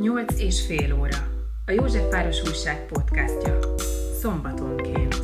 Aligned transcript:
Nyolc 0.00 0.40
és 0.40 0.66
fél 0.66 0.94
óra. 0.98 1.16
A 1.66 1.70
Józsefváros 1.70 2.42
Újság 2.42 2.86
podcastja. 2.86 3.58
Szombatonként. 4.20 5.22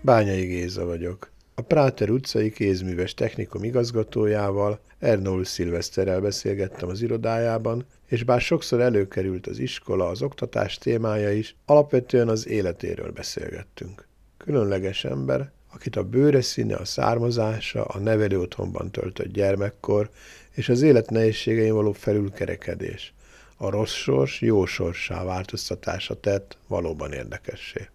Bányai 0.00 0.46
Géza 0.46 0.84
vagyok. 0.84 1.30
A 1.54 1.60
Práter 1.62 2.10
utcai 2.10 2.50
kézműves 2.50 3.14
technikum 3.14 3.64
igazgatójával, 3.64 4.80
Ernol 4.98 5.44
Szilveszterrel 5.44 6.20
beszélgettem 6.20 6.88
az 6.88 7.02
irodájában, 7.02 7.86
és 8.06 8.24
bár 8.24 8.40
sokszor 8.40 8.80
előkerült 8.80 9.46
az 9.46 9.58
iskola, 9.58 10.08
az 10.08 10.22
oktatás 10.22 10.78
témája 10.78 11.32
is, 11.32 11.56
alapvetően 11.66 12.28
az 12.28 12.48
életéről 12.48 13.12
beszélgettünk. 13.12 14.10
Különleges 14.44 15.04
ember, 15.04 15.50
akit 15.72 15.96
a 15.96 16.04
bőre 16.04 16.40
színe, 16.40 16.76
a 16.76 16.84
származása, 16.84 17.84
a 17.84 17.98
nevelő 17.98 18.40
otthonban 18.40 18.90
töltött 18.90 19.32
gyermekkor 19.32 20.10
és 20.50 20.68
az 20.68 20.82
élet 20.82 21.10
nehézségein 21.10 21.74
való 21.74 21.92
felülkerekedés, 21.92 23.14
a 23.56 23.70
rossz 23.70 23.92
sors 23.92 24.40
jó 24.40 24.64
sorssá 24.64 25.24
változtatása 25.24 26.20
tett 26.20 26.56
valóban 26.66 27.12
érdekessé. 27.12 27.88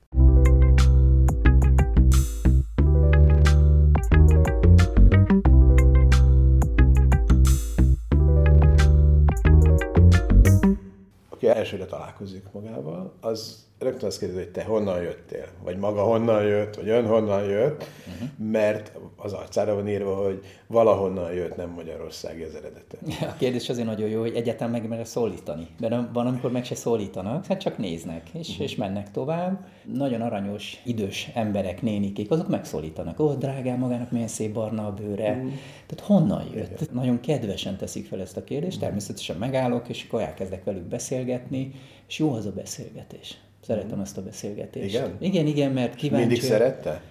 Aki 11.29 11.47
elsőre 11.47 11.85
találkozik 11.85 12.43
magával, 12.51 13.13
az 13.19 13.66
rögtön 13.79 14.07
azt 14.07 14.19
kérdezi, 14.19 14.41
hogy 14.41 14.51
te 14.51 14.63
honnan 14.63 15.01
jöttél, 15.01 15.45
vagy 15.63 15.77
maga 15.77 16.03
honnan 16.03 16.43
jött, 16.43 16.75
vagy 16.75 16.89
ön 16.89 17.05
honnan 17.05 17.43
jött, 17.43 17.89
uh-huh. 18.07 18.51
mert 18.51 18.91
az 19.15 19.33
arcára 19.33 19.75
van 19.75 19.87
írva, 19.87 20.15
hogy 20.15 20.45
valahonnan 20.67 21.33
jött, 21.33 21.55
nem 21.55 21.69
Magyarországi 21.69 22.43
az 22.43 22.55
eredete. 22.55 22.97
A 23.21 23.35
kérdés 23.37 23.69
azért 23.69 23.87
nagyon 23.87 24.09
jó, 24.09 24.19
hogy 24.19 24.35
egyáltalán 24.35 24.71
meg 24.71 24.87
mere 24.87 25.03
szólítani. 25.03 25.67
De 25.79 26.09
van, 26.13 26.27
amikor 26.27 26.51
meg 26.51 26.65
se 26.65 26.75
szólítanak, 26.75 27.45
hát 27.45 27.59
csak 27.59 27.77
néznek, 27.77 28.29
és, 28.33 28.49
uh-huh. 28.49 28.63
és 28.63 28.75
mennek 28.75 29.11
tovább. 29.11 29.65
Nagyon 29.93 30.21
aranyos, 30.21 30.81
idős 30.85 31.29
emberek, 31.33 31.81
nénikék, 31.81 32.31
azok 32.31 32.47
megszólítanak. 32.47 33.19
Ó, 33.19 33.33
drágám, 33.33 33.79
magának 33.79 34.11
milyen 34.11 34.27
szép 34.27 34.53
barna 34.53 34.87
a 34.87 34.93
bőre. 34.93 35.31
Uh-huh. 35.31 35.51
Tehát 35.85 36.05
honnan 36.05 36.43
jött? 36.53 36.81
Igen. 36.81 36.93
Nagyon 36.93 37.19
kedvesen 37.19 37.77
teszik 37.77 38.07
fel 38.07 38.21
ezt 38.21 38.37
a 38.37 38.43
kérdést, 38.43 38.79
természetesen 38.79 39.37
megállok, 39.37 39.89
és 39.89 40.05
akkor 40.07 40.21
elkezdek 40.21 40.63
velük 40.63 40.83
beszélgetni, 40.83 41.71
és 42.07 42.19
jó 42.19 42.33
az 42.33 42.45
a 42.45 42.51
beszélgetés. 42.51 43.37
Szeretem 43.67 43.99
ezt 43.99 44.17
a 44.17 44.21
beszélgetést. 44.21 44.95
Igen? 44.95 45.15
Igen, 45.19 45.45
igen, 45.45 45.71
mert 45.71 45.95
kíváncsi. 45.95 46.25
Mindig 46.25 46.43
szerette? 46.43 47.01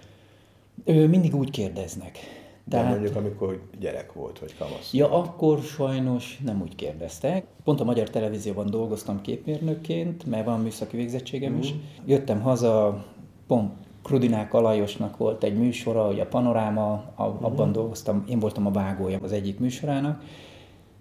Ő, 0.85 1.07
mindig 1.07 1.35
úgy 1.35 1.49
kérdeznek. 1.49 2.17
De 2.63 2.77
Tehát, 2.77 2.91
mondjuk, 2.91 3.15
amikor 3.15 3.61
gyerek 3.79 4.13
volt, 4.13 4.39
vagy 4.39 4.57
kamasz. 4.57 4.93
Ja, 4.93 5.11
akkor 5.11 5.61
sajnos 5.61 6.39
nem 6.45 6.61
úgy 6.61 6.75
kérdeztek. 6.75 7.45
Pont 7.63 7.79
a 7.79 7.83
Magyar 7.83 8.09
Televízióban 8.09 8.69
dolgoztam 8.69 9.21
képmérnökként, 9.21 10.25
mert 10.25 10.45
van 10.45 10.61
műszaki 10.61 10.97
végzettségem 10.97 11.53
mm. 11.53 11.59
is. 11.59 11.73
Jöttem 12.05 12.41
haza, 12.41 13.05
pont 13.47 13.71
Krudinák 14.03 14.53
Alajosnak 14.53 15.17
volt 15.17 15.43
egy 15.43 15.57
műsora, 15.57 16.05
hogy 16.05 16.19
a 16.19 16.25
Panoráma, 16.25 17.13
abban 17.15 17.69
mm. 17.69 17.71
dolgoztam, 17.71 18.25
én 18.29 18.39
voltam 18.39 18.65
a 18.65 18.71
vágója 18.71 19.19
az 19.21 19.31
egyik 19.31 19.59
műsorának, 19.59 20.23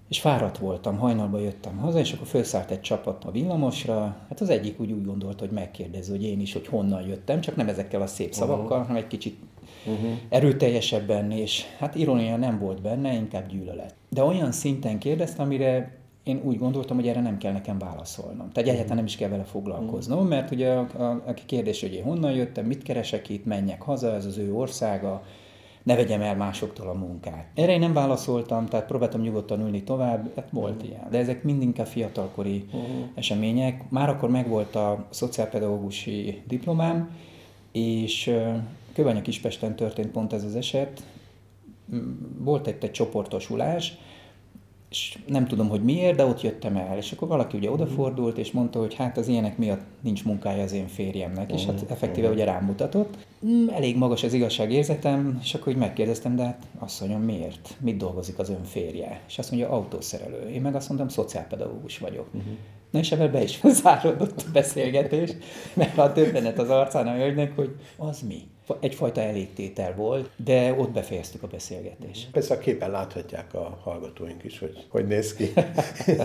és 0.09 0.21
fáradt 0.21 0.59
voltam, 0.59 0.97
hajnalban 0.97 1.41
jöttem 1.41 1.77
haza, 1.77 1.99
és 1.99 2.13
akkor 2.13 2.27
felszállt 2.27 2.71
egy 2.71 2.81
csapat 2.81 3.25
a 3.25 3.31
villamosra. 3.31 4.17
Hát 4.29 4.41
az 4.41 4.49
egyik 4.49 4.81
úgy, 4.81 4.93
úgy 4.93 5.05
gondolt, 5.05 5.41
hogy 5.41 5.51
megkérdezi, 5.51 6.11
hogy 6.11 6.25
én 6.25 6.41
is, 6.41 6.53
hogy 6.53 6.67
honnan 6.67 7.07
jöttem, 7.07 7.41
csak 7.41 7.57
nem 7.57 7.69
ezekkel 7.69 8.03
a 8.03 8.07
szép 8.07 8.33
szavakkal, 8.33 8.65
uh-huh. 8.65 8.87
hanem 8.87 9.03
egy 9.03 9.07
kicsit 9.09 9.37
uh-huh. 9.87 10.11
erőteljesebben, 10.29 11.31
és 11.31 11.65
hát 11.79 11.95
irónia 11.95 12.37
nem 12.37 12.59
volt 12.59 12.83
benne, 12.83 13.15
inkább 13.15 13.49
gyűlölet. 13.49 13.95
De 14.09 14.23
olyan 14.23 14.53
szinten 14.53 14.99
kérdezte, 14.99 15.43
amire 15.43 15.99
én 16.23 16.41
úgy 16.45 16.59
gondoltam, 16.59 16.97
hogy 16.97 17.09
erre 17.09 17.21
nem 17.21 17.39
kell 17.39 17.53
nekem 17.53 17.79
válaszolnom. 17.79 18.51
Tehát 18.51 18.69
egyáltalán 18.69 18.97
nem 18.97 19.05
is 19.05 19.17
kell 19.17 19.29
vele 19.29 19.45
foglalkoznom, 19.45 20.27
mert 20.27 20.51
ugye 20.51 20.71
a, 20.71 20.87
a, 20.99 21.23
a 21.27 21.35
kérdés, 21.47 21.81
hogy 21.81 21.95
én 21.95 22.03
honnan 22.03 22.33
jöttem, 22.33 22.65
mit 22.65 22.83
keresek 22.83 23.29
itt, 23.29 23.45
menjek 23.45 23.83
haza, 23.83 24.15
ez 24.15 24.25
az 24.25 24.39
ő 24.39 24.55
országa, 24.55 25.23
ne 25.87 25.95
vegyem 25.95 26.21
el 26.21 26.37
másoktól 26.37 26.89
a 26.89 26.93
munkát. 26.93 27.47
Erre 27.55 27.73
én 27.73 27.79
nem 27.79 27.93
válaszoltam, 27.93 28.67
tehát 28.67 28.87
próbáltam 28.87 29.21
nyugodtan 29.21 29.61
ülni 29.61 29.83
tovább, 29.83 30.33
hát 30.37 30.49
volt 30.51 30.75
uh-huh. 30.75 30.89
ilyen. 30.89 31.07
De 31.11 31.19
ezek 31.19 31.43
mind 31.43 31.63
inkább 31.63 31.87
fiatalkori 31.87 32.65
uh-huh. 32.67 33.09
események. 33.15 33.91
Már 33.91 34.09
akkor 34.09 34.31
megvolt 34.31 34.75
a 34.75 35.07
szociálpedagógusi 35.11 36.43
diplomám, 36.47 37.11
és 37.73 38.35
Kövanya 38.93 39.23
Kispesten 39.23 39.77
történt 39.77 40.11
pont 40.11 40.33
ez 40.33 40.45
az 40.45 40.57
eset. 40.57 41.03
Volt 42.39 42.67
egy, 42.67 42.77
egy 42.81 42.91
csoportosulás, 42.91 43.99
és 44.91 45.19
nem 45.27 45.47
tudom, 45.47 45.69
hogy 45.69 45.83
miért, 45.83 46.17
de 46.17 46.25
ott 46.25 46.43
jöttem 46.43 46.77
el. 46.77 46.97
És 46.97 47.13
akkor 47.13 47.29
valaki 47.29 47.57
ugye 47.57 47.71
odafordult, 47.71 48.39
és 48.39 48.53
mondta, 48.53 48.79
hogy 48.79 48.95
hát 48.95 49.17
az 49.17 49.29
ilyenek 49.29 49.59
miatt 49.59 49.81
nincs 50.01 50.25
munkája 50.25 50.63
az 50.63 50.73
én 50.73 50.87
férjemnek, 50.87 51.53
és 51.53 51.65
hát 51.65 51.85
effektíve 51.89 52.31
ugye 52.31 52.45
rám 52.45 52.65
mutatott. 52.65 53.17
Mm, 53.47 53.69
elég 53.69 53.97
magas 53.97 54.23
az 54.23 54.33
igazságérzetem, 54.33 55.39
és 55.43 55.55
akkor 55.55 55.73
úgy 55.73 55.79
megkérdeztem, 55.79 56.37
de 56.37 56.43
hát 56.43 56.67
asszonyom, 56.79 57.23
miért? 57.23 57.77
Mit 57.81 57.97
dolgozik 57.97 58.39
az 58.39 58.51
ön 58.51 58.65
férje? 58.65 59.21
És 59.29 59.39
azt 59.39 59.51
mondja, 59.51 59.71
autószerelő. 59.71 60.49
Én 60.49 60.61
meg 60.61 60.75
azt 60.75 60.89
mondtam, 60.89 61.09
szociálpedagógus 61.09 61.99
vagyok. 61.99 62.27
Uh-huh. 62.27 62.53
Na 62.91 62.99
és 62.99 63.13
ebben 63.13 63.33
be 63.33 63.43
is 63.43 63.61
záródott 63.83 64.45
a 64.49 64.51
beszélgetés, 64.53 65.31
mert 65.75 65.99
a 65.99 66.13
többenet 66.13 66.59
az 66.59 66.71
arcán 66.71 67.07
a 67.07 67.15
hölgynek, 67.15 67.57
hogy 67.57 67.77
az 67.97 68.21
mi? 68.21 68.43
Egyfajta 68.81 69.21
elégtétel 69.21 69.95
volt, 69.95 70.31
de 70.37 70.75
ott 70.79 70.91
befejeztük 70.91 71.43
a 71.43 71.47
beszélgetést. 71.47 72.31
Persze 72.31 72.55
a 72.55 72.59
képen 72.59 72.91
láthatják 72.91 73.55
a 73.55 73.79
hallgatóink 73.83 74.45
is, 74.45 74.59
hogy 74.59 74.87
hogy 74.89 75.07
néz 75.07 75.35
ki. 75.35 75.53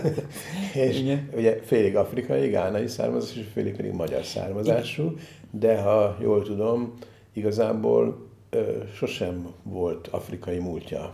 és 0.87 0.99
Igen. 0.99 1.29
ugye 1.35 1.59
félig 1.63 1.95
afrikai, 1.95 2.49
gánai 2.49 2.87
származású, 2.87 3.39
és 3.39 3.45
félig 3.53 3.75
pedig 3.75 3.91
magyar 3.91 4.23
származású, 4.23 5.03
Igen. 5.03 5.17
de 5.51 5.81
ha 5.81 6.17
jól 6.21 6.43
tudom, 6.43 6.93
igazából 7.33 8.27
ö, 8.49 8.83
sosem 8.93 9.53
volt 9.63 10.07
afrikai 10.07 10.57
múltja. 10.57 11.13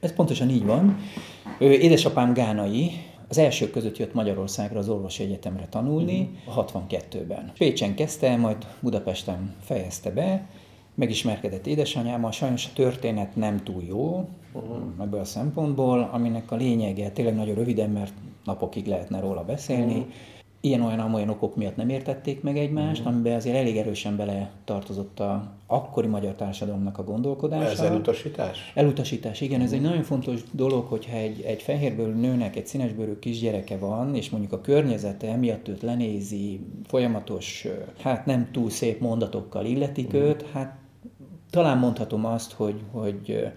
Ez 0.00 0.12
pontosan 0.12 0.48
így 0.48 0.64
van. 0.64 0.98
Édesapám 1.58 2.32
gánai, 2.32 2.90
az 3.28 3.38
elsők 3.38 3.70
között 3.70 3.96
jött 3.96 4.14
Magyarországra 4.14 4.78
az 4.78 4.88
orvosi 4.88 5.22
egyetemre 5.22 5.66
tanulni, 5.66 6.30
uh-huh. 6.46 6.58
a 6.58 6.64
62-ben. 6.64 7.52
Pécsen 7.58 7.94
kezdte, 7.94 8.36
majd 8.36 8.66
Budapesten 8.80 9.54
fejezte 9.60 10.10
be, 10.10 10.48
megismerkedett 10.94 11.66
édesanyámmal, 11.66 12.30
sajnos 12.30 12.66
a 12.66 12.70
történet 12.74 13.36
nem 13.36 13.62
túl 13.62 13.82
jó 13.82 14.28
uh-huh. 14.52 14.76
ebből 15.00 15.20
a 15.20 15.24
szempontból, 15.24 16.08
aminek 16.12 16.50
a 16.50 16.56
lényege 16.56 17.10
tényleg 17.10 17.34
nagyon 17.34 17.54
röviden, 17.54 17.90
mert 17.90 18.12
napokig 18.44 18.86
lehetne 18.86 19.20
róla 19.20 19.44
beszélni, 19.44 19.94
uh-huh 19.94 20.12
ilyen-olyan-olyan 20.64 21.28
okok 21.28 21.56
miatt 21.56 21.76
nem 21.76 21.88
értették 21.88 22.42
meg 22.42 22.58
egymást, 22.58 23.02
mm. 23.02 23.06
amiben 23.06 23.34
azért 23.34 23.56
elég 23.56 23.76
erősen 23.76 24.16
bele 24.16 24.50
tartozott 24.64 25.20
a 25.20 25.52
akkori 25.66 26.06
magyar 26.06 26.34
társadalomnak 26.34 26.98
a 26.98 27.04
gondolkodása. 27.04 27.70
Ez 27.70 27.80
elutasítás? 27.80 28.72
Elutasítás, 28.74 29.40
igen. 29.40 29.60
Mm. 29.60 29.62
Ez 29.62 29.72
egy 29.72 29.80
nagyon 29.80 30.02
fontos 30.02 30.40
dolog, 30.50 30.86
hogyha 30.86 31.16
egy, 31.16 31.40
egy 31.40 31.62
fehérbőrű 31.62 32.12
nőnek 32.12 32.56
egy 32.56 32.66
színesbőrű 32.66 33.18
kisgyereke 33.18 33.78
van, 33.78 34.14
és 34.14 34.30
mondjuk 34.30 34.52
a 34.52 34.60
környezete 34.60 35.28
emiatt 35.28 35.68
őt 35.68 35.82
lenézi, 35.82 36.60
folyamatos, 36.86 37.66
hát 38.00 38.26
nem 38.26 38.48
túl 38.52 38.70
szép 38.70 39.00
mondatokkal 39.00 39.64
illetik 39.64 40.12
mm. 40.12 40.16
őt, 40.16 40.42
hát 40.52 40.78
talán 41.50 41.78
mondhatom 41.78 42.24
azt, 42.24 42.52
hogy, 42.52 42.80
hogy 42.90 43.52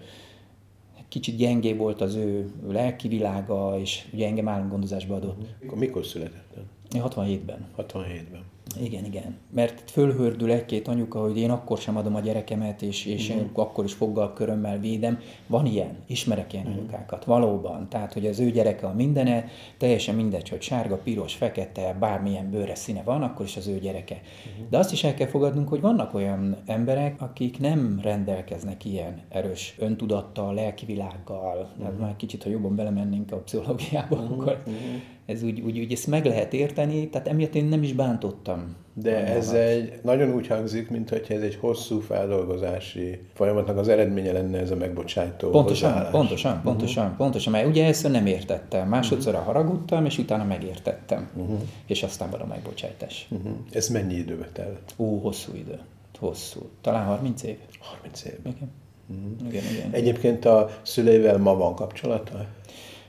kicsit 1.08 1.36
gyengé 1.36 1.72
volt 1.72 2.00
az 2.00 2.14
ő 2.14 2.50
lelki 2.68 3.08
világa, 3.08 3.78
és 3.80 4.08
ugye 4.12 4.26
engem 4.26 4.48
államgondozásba 4.48 5.14
adott. 5.14 5.46
Mikor 5.74 6.06
született? 6.06 6.56
67-ben. 6.92 7.60
67-ben. 7.78 8.42
Igen, 8.76 9.04
igen. 9.04 9.36
Mert 9.50 9.90
fölhördül 9.90 10.50
egy-két 10.50 10.88
anyuka, 10.88 11.20
hogy 11.20 11.38
én 11.38 11.50
akkor 11.50 11.78
sem 11.78 11.96
adom 11.96 12.14
a 12.14 12.20
gyerekemet, 12.20 12.82
és, 12.82 13.06
és 13.06 13.28
én 13.28 13.50
akkor 13.52 13.84
is 13.84 13.92
foggal 13.92 14.32
körömmel 14.32 14.78
védem. 14.78 15.18
Van 15.46 15.66
ilyen, 15.66 15.96
ismerek 16.06 16.52
ilyen 16.52 16.64
uh-huh. 16.64 16.80
anyukákat, 16.80 17.24
valóban. 17.24 17.88
Tehát, 17.88 18.12
hogy 18.12 18.26
az 18.26 18.38
ő 18.38 18.50
gyereke 18.50 18.86
a 18.86 18.92
mindene, 18.92 19.44
teljesen 19.78 20.14
mindegy, 20.14 20.48
hogy 20.48 20.62
sárga, 20.62 20.96
piros, 20.96 21.34
fekete, 21.34 21.96
bármilyen 22.00 22.50
bőre 22.50 22.74
színe 22.74 23.02
van, 23.02 23.22
akkor 23.22 23.46
is 23.46 23.56
az 23.56 23.66
ő 23.66 23.78
gyereke. 23.78 24.14
Uh-huh. 24.14 24.68
De 24.70 24.78
azt 24.78 24.92
is 24.92 25.04
el 25.04 25.14
kell 25.14 25.28
fogadnunk, 25.28 25.68
hogy 25.68 25.80
vannak 25.80 26.14
olyan 26.14 26.56
emberek, 26.66 27.20
akik 27.20 27.58
nem 27.58 28.00
rendelkeznek 28.02 28.84
ilyen 28.84 29.20
erős 29.28 29.74
öntudattal, 29.78 30.54
lelkivilággal. 30.54 31.70
Hát 31.82 31.98
már 31.98 32.16
kicsit, 32.16 32.42
ha 32.42 32.50
jobban 32.50 32.76
belemennénk 32.76 33.32
a 33.32 33.36
pszichológiába, 33.36 34.16
uh-huh. 34.16 34.32
akkor 34.32 34.62
uh-huh 34.66 35.00
ez 35.28 35.42
úgy, 35.42 35.60
úgy, 35.60 35.78
úgy 35.78 35.92
ezt 35.92 36.06
meg 36.06 36.24
lehet 36.24 36.52
érteni, 36.52 37.08
tehát 37.08 37.28
emiatt 37.28 37.54
én 37.54 37.64
nem 37.64 37.82
is 37.82 37.92
bántottam. 37.92 38.57
De 39.02 39.26
ez 39.26 39.52
egy, 39.52 40.00
nagyon 40.02 40.34
úgy 40.34 40.46
hangzik, 40.46 40.90
mintha 40.90 41.16
ez 41.28 41.40
egy 41.40 41.56
hosszú 41.60 42.00
feldolgozási 42.00 43.20
folyamatnak 43.34 43.76
az 43.76 43.88
eredménye 43.88 44.32
lenne 44.32 44.58
ez 44.58 44.70
a 44.70 44.76
megbocsájtó 44.76 45.50
Pontosan, 45.50 45.88
hozzáállás. 45.88 46.12
pontosan, 46.12 46.50
uh-huh. 46.50 46.66
pontosan, 46.66 47.16
pontosan, 47.16 47.52
mert 47.52 47.66
ugye 47.66 47.86
ezt 47.86 48.08
nem 48.08 48.26
értettem. 48.26 48.88
Másodszorra 48.88 49.38
uh-huh. 49.38 49.54
haragudtam, 49.54 50.04
és 50.04 50.18
utána 50.18 50.44
megértettem. 50.44 51.30
Uh-huh. 51.34 51.60
És 51.86 52.02
aztán 52.02 52.30
van 52.30 52.40
a 52.40 52.46
megbocsátás. 52.46 53.28
Uh-huh. 53.30 53.52
Ez 53.72 53.88
mennyi 53.88 54.14
időbe 54.14 54.48
telt? 54.52 54.94
Ó, 54.96 55.18
hosszú 55.18 55.54
idő. 55.54 55.78
hosszú. 56.18 56.68
Talán 56.80 57.06
30 57.06 57.42
év? 57.42 57.56
30 57.80 58.24
év. 58.24 58.38
Igen. 58.42 58.70
Mm. 59.12 59.48
igen, 59.48 59.62
igen. 59.72 59.88
Egyébként 59.90 60.44
a 60.44 60.70
szüleivel 60.82 61.38
ma 61.38 61.56
van 61.56 61.74
kapcsolata? 61.74 62.46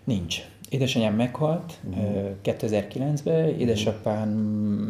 Nincs. 0.04 0.42
Édesanyám 0.69 1.16
meghalt 1.16 1.80
mm. 1.88 1.94
2009-ben, 2.44 3.60
édesapám 3.60 4.30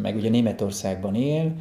meg 0.01 0.15
ugye 0.15 0.29
Németországban 0.29 1.15
él, 1.15 1.55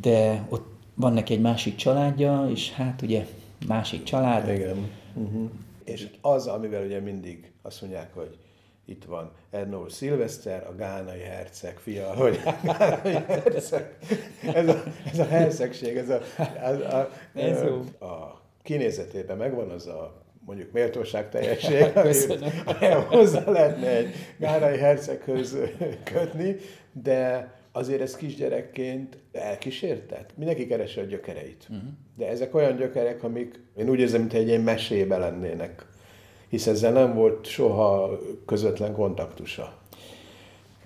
de 0.00 0.46
ott 0.48 0.66
van 0.94 1.12
neki 1.12 1.34
egy 1.34 1.40
másik 1.40 1.76
családja, 1.76 2.48
és 2.50 2.72
hát 2.72 3.02
ugye 3.02 3.26
másik 3.66 4.02
család. 4.02 4.48
Igen. 4.48 4.90
Uh-huh. 5.14 5.50
És 5.84 6.08
az, 6.20 6.46
amivel 6.46 6.84
ugye 6.84 7.00
mindig 7.00 7.52
azt 7.62 7.80
mondják, 7.80 8.14
hogy 8.14 8.38
itt 8.84 9.04
van 9.04 9.30
Ernó 9.50 9.88
Szilveszter, 9.88 10.66
a 10.66 10.74
gánai 10.74 11.20
herceg 11.20 11.78
fia, 11.78 12.14
hogy 12.14 12.40
gánai 12.62 13.12
herceg. 13.12 13.98
Ez 14.54 14.68
a, 14.68 14.82
ez 15.12 15.18
a 15.18 15.24
hercegség, 15.24 15.96
ez 15.96 16.08
a, 16.08 16.20
a, 16.38 16.96
a, 16.96 17.10
ez 17.34 17.62
a, 17.62 18.04
a 18.04 18.40
kinézetében 18.62 19.36
megvan 19.36 19.70
az 19.70 19.86
a 19.86 20.21
mondjuk 20.46 20.72
méltóság 20.72 21.28
teljesség, 21.28 21.84
hozzá 23.08 23.50
lehetne 23.50 23.88
egy 23.88 24.14
gánai 24.38 24.78
herceghöz 24.78 25.56
kötni, 26.04 26.56
de 26.92 27.50
azért 27.72 28.00
ez 28.00 28.16
kisgyerekként 28.16 29.18
elkísértett. 29.32 30.30
Mindenki 30.36 30.66
keresi 30.66 31.00
a 31.00 31.04
gyökereit. 31.04 31.66
Uh-huh. 31.70 31.88
De 32.16 32.28
ezek 32.28 32.54
olyan 32.54 32.76
gyökerek, 32.76 33.22
amik 33.22 33.60
én 33.76 33.88
úgy 33.88 33.98
érzem, 33.98 34.20
mintha 34.20 34.38
egy 34.38 34.46
ilyen 34.46 34.60
mesébe 34.60 35.16
lennének. 35.16 35.86
Hisz 36.48 36.66
ezzel 36.66 36.92
nem 36.92 37.14
volt 37.14 37.46
soha 37.46 38.18
közvetlen 38.46 38.92
kontaktusa. 38.92 39.80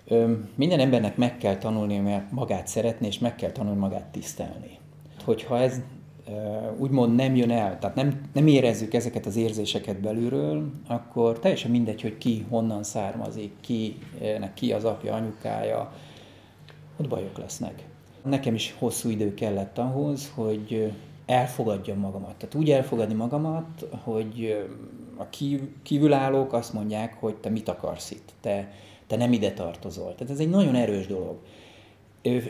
Ö, 0.09 0.33
minden 0.55 0.81
embernek 0.81 1.17
meg 1.17 1.39
kell 1.39 1.57
tanulni 1.57 2.23
magát 2.31 2.67
szeretni, 2.67 3.07
és 3.07 3.19
meg 3.19 3.35
kell 3.35 3.51
tanulni 3.51 3.79
magát 3.79 4.07
tisztelni. 4.07 4.79
Hogyha 5.25 5.59
ez 5.59 5.81
úgymond 6.79 7.15
nem 7.15 7.37
jön 7.37 7.51
el, 7.51 7.79
tehát 7.79 7.97
nem, 7.97 8.21
nem 8.33 8.47
érezzük 8.47 8.95
ezeket 8.95 9.27
az 9.27 9.37
érzéseket 9.37 10.01
belülről, 10.01 10.71
akkor 10.87 11.39
teljesen 11.39 11.71
mindegy, 11.71 12.03
hogy 12.03 12.19
ki 12.19 12.47
honnan 12.49 12.83
származik, 12.83 13.53
ki, 13.61 13.99
ki 14.55 14.73
az 14.73 14.85
apja, 14.85 15.15
anyukája, 15.15 15.93
ott 16.97 17.09
bajok 17.09 17.39
lesznek. 17.39 17.85
Nekem 18.25 18.55
is 18.55 18.75
hosszú 18.79 19.09
idő 19.09 19.35
kellett 19.35 19.79
ahhoz, 19.79 20.33
hogy 20.35 20.93
elfogadjam 21.27 21.99
magamat. 21.99 22.35
Tehát 22.35 22.55
úgy 22.55 22.71
elfogadni 22.71 23.15
magamat, 23.15 23.87
hogy 24.03 24.67
a 25.17 25.29
kívülállók 25.83 26.53
azt 26.53 26.73
mondják, 26.73 27.15
hogy 27.21 27.35
te 27.35 27.49
mit 27.49 27.69
akarsz 27.69 28.11
itt, 28.11 28.33
te, 28.41 28.73
te 29.07 29.17
nem 29.17 29.33
ide 29.33 29.53
tartozol. 29.53 30.15
Tehát 30.15 30.33
ez 30.33 30.39
egy 30.39 30.51
nagyon 30.51 30.75
erős 30.75 31.07
dolog. 31.07 31.37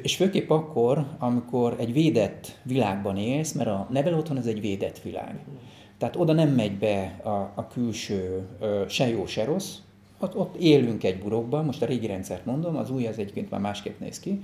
És 0.02 0.16
főképp 0.16 0.50
akkor, 0.50 1.06
amikor 1.18 1.76
egy 1.78 1.92
védett 1.92 2.58
világban 2.62 3.16
élsz, 3.16 3.52
mert 3.52 3.68
a 3.68 3.86
nevelő 3.90 4.16
otthon 4.16 4.36
ez 4.36 4.46
egy 4.46 4.60
védett 4.60 4.98
világ. 5.02 5.44
Tehát 5.98 6.16
oda 6.16 6.32
nem 6.32 6.48
megy 6.48 6.78
be 6.78 7.20
a, 7.22 7.52
a 7.54 7.66
külső 7.72 8.46
se 8.88 9.08
jó, 9.08 9.26
se 9.26 9.44
rossz, 9.44 9.76
ott, 10.20 10.36
ott 10.36 10.56
élünk 10.56 11.04
egy 11.04 11.18
burokban, 11.18 11.64
most 11.64 11.82
a 11.82 11.86
régi 11.86 12.06
rendszert 12.06 12.44
mondom, 12.44 12.76
az 12.76 12.90
új 12.90 13.06
az 13.06 13.18
egyébként 13.18 13.50
már 13.50 13.60
másképp 13.60 14.00
néz 14.00 14.20
ki, 14.20 14.42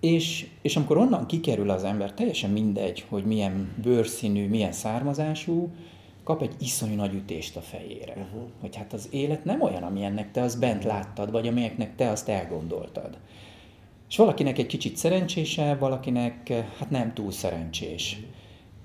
és, 0.00 0.46
és 0.62 0.76
amikor 0.76 0.96
onnan 0.96 1.26
kikerül 1.26 1.70
az 1.70 1.84
ember, 1.84 2.12
teljesen 2.12 2.50
mindegy, 2.50 3.04
hogy 3.08 3.24
milyen 3.24 3.72
bőrszínű, 3.82 4.48
milyen 4.48 4.72
származású, 4.72 5.70
kap 6.24 6.42
egy 6.42 6.54
iszonyú 6.58 6.94
nagy 6.94 7.14
ütést 7.14 7.56
a 7.56 7.60
fejére. 7.60 8.12
Uh-huh. 8.12 8.42
Hogy 8.60 8.76
hát 8.76 8.92
az 8.92 9.08
élet 9.10 9.44
nem 9.44 9.60
olyan, 9.60 9.82
amilyennek 9.82 10.30
te 10.30 10.42
azt 10.42 10.58
bent 10.58 10.84
láttad, 10.84 11.30
vagy 11.30 11.46
amilyennek 11.46 11.96
te 11.96 12.10
azt 12.10 12.28
elgondoltad. 12.28 13.18
És 14.12 14.18
valakinek 14.18 14.58
egy 14.58 14.66
kicsit 14.66 14.96
szerencsésebb, 14.96 15.78
valakinek 15.78 16.52
hát 16.78 16.90
nem 16.90 17.14
túl 17.14 17.30
szerencsés. 17.30 18.20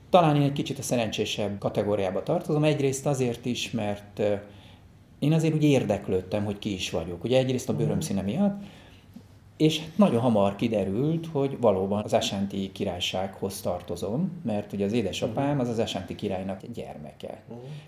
Talán 0.09 0.35
én 0.35 0.41
egy 0.41 0.51
kicsit 0.51 0.79
a 0.79 0.81
szerencsésebb 0.81 1.57
kategóriába 1.57 2.23
tartozom, 2.23 2.63
egyrészt 2.63 3.05
azért 3.05 3.45
is, 3.45 3.71
mert 3.71 4.21
én 5.19 5.33
azért 5.33 5.53
úgy 5.53 5.63
érdeklődtem, 5.63 6.45
hogy 6.45 6.59
ki 6.59 6.73
is 6.73 6.89
vagyok. 6.89 7.23
Ugye 7.23 7.37
egyrészt 7.37 7.69
a 7.69 7.75
bőröm 7.75 7.99
színe 7.99 8.21
miatt, 8.21 8.63
és 9.57 9.81
nagyon 9.95 10.21
hamar 10.21 10.55
kiderült, 10.55 11.27
hogy 11.31 11.57
valóban 11.59 12.03
az 12.03 12.13
Asánti 12.13 12.71
királysághoz 12.71 13.61
tartozom, 13.61 14.41
mert 14.45 14.73
ugye 14.73 14.85
az 14.85 14.93
édesapám 14.93 15.59
az 15.59 15.69
az 15.69 15.79
Asánti 15.79 16.15
királynak 16.15 16.61
gyermeke. 16.73 17.41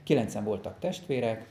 Kilencen 0.03 0.43
voltak 0.43 0.79
testvérek, 0.79 1.47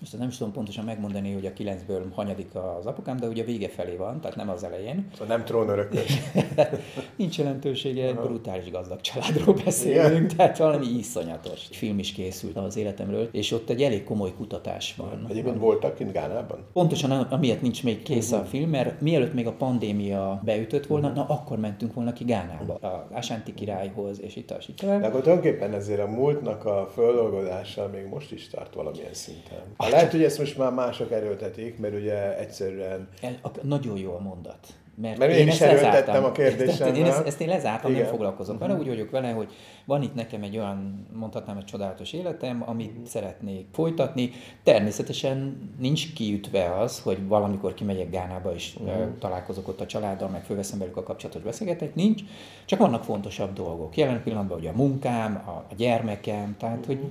most 0.00 0.18
nem 0.18 0.28
is 0.28 0.36
tudom 0.36 0.52
pontosan 0.52 0.84
megmondani, 0.84 1.32
hogy 1.32 1.46
a 1.46 1.52
kilencből 1.52 2.06
hanyadik 2.14 2.54
az 2.54 2.86
apukám, 2.86 3.16
de 3.16 3.26
ugye 3.26 3.42
a 3.42 3.46
vége 3.46 3.68
felé 3.68 3.96
van, 3.96 4.20
tehát 4.20 4.36
nem 4.36 4.48
az 4.48 4.64
elején. 4.64 5.08
Szóval 5.12 5.36
nem 5.36 5.44
trónörökös. 5.44 6.18
Nincs 7.16 7.38
jelentősége, 7.38 8.06
egy 8.06 8.14
brutális 8.14 8.70
gazdag 8.70 9.00
családról 9.00 9.54
beszélünk, 9.64 10.12
Igen. 10.12 10.36
tehát 10.36 10.58
valami 10.58 10.86
iszonyatos. 10.86 11.66
Egy 11.68 11.76
film 11.76 11.98
is 11.98 12.12
készült 12.12 12.56
az 12.56 12.76
életemről, 12.76 13.28
és 13.32 13.52
ott 13.52 13.70
egy 13.70 13.82
elég 13.82 14.04
komoly 14.04 14.32
kutatás 14.32 14.94
van. 14.96 15.26
Egyébként 15.28 15.58
voltak 15.58 15.94
kint 15.94 16.12
Gánában? 16.12 16.58
Pontosan 16.72 17.10
amiatt 17.10 17.60
nincs 17.60 17.84
még 17.84 18.02
kész 18.02 18.30
uh-huh. 18.30 18.46
a 18.46 18.48
film, 18.48 18.70
mert 18.70 19.00
mielőtt 19.00 19.34
még 19.34 19.46
a 19.46 19.52
pandémia 19.52 20.40
beütött 20.44 20.86
volna, 20.86 21.08
uh-huh. 21.08 21.26
na 21.26 21.34
akkor 21.34 21.58
mentünk 21.58 21.94
volna 21.94 22.12
ki 22.12 22.24
Gánába, 22.24 22.74
a 22.74 23.08
Asánti 23.12 23.54
királyhoz, 23.54 24.20
és 24.22 24.36
itt, 24.36 24.54
itt. 24.66 24.80
De 24.80 24.94
akkor 24.94 25.20
tulajdonképpen 25.20 25.74
ezért 25.74 26.00
a 26.00 26.06
múltnak 26.06 26.64
a 26.64 26.90
földolgozása 26.92 27.88
még 27.92 28.06
most 28.06 28.32
is 28.32 28.48
tart 28.48 28.74
valamilyen 28.74 29.14
szinten. 29.14 29.58
Lehet, 29.90 30.10
hogy 30.10 30.22
ezt 30.22 30.38
most 30.38 30.58
már 30.58 30.72
mások 30.72 31.12
erőltetik, 31.12 31.78
mert 31.78 31.94
ugye 31.94 32.38
egyszerűen... 32.38 33.08
El, 33.22 33.38
a, 33.42 33.48
nagyon 33.62 33.98
jó 33.98 34.14
a 34.14 34.20
mondat. 34.20 34.66
Mert, 35.00 35.18
mert 35.18 35.32
én, 35.32 35.38
én 35.38 35.48
is 35.48 35.60
erőltettem 35.60 36.24
a 36.24 36.32
kérdésemmel. 36.32 36.96
Én 36.96 37.04
ezt, 37.04 37.26
ezt 37.26 37.40
én 37.40 37.48
lezártam, 37.48 37.90
Igen. 37.90 38.02
nem 38.02 38.10
foglalkozom 38.10 38.54
uh-huh. 38.54 38.70
vele, 38.70 38.80
úgy 38.80 38.88
vagyok 38.88 39.10
vele, 39.10 39.30
hogy 39.30 39.48
van 39.84 40.02
itt 40.02 40.14
nekem 40.14 40.42
egy 40.42 40.56
olyan, 40.56 41.06
mondhatnám, 41.12 41.56
egy 41.56 41.64
csodálatos 41.64 42.12
életem, 42.12 42.62
amit 42.66 42.90
uh-huh. 42.90 43.06
szeretnék 43.06 43.66
folytatni. 43.72 44.30
Természetesen 44.62 45.58
nincs 45.78 46.12
kiütve 46.12 46.74
az, 46.78 47.00
hogy 47.00 47.26
valamikor 47.26 47.74
kimegyek 47.74 48.10
Gánába, 48.10 48.54
és 48.54 48.74
uh-huh. 48.80 49.18
találkozok 49.18 49.68
ott 49.68 49.80
a 49.80 49.86
családdal, 49.86 50.28
meg 50.28 50.44
fölveszem 50.44 50.78
velük 50.78 50.96
a 50.96 51.02
kapcsolatot, 51.02 51.42
beszélgetek, 51.42 51.94
nincs. 51.94 52.22
Csak 52.64 52.78
vannak 52.78 53.04
fontosabb 53.04 53.52
dolgok. 53.52 53.96
Jelen 53.96 54.22
pillanatban 54.22 54.58
ugye 54.58 54.70
a 54.70 54.76
munkám, 54.76 55.42
a, 55.46 55.50
a 55.50 55.74
gyermekem, 55.76 56.56
tehát 56.58 56.78
uh-huh. 56.78 56.96
hogy 56.96 57.10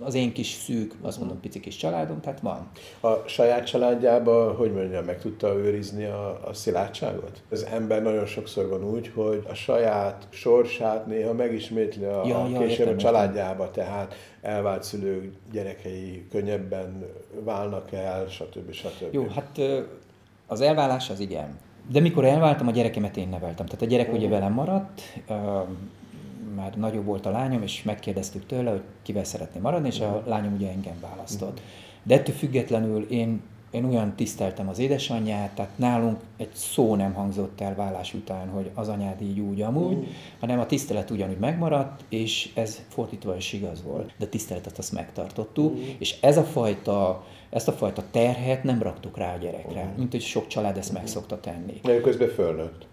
az 0.00 0.14
én 0.14 0.32
kis 0.32 0.48
szűk, 0.48 0.94
azt 1.02 1.18
mondom, 1.18 1.40
pici 1.40 1.60
kis 1.60 1.76
családom, 1.76 2.20
tehát 2.20 2.40
van. 2.40 2.68
A 3.00 3.28
saját 3.28 3.66
családjába, 3.66 4.52
hogy 4.52 4.72
mondjam, 4.72 5.04
meg 5.04 5.20
tudta 5.20 5.54
őrizni 5.54 6.04
a, 6.04 6.40
a 6.44 6.52
szilárdságot? 6.52 7.18
Az 7.50 7.66
ember 7.72 8.02
nagyon 8.02 8.26
sokszor 8.26 8.68
van 8.68 8.84
úgy, 8.84 9.10
hogy 9.14 9.44
a 9.48 9.54
saját 9.54 10.26
sorsát 10.30 11.06
néha 11.06 11.32
megismétli 11.32 12.04
a, 12.04 12.22
ja, 12.26 12.48
ja, 12.52 12.58
később 12.58 12.88
a 12.88 12.96
családjába, 12.96 13.70
tehát 13.70 14.14
elvált 14.40 14.82
szülők 14.82 15.32
gyerekei 15.52 16.26
könnyebben 16.30 17.06
válnak 17.44 17.92
el, 17.92 18.26
stb. 18.28 18.72
stb. 18.72 19.14
Jó, 19.14 19.26
hát 19.26 19.60
az 20.46 20.60
elválás 20.60 21.10
az 21.10 21.20
igen. 21.20 21.58
De 21.90 22.00
mikor 22.00 22.24
elváltam, 22.24 22.68
a 22.68 22.70
gyerekemet 22.70 23.16
én 23.16 23.28
neveltem. 23.28 23.66
Tehát 23.66 23.82
a 23.82 23.86
gyerek 23.86 24.06
uh-huh. 24.06 24.20
ugye 24.20 24.30
velem 24.30 24.52
maradt, 24.52 25.02
már 26.54 26.76
nagyobb 26.76 27.04
volt 27.04 27.26
a 27.26 27.30
lányom, 27.30 27.62
és 27.62 27.82
megkérdeztük 27.82 28.46
tőle, 28.46 28.70
hogy 28.70 28.82
kivel 29.02 29.24
szeretné 29.24 29.60
maradni, 29.60 29.88
és 29.88 30.00
a 30.00 30.22
lányom 30.26 30.54
ugye 30.54 30.68
engem 30.68 31.00
választott. 31.00 31.60
De 32.02 32.14
ettől 32.14 32.34
függetlenül 32.34 33.06
én 33.08 33.42
én 33.70 33.84
olyan 33.84 34.14
tiszteltem 34.16 34.68
az 34.68 34.78
édesanyját, 34.78 35.54
tehát 35.54 35.78
nálunk 35.78 36.20
egy 36.36 36.50
szó 36.52 36.94
nem 36.94 37.12
hangzott 37.12 37.60
el 37.60 37.74
vállás 37.74 38.14
után, 38.14 38.48
hogy 38.48 38.70
az 38.74 38.88
anyád 38.88 39.22
így 39.22 39.40
úgy 39.40 39.60
amúgy, 39.60 39.96
mm. 39.96 40.02
hanem 40.40 40.60
a 40.60 40.66
tisztelet 40.66 41.10
ugyanúgy 41.10 41.38
megmaradt, 41.38 42.04
és 42.08 42.50
ez 42.54 42.82
fordítva 42.88 43.36
is 43.36 43.52
igaz 43.52 43.82
volt. 43.82 44.12
De 44.18 44.24
a 44.24 44.28
tiszteletet 44.28 44.78
azt 44.78 44.92
megtartottuk, 44.92 45.74
mm. 45.74 45.82
és 45.98 46.16
ez 46.20 46.36
a 46.36 46.44
fajta, 46.44 47.24
ezt 47.50 47.68
a 47.68 47.72
fajta 47.72 48.02
terhet 48.10 48.62
nem 48.64 48.82
raktuk 48.82 49.16
rá 49.16 49.34
a 49.34 49.38
gyerekre, 49.38 49.84
mm. 49.84 49.98
mint 49.98 50.10
hogy 50.10 50.22
sok 50.22 50.46
család 50.46 50.76
ezt 50.76 50.92
mm. 50.92 50.94
meg 50.94 51.06
szokta 51.06 51.40
tenni. 51.40 51.80
De 51.82 52.00
közben 52.00 52.28
fölnőtt. 52.28 52.88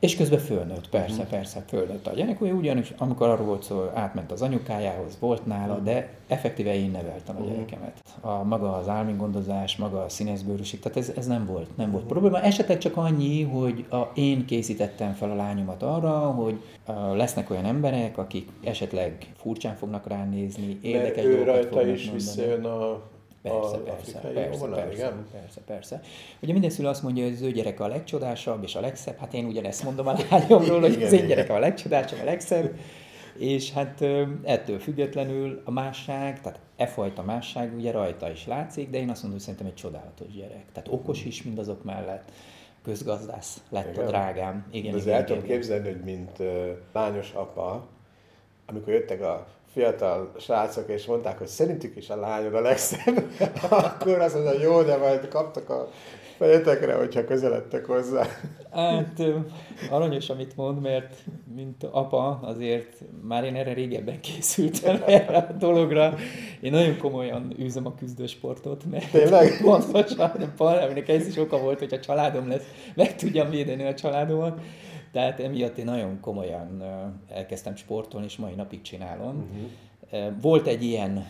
És 0.00 0.16
közben 0.16 0.38
fölnőtt, 0.38 0.88
persze, 0.88 1.22
mm. 1.22 1.26
persze, 1.26 1.64
fölnőtt 1.68 2.06
a 2.06 2.14
gyerek, 2.14 2.40
ugye 2.40 2.52
ugyanis, 2.52 2.94
amikor 2.98 3.28
arról 3.28 3.46
volt 3.46 3.62
szó, 3.62 3.90
átment 3.94 4.32
az 4.32 4.42
anyukájához, 4.42 5.16
volt 5.20 5.46
nála, 5.46 5.78
mm. 5.80 5.84
de 5.84 6.08
effektíve 6.26 6.74
én 6.74 6.90
neveltem 6.90 7.36
a 7.36 7.44
gyerekemet. 7.44 8.02
A 8.20 8.42
maga 8.42 8.76
az 8.76 8.88
álmingondozás, 8.88 9.76
maga 9.76 10.02
a 10.02 10.08
színészbőrűség, 10.08 10.80
tehát 10.80 10.98
ez, 10.98 11.12
ez 11.16 11.26
nem 11.26 11.46
volt, 11.46 11.76
nem 11.76 11.90
volt 11.90 12.04
probléma. 12.04 12.40
Esetleg 12.40 12.78
csak 12.78 12.96
annyi, 12.96 13.42
hogy 13.42 13.86
a, 13.90 14.10
én 14.14 14.44
készítettem 14.46 15.12
fel 15.12 15.30
a 15.30 15.34
lányomat 15.34 15.82
arra, 15.82 16.18
hogy 16.18 16.62
a, 16.84 16.92
lesznek 16.92 17.50
olyan 17.50 17.64
emberek, 17.64 18.18
akik 18.18 18.48
esetleg 18.64 19.32
furcsán 19.36 19.76
fognak 19.76 20.06
ránézni, 20.06 20.78
érdekes 20.82 21.24
dolgokat 21.24 21.46
rajta 21.46 21.86
is 21.86 22.04
mondani. 22.04 22.12
visszajön 22.12 22.64
a 22.64 23.00
Persze, 23.42 23.78
persze, 23.78 24.18
persze, 24.18 24.58
vonal, 24.58 24.78
persze, 24.78 24.94
igen? 24.94 25.26
persze, 25.32 25.60
persze. 25.66 26.00
Ugye 26.40 26.52
minden 26.52 26.70
szülő 26.70 26.88
azt 26.88 27.02
mondja, 27.02 27.24
hogy 27.24 27.32
az 27.32 27.42
ő 27.42 27.52
gyereke 27.52 27.84
a 27.84 27.88
legcsodásabb 27.88 28.62
és 28.62 28.74
a 28.74 28.80
legszebb, 28.80 29.16
hát 29.16 29.34
én 29.34 29.44
ugyanezt 29.44 29.84
mondom 29.84 30.06
a 30.06 30.14
lányomról, 30.30 30.80
hogy 30.80 31.02
az 31.02 31.12
én 31.12 31.26
gyerekem 31.26 31.56
a 31.56 31.58
legcsodásabb, 31.58 32.20
a 32.20 32.24
legszebb, 32.24 32.78
és 33.38 33.72
hát 33.72 34.04
ettől 34.42 34.78
függetlenül 34.78 35.62
a 35.64 35.70
másság, 35.70 36.40
tehát 36.40 36.60
e 36.76 36.86
fajta 36.86 37.22
másság 37.22 37.74
ugye 37.74 37.90
rajta 37.90 38.30
is 38.30 38.46
látszik, 38.46 38.90
de 38.90 38.98
én 38.98 39.10
azt 39.10 39.22
mondom, 39.22 39.30
hogy 39.30 39.40
szerintem 39.40 39.66
egy 39.66 39.74
csodálatos 39.74 40.32
gyerek. 40.34 40.64
Tehát 40.72 40.88
okos 40.92 41.24
is 41.24 41.42
mindazok 41.42 41.84
mellett, 41.84 42.30
közgazdász 42.82 43.62
lett 43.68 43.92
igen. 43.92 44.04
a 44.04 44.08
drágám. 44.08 44.66
Igen, 44.70 44.96
igen, 44.96 45.14
el 45.14 45.24
tudom 45.24 45.42
képzelni, 45.42 45.88
hogy 45.88 46.00
mint 46.04 46.38
uh, 46.38 46.70
lányos 46.92 47.32
apa, 47.32 47.88
amikor 48.70 48.92
jöttek 48.92 49.22
a 49.22 49.46
fiatal 49.72 50.32
srácok, 50.38 50.88
és 50.88 51.06
mondták, 51.06 51.38
hogy 51.38 51.46
szerintük 51.46 51.96
is 51.96 52.10
a 52.10 52.16
lányod 52.16 52.54
a 52.54 52.60
legszebb, 52.60 53.24
akkor 53.70 54.20
azt 54.20 54.34
mondja, 54.34 54.60
jó, 54.60 54.82
de 54.82 54.96
majd 54.96 55.28
kaptak 55.28 55.70
a 55.70 55.88
fejetekre, 56.40 56.94
hogyha 56.94 57.24
közeledtek 57.24 57.86
hozzá. 57.86 58.26
Hát 58.70 59.22
aranyos, 59.90 60.28
amit 60.28 60.56
mond, 60.56 60.80
mert 60.80 61.14
mint 61.54 61.84
apa 61.84 62.40
azért 62.42 63.02
már 63.22 63.44
én 63.44 63.56
erre 63.56 63.72
régebben 63.72 64.20
készültem 64.20 65.02
erre 65.06 65.36
a 65.36 65.52
dologra. 65.52 66.14
Én 66.60 66.70
nagyon 66.70 66.98
komolyan 66.98 67.54
űzöm 67.58 67.86
a 67.86 67.94
küzdősportot, 67.94 68.84
mert 68.90 69.10
Tényleg? 69.10 69.60
pontosan, 69.62 70.30
aminek 70.58 71.08
ez 71.08 71.26
is 71.26 71.36
oka 71.36 71.58
volt, 71.58 71.78
hogy 71.78 71.94
a 71.94 72.00
családom 72.00 72.48
lesz, 72.48 72.64
meg 72.94 73.16
tudjam 73.16 73.50
védeni 73.50 73.84
a 73.84 73.94
családomat. 73.94 74.60
Tehát 75.12 75.40
emiatt 75.40 75.78
én 75.78 75.84
nagyon 75.84 76.20
komolyan 76.20 76.82
elkezdtem 77.28 77.76
sportolni, 77.76 78.26
és 78.26 78.36
mai 78.36 78.54
napig 78.54 78.82
csinálom. 78.82 79.36
Uh-huh. 79.36 80.40
Volt 80.40 80.66
egy 80.66 80.82
ilyen 80.82 81.26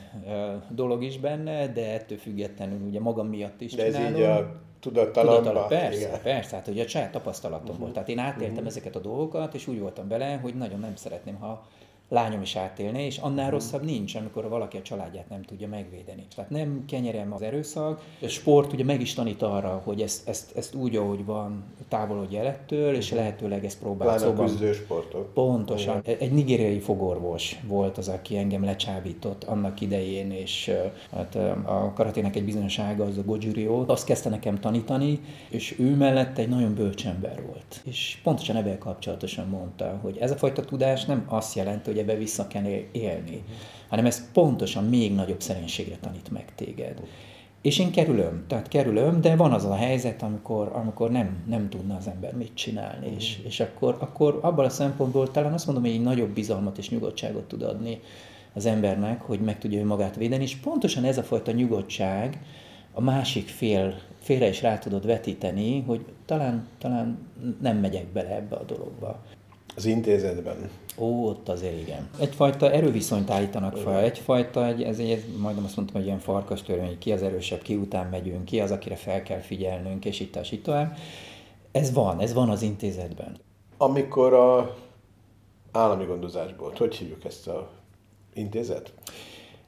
dolog 0.68 1.02
is 1.02 1.18
benne, 1.18 1.68
de 1.68 1.92
ettől 1.92 2.18
függetlenül 2.18 2.86
ugye 2.88 3.00
magam 3.00 3.26
miatt 3.26 3.60
is 3.60 3.72
de 3.72 3.84
csinálom. 3.84 4.12
ez 4.12 4.18
így 4.18 4.24
a 4.24 4.60
tudatalomba. 4.80 5.66
persze, 5.66 6.00
igen. 6.00 6.20
persze, 6.22 6.56
hát 6.56 6.68
ugye 6.68 6.84
a 6.84 6.88
saját 6.88 7.12
tapasztalatom 7.12 7.66
uh-huh. 7.66 7.80
volt. 7.80 7.92
Tehát 7.92 8.08
én 8.08 8.18
átéltem 8.18 8.52
uh-huh. 8.52 8.66
ezeket 8.66 8.96
a 8.96 9.00
dolgokat, 9.00 9.54
és 9.54 9.66
úgy 9.66 9.80
voltam 9.80 10.08
vele, 10.08 10.36
hogy 10.42 10.54
nagyon 10.54 10.80
nem 10.80 10.96
szeretném, 10.96 11.34
ha 11.34 11.66
lányom 12.10 12.42
is 12.42 12.56
átélné, 12.56 13.04
és 13.04 13.18
annál 13.18 13.44
hmm. 13.44 13.54
rosszabb 13.54 13.84
nincs, 13.84 14.14
amikor 14.14 14.48
valaki 14.48 14.76
a 14.76 14.82
családját 14.82 15.28
nem 15.28 15.42
tudja 15.42 15.68
megvédeni. 15.68 16.26
Tehát 16.34 16.50
nem 16.50 16.84
kenyerem 16.86 17.32
az 17.32 17.42
erőszak, 17.42 18.02
a 18.22 18.26
sport 18.26 18.72
ugye 18.72 18.84
meg 18.84 19.00
is 19.00 19.14
tanít 19.14 19.42
arra, 19.42 19.82
hogy 19.84 20.00
ezt, 20.00 20.28
ezt, 20.28 20.56
ezt 20.56 20.74
úgy, 20.74 20.96
ahogy 20.96 21.24
van, 21.24 21.64
távolodj 21.88 22.36
el 22.36 22.46
ettől, 22.46 22.94
és 22.94 23.12
lehetőleg 23.12 23.64
ezt 23.64 23.78
próbál. 23.78 24.18
Szóval, 24.18 24.48
sportok. 24.72 25.34
Pontosan. 25.34 26.00
Igen. 26.04 26.16
Egy 26.18 26.32
nigériai 26.32 26.80
fogorvos 26.80 27.60
volt 27.66 27.98
az, 27.98 28.08
aki 28.08 28.36
engem 28.36 28.64
lecsábított 28.64 29.44
annak 29.44 29.80
idején, 29.80 30.30
és 30.30 30.70
hát 31.12 31.34
a 31.64 31.92
karatének 31.94 32.36
egy 32.36 32.44
bizonyos 32.44 32.78
ága, 32.78 33.04
az 33.04 33.18
a 33.18 33.22
Gojurió, 33.22 33.84
azt 33.86 34.04
kezdte 34.04 34.28
nekem 34.28 34.60
tanítani, 34.60 35.20
és 35.48 35.78
ő 35.78 35.96
mellett 35.96 36.38
egy 36.38 36.48
nagyon 36.48 36.74
bölcs 36.74 37.06
ember 37.06 37.42
volt. 37.46 37.80
És 37.84 38.18
pontosan 38.22 38.56
ebben 38.56 38.78
kapcsolatosan 38.78 39.48
mondta, 39.48 39.98
hogy 40.02 40.16
ez 40.18 40.30
a 40.30 40.36
fajta 40.36 40.64
tudás 40.64 41.04
nem 41.04 41.24
azt 41.28 41.54
jelenti, 41.54 41.90
hogy 41.90 41.98
ebbe 42.00 42.14
vissza 42.14 42.46
kell 42.46 42.64
élni, 42.92 43.42
hanem 43.88 44.06
ez 44.06 44.30
pontosan 44.32 44.84
még 44.84 45.14
nagyobb 45.14 45.40
szerénységre 45.40 45.96
tanít 46.00 46.30
meg 46.30 46.54
téged. 46.54 47.00
És 47.62 47.78
én 47.78 47.90
kerülöm, 47.90 48.44
tehát 48.46 48.68
kerülöm, 48.68 49.20
de 49.20 49.36
van 49.36 49.52
az 49.52 49.64
a 49.64 49.74
helyzet, 49.74 50.22
amikor, 50.22 50.70
amikor 50.74 51.10
nem, 51.10 51.44
nem 51.46 51.68
tudna 51.68 51.96
az 51.96 52.06
ember 52.06 52.34
mit 52.34 52.54
csinálni, 52.54 53.10
mm. 53.10 53.16
és, 53.16 53.38
és 53.44 53.60
akkor, 53.60 53.96
akkor 54.00 54.38
abban 54.42 54.64
a 54.64 54.68
szempontból 54.68 55.30
talán 55.30 55.52
azt 55.52 55.66
mondom, 55.66 55.84
hogy 55.84 55.92
egy 55.92 56.02
nagyobb 56.02 56.30
bizalmat 56.30 56.78
és 56.78 56.90
nyugodtságot 56.90 57.48
tud 57.48 57.62
adni 57.62 58.00
az 58.54 58.66
embernek, 58.66 59.20
hogy 59.20 59.40
meg 59.40 59.58
tudja 59.58 59.78
ő 59.78 59.84
magát 59.84 60.16
védeni, 60.16 60.42
és 60.42 60.56
pontosan 60.56 61.04
ez 61.04 61.18
a 61.18 61.22
fajta 61.22 61.52
nyugodtság 61.52 62.42
a 62.92 63.00
másik 63.00 63.48
fél, 63.48 63.94
félre 64.18 64.48
is 64.48 64.62
rá 64.62 64.78
tudod 64.78 65.06
vetíteni, 65.06 65.80
hogy 65.80 66.04
talán, 66.24 66.66
talán 66.78 67.18
nem 67.60 67.76
megyek 67.76 68.06
bele 68.06 68.34
ebbe 68.34 68.56
a 68.56 68.64
dologba. 68.64 69.22
Az 69.76 69.84
intézetben. 69.84 70.70
Ó, 70.98 71.28
ott 71.28 71.48
azért 71.48 71.80
igen. 71.80 72.10
Egyfajta 72.18 72.70
erőviszonyt 72.70 73.30
állítanak 73.30 73.76
fel, 73.76 74.00
egyfajta, 74.00 74.66
egy, 74.66 74.82
ez 74.82 74.98
egy, 74.98 75.24
majdnem 75.38 75.64
azt 75.64 75.76
mondtam, 75.76 75.96
hogy 75.96 76.06
ilyen 76.06 76.18
farkas 76.18 76.62
törvény, 76.62 76.86
hogy 76.86 76.98
ki 76.98 77.12
az 77.12 77.22
erősebb, 77.22 77.62
ki 77.62 77.74
után 77.74 78.06
megyünk, 78.06 78.44
ki 78.44 78.60
az, 78.60 78.70
akire 78.70 78.96
fel 78.96 79.22
kell 79.22 79.40
figyelnünk, 79.40 80.04
és 80.04 80.20
itt, 80.20 80.36
és 80.36 80.52
itt 80.52 80.62
tovább. 80.62 80.96
Ez 81.72 81.92
van, 81.92 82.20
ez 82.20 82.32
van 82.32 82.50
az 82.50 82.62
intézetben. 82.62 83.36
Amikor 83.76 84.32
a 84.32 84.76
állami 85.72 86.04
gondozásból, 86.04 86.72
hogy 86.76 86.96
hívjuk 86.96 87.24
ezt 87.24 87.48
a 87.48 87.70
intézet? 88.34 88.92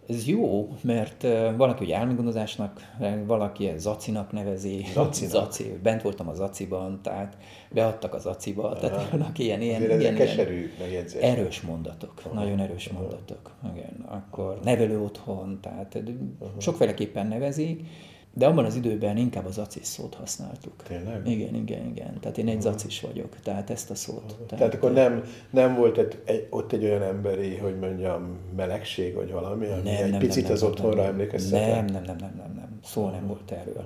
Ez 0.09 0.26
jó, 0.26 0.68
mert 0.80 1.23
valaki 1.56 1.85
ugye 1.85 1.97
elmegondozásnak, 1.97 2.80
valaki 3.26 3.68
ezt 3.68 3.78
Zacinak 3.78 4.32
nevezi. 4.32 4.85
Zacinak. 4.92 5.30
Zaci, 5.30 5.78
bent 5.82 6.02
voltam 6.02 6.28
a 6.28 6.35
Zaciban, 6.35 7.00
tehát 7.02 7.37
beadtak 7.71 8.14
az 8.14 8.23
Zaciba, 8.23 8.64
Aha. 8.64 8.78
tehát 8.78 9.11
vannak 9.11 9.38
ilyen, 9.38 9.61
ilyen, 9.61 9.82
ilyen, 9.82 10.00
ilyen, 10.00 10.14
keserű 10.14 10.71
megjegyzés. 10.78 11.23
Erős 11.23 11.61
mondatok, 11.61 12.12
Aha. 12.25 12.35
nagyon 12.35 12.59
erős 12.61 12.87
Aha. 12.87 13.00
mondatok. 13.00 13.50
Igen, 13.75 14.04
akkor 14.09 14.59
nevelő 14.64 15.00
otthon, 15.00 15.59
tehát 15.61 16.02
Aha. 16.40 16.61
sokféleképpen 16.61 17.26
nevezik, 17.26 17.87
de 18.34 18.46
abban 18.46 18.64
az 18.64 18.76
időben 18.76 19.16
inkább 19.16 19.46
az 19.46 19.58
acis 19.58 19.86
szót 19.86 20.14
használtuk. 20.14 20.82
Tényleg? 20.82 21.28
Igen, 21.28 21.54
igen, 21.54 21.86
igen. 21.86 22.20
Tehát 22.20 22.38
én 22.38 22.48
egy 22.48 22.60
zacis 22.60 23.00
vagyok, 23.00 23.36
tehát 23.42 23.70
ezt 23.70 23.90
a 23.90 23.94
szót. 23.94 24.26
Tehát, 24.26 24.46
tehát 24.48 24.74
akkor 24.74 24.92
nem, 24.92 25.24
nem 25.50 25.74
volt 25.74 25.98
egy, 25.98 26.18
egy, 26.24 26.46
ott 26.50 26.72
egy 26.72 26.84
olyan 26.84 27.02
emberi, 27.02 27.56
hogy 27.56 27.78
mondjam, 27.78 28.38
melegség, 28.56 29.14
vagy 29.14 29.32
valami, 29.32 29.66
ami 29.66 29.90
nem, 29.90 30.04
egy 30.04 30.10
nem, 30.10 30.20
picit 30.20 30.42
nem, 30.42 30.52
az 30.52 30.60
nem, 30.60 30.70
otthonra 30.70 31.04
emlékeztet? 31.04 31.60
Nem, 31.60 31.84
nem, 31.84 32.02
nem, 32.02 32.16
nem, 32.16 32.34
nem, 32.36 32.52
nem. 32.54 32.78
Szó 32.84 33.08
nem 33.08 33.26
volt 33.26 33.50
erről. 33.50 33.84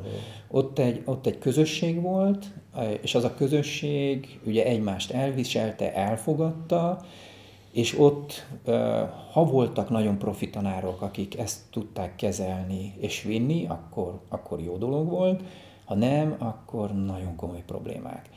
Ott 0.51 0.79
egy, 0.79 1.03
ott 1.05 1.27
egy 1.27 1.39
közösség 1.39 2.01
volt, 2.01 2.45
és 3.01 3.15
az 3.15 3.25
a 3.25 3.35
közösség 3.35 4.39
ugye 4.45 4.65
egymást 4.65 5.13
elviselte, 5.13 5.95
elfogadta, 5.95 7.05
és 7.77 7.99
ott, 7.99 8.47
ha 9.33 9.45
voltak 9.45 9.91
nagyon 9.91 10.19
profi 10.19 10.51
tanárok, 10.51 11.03
akik 11.03 11.39
ezt 11.39 11.61
tudták 11.71 12.17
kezelni 12.17 12.95
és 13.01 13.23
vinni, 13.23 13.67
akkor, 13.69 14.21
akkor 14.29 14.61
jó 14.61 14.77
dolog 14.77 15.09
volt, 15.09 15.43
ha 15.85 15.95
nem, 15.95 16.37
akkor 16.39 16.93
nagyon 16.93 17.37
komoly 17.37 17.63
problémák. 17.67 18.29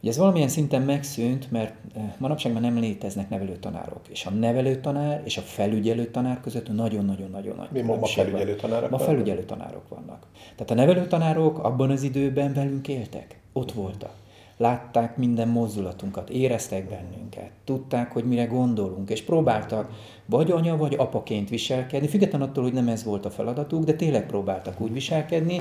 Ugye 0.00 0.10
ez 0.10 0.18
valamilyen 0.18 0.48
szinten 0.48 0.82
megszűnt, 0.82 1.50
mert 1.50 1.74
manapság 2.18 2.52
már 2.52 2.62
nem 2.62 2.78
léteznek 2.78 3.28
nevelőtanárok, 3.28 4.00
és 4.08 4.26
a 4.26 4.30
nevelőtanár 4.30 5.22
és 5.24 5.36
a 5.36 5.40
felügyelő 5.40 6.10
tanár 6.10 6.40
között 6.40 6.72
nagyon-nagyon-nagyon 6.72 7.56
nagy 7.56 7.70
Mi 7.70 7.80
ma 7.80 8.06
felügyelő 8.06 8.56
tanárok 8.56 8.90
Ma 8.90 8.98
felügyelő 8.98 9.44
tanárok 9.44 9.88
vannak. 9.88 10.26
Tehát 10.54 10.70
a 10.70 10.74
nevelőtanárok 10.74 11.58
abban 11.58 11.90
az 11.90 12.02
időben 12.02 12.54
velünk 12.54 12.88
éltek, 12.88 13.40
ott 13.52 13.72
voltak 13.72 14.12
látták 14.58 15.16
minden 15.16 15.48
mozdulatunkat, 15.48 16.30
éreztek 16.30 16.88
bennünket, 16.88 17.50
tudták, 17.64 18.12
hogy 18.12 18.24
mire 18.24 18.44
gondolunk, 18.44 19.10
és 19.10 19.22
próbáltak 19.22 19.90
vagy 20.26 20.50
anya, 20.50 20.76
vagy 20.76 20.94
apaként 20.94 21.48
viselkedni, 21.48 22.08
függetlenül 22.08 22.46
attól, 22.46 22.62
hogy 22.64 22.72
nem 22.72 22.88
ez 22.88 23.04
volt 23.04 23.24
a 23.24 23.30
feladatuk, 23.30 23.84
de 23.84 23.92
tényleg 23.92 24.26
próbáltak 24.26 24.80
úgy 24.80 24.92
viselkedni, 24.92 25.60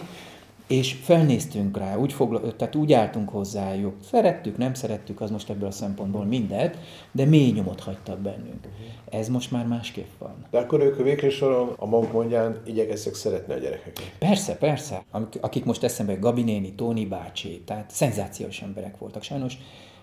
és 0.67 0.93
felnéztünk 0.93 1.77
rá, 1.77 1.97
úgy, 1.97 2.13
fogla, 2.13 2.55
tehát 2.55 2.75
úgy 2.75 2.93
álltunk 2.93 3.29
hozzájuk. 3.29 3.95
Szerettük, 4.09 4.57
nem 4.57 4.73
szerettük, 4.73 5.21
az 5.21 5.29
most 5.29 5.49
ebből 5.49 5.67
a 5.67 5.71
szempontból 5.71 6.25
mindet, 6.25 6.77
de 7.11 7.25
mély 7.25 7.51
nyomot 7.51 7.79
hagytak 7.79 8.19
bennünk. 8.19 8.67
Ez 9.09 9.29
most 9.29 9.51
már 9.51 9.65
másképp 9.65 10.09
van. 10.17 10.45
De 10.51 10.57
akkor 10.57 10.81
ők 10.81 11.03
végül 11.03 11.29
soron 11.29 11.73
a 11.77 11.85
maguk 11.85 12.11
mondján 12.11 12.61
igyekeztek 12.65 13.13
szeretni 13.13 13.53
a 13.53 13.57
gyerekeket. 13.57 14.11
Persze, 14.19 14.55
persze. 14.55 15.03
Akik 15.41 15.65
most 15.65 15.83
eszembe, 15.83 16.15
Gabi 16.15 16.43
néni, 16.43 16.73
Tóni 16.73 17.05
bácsi, 17.05 17.61
tehát 17.65 17.91
szenzációs 17.91 18.61
emberek 18.61 18.97
voltak. 18.97 19.23
Sajnos 19.23 19.57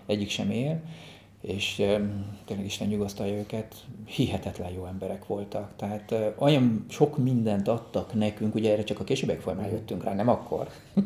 egyik 0.05 0.29
sem 0.29 0.51
él, 0.51 0.81
és 1.41 1.75
tényleg 2.45 2.65
Isten 2.65 2.87
nyugasztalja 2.87 3.37
őket, 3.37 3.75
hihetetlen 4.05 4.71
jó 4.71 4.85
emberek 4.85 5.27
voltak. 5.27 5.71
Tehát 5.75 6.15
olyan 6.37 6.85
sok 6.89 7.17
mindent 7.17 7.67
adtak 7.67 8.13
nekünk, 8.13 8.55
ugye 8.55 8.71
erre 8.71 8.83
csak 8.83 8.99
a 8.99 9.03
későbbek 9.03 9.39
folyamán 9.39 9.69
jöttünk 9.69 10.03
rá, 10.03 10.13
nem 10.13 10.29
akkor. 10.29 10.67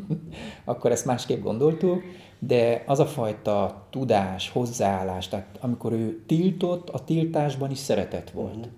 akkor 0.64 0.90
ezt 0.90 1.04
másképp 1.04 1.42
gondoltuk, 1.42 2.02
de 2.38 2.82
az 2.86 2.98
a 2.98 3.06
fajta 3.06 3.86
tudás, 3.90 4.50
hozzáállás, 4.50 5.28
tehát 5.28 5.58
amikor 5.60 5.92
ő 5.92 6.22
tiltott, 6.26 6.88
a 6.88 7.04
tiltásban 7.04 7.70
is 7.70 7.78
szeretet 7.78 8.30
volt. 8.30 8.68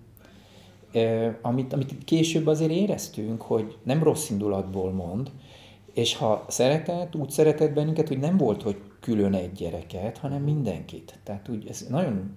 Uh-huh. 0.93 1.35
Amit, 1.43 1.73
amit 1.73 2.05
később 2.05 2.47
azért 2.47 2.71
éreztünk, 2.71 3.43
hogy 3.43 3.77
nem 3.83 4.03
rossz 4.03 4.31
indulatból 4.31 4.91
mond, 4.91 5.31
és 5.93 6.17
ha 6.17 6.45
szeretett, 6.49 7.15
úgy 7.17 7.31
szeretett 7.31 7.73
bennünket, 7.73 8.09
hogy 8.09 8.19
nem 8.19 8.37
volt, 8.37 8.63
hogy 8.63 8.77
külön 9.03 9.35
egy 9.35 9.53
gyereket, 9.53 10.19
hanem 10.19 10.43
mindenkit. 10.43 11.19
Tehát 11.23 11.49
úgy, 11.49 11.67
ezt 11.69 11.89
nagyon 11.89 12.37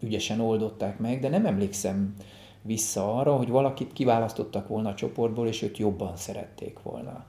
ügyesen 0.00 0.40
oldották 0.40 0.98
meg, 0.98 1.20
de 1.20 1.28
nem 1.28 1.46
emlékszem 1.46 2.14
vissza 2.62 3.14
arra, 3.14 3.36
hogy 3.36 3.48
valakit 3.48 3.92
kiválasztottak 3.92 4.68
volna 4.68 4.88
a 4.88 4.94
csoportból, 4.94 5.46
és 5.46 5.62
őt 5.62 5.78
jobban 5.78 6.16
szerették 6.16 6.78
volna. 6.82 7.26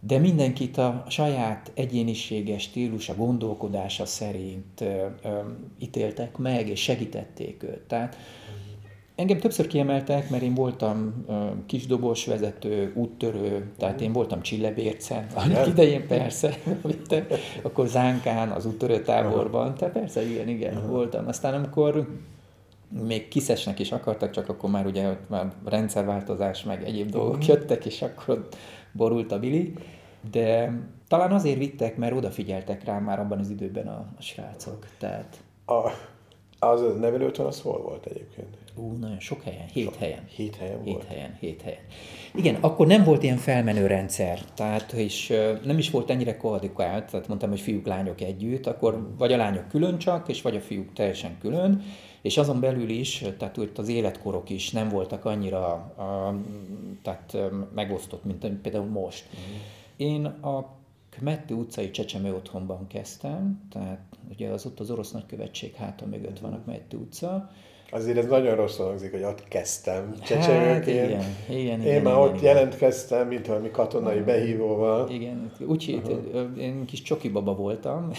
De 0.00 0.18
mindenkit 0.18 0.76
a 0.78 1.04
saját 1.08 1.70
egyéniséges 1.74 2.62
stílusa, 2.62 3.14
gondolkodása 3.14 4.06
szerint 4.06 4.80
ö, 4.80 5.06
ö, 5.22 5.38
ítéltek 5.78 6.36
meg, 6.36 6.68
és 6.68 6.80
segítették 6.80 7.62
őt. 7.62 7.80
Tehát 7.80 8.16
Engem 9.22 9.38
többször 9.38 9.66
kiemeltek, 9.66 10.30
mert 10.30 10.42
én 10.42 10.54
voltam 10.54 11.24
uh, 11.26 11.36
kisdobos 11.66 12.26
vezető, 12.26 12.92
úttörő, 12.94 13.72
tehát 13.78 14.00
én 14.00 14.12
voltam 14.12 14.42
Csillebércen, 14.42 15.26
annak 15.34 15.66
idején 15.66 16.06
persze, 16.06 16.54
akkor 17.62 17.86
Zánkán, 17.86 18.50
az 18.50 18.66
úttörő 18.66 19.02
táborban, 19.02 19.74
tehát 19.74 19.94
persze, 19.94 20.22
igen, 20.22 20.48
igen, 20.48 20.74
uh-huh. 20.74 20.90
voltam. 20.90 21.28
Aztán 21.28 21.54
amikor 21.54 22.08
még 23.06 23.28
kiszesnek 23.28 23.78
is 23.78 23.92
akartak, 23.92 24.30
csak 24.30 24.48
akkor 24.48 24.70
már 24.70 24.86
ugye 24.86 25.16
már 25.26 25.52
rendszerváltozás, 25.64 26.62
meg 26.62 26.84
egyéb 26.84 27.10
dolgok 27.10 27.46
jöttek, 27.46 27.84
és 27.84 28.02
akkor 28.02 28.48
borult 28.92 29.32
a 29.32 29.38
Vili, 29.38 29.74
de 30.30 30.72
talán 31.08 31.32
azért 31.32 31.58
vittek, 31.58 31.96
mert 31.96 32.16
odafigyeltek 32.16 32.84
rám 32.84 33.04
már 33.04 33.20
abban 33.20 33.38
az 33.38 33.50
időben 33.50 33.86
a, 33.86 34.06
a 34.18 34.22
srácok. 34.22 34.86
Tehát... 34.98 35.36
A, 35.66 35.90
az 36.58 36.80
a 36.80 36.92
nevelőtől 36.92 37.46
az 37.46 37.60
hol 37.60 37.82
volt 37.82 38.06
egyébként? 38.06 38.61
Ú, 38.74 38.92
nagyon 38.92 39.20
sok 39.20 39.42
helyen, 39.42 39.66
hét 39.66 39.84
sok, 39.84 39.94
helyen. 39.94 40.24
Hét 40.28 40.56
helyen 40.56 40.82
hét 40.82 40.92
volt? 40.92 41.04
helyen, 41.04 41.36
hét 41.40 41.62
helyen. 41.62 41.80
Igen, 42.34 42.54
akkor 42.54 42.86
nem 42.86 43.04
volt 43.04 43.22
ilyen 43.22 43.36
felmenő 43.36 43.86
rendszer, 43.86 44.40
tehát 44.54 44.92
és 44.92 45.32
nem 45.64 45.78
is 45.78 45.90
volt 45.90 46.10
ennyire 46.10 46.36
koadikált, 46.36 47.10
tehát 47.10 47.28
mondtam, 47.28 47.50
hogy 47.50 47.60
fiúk, 47.60 47.86
lányok 47.86 48.20
együtt, 48.20 48.66
akkor 48.66 49.14
vagy 49.18 49.32
a 49.32 49.36
lányok 49.36 49.68
külön 49.68 49.98
csak, 49.98 50.28
és 50.28 50.42
vagy 50.42 50.56
a 50.56 50.60
fiúk 50.60 50.92
teljesen 50.92 51.38
külön, 51.38 51.82
és 52.22 52.36
azon 52.36 52.60
belül 52.60 52.88
is, 52.88 53.24
tehát 53.38 53.58
ott 53.58 53.78
az 53.78 53.88
életkorok 53.88 54.50
is 54.50 54.70
nem 54.70 54.88
voltak 54.88 55.24
annyira 55.24 55.94
tehát 57.02 57.36
megosztott, 57.74 58.24
mint 58.24 58.46
például 58.46 58.88
most. 58.88 59.24
Mm. 59.34 59.56
Én 59.96 60.24
a 60.24 60.80
Kmetti 61.10 61.54
utcai 61.54 61.90
Csecsemő 61.90 62.34
otthonban 62.34 62.86
kezdtem, 62.86 63.62
tehát 63.70 64.00
ugye 64.30 64.48
az 64.48 64.66
ott 64.66 64.80
az 64.80 64.90
orosz 64.90 65.10
nagykövetség 65.10 65.74
háta 65.74 66.06
mögött 66.06 66.38
van 66.38 66.52
a 66.52 66.60
Kmetti 66.62 66.96
utca, 66.96 67.50
Azért 67.94 68.18
ez 68.18 68.26
nagyon 68.26 68.56
rossz 68.56 68.76
hangzik, 68.76 69.10
hogy 69.10 69.22
ott 69.22 69.48
kezdtem 69.48 70.14
csecsemőként. 70.22 71.12
Hát, 71.12 71.18
igen, 71.48 71.60
igen, 71.60 71.80
Én 71.80 71.86
igen, 71.86 72.02
már 72.02 72.12
igen, 72.12 72.28
ott 72.28 72.36
igen. 72.36 72.54
jelentkeztem, 72.54 73.28
mint 73.28 73.46
valami 73.46 73.70
katonai 73.70 74.20
behívóval. 74.20 75.10
Igen, 75.10 75.52
úgy 75.66 76.00
uh-huh. 76.02 76.58
én 76.58 76.84
kis 76.84 77.02
csoki 77.02 77.28
baba 77.28 77.54
voltam, 77.54 78.10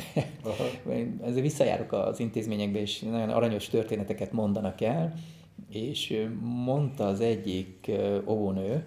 ezért 1.25 1.41
visszajárok 1.41 1.91
az 1.91 2.19
intézményekbe, 2.19 2.79
és 2.79 2.99
nagyon 2.99 3.29
aranyos 3.29 3.67
történeteket 3.67 4.31
mondanak 4.31 4.81
el, 4.81 5.13
és 5.69 6.27
mondta 6.41 7.07
az 7.07 7.19
egyik 7.19 7.91
óvónő, 8.25 8.85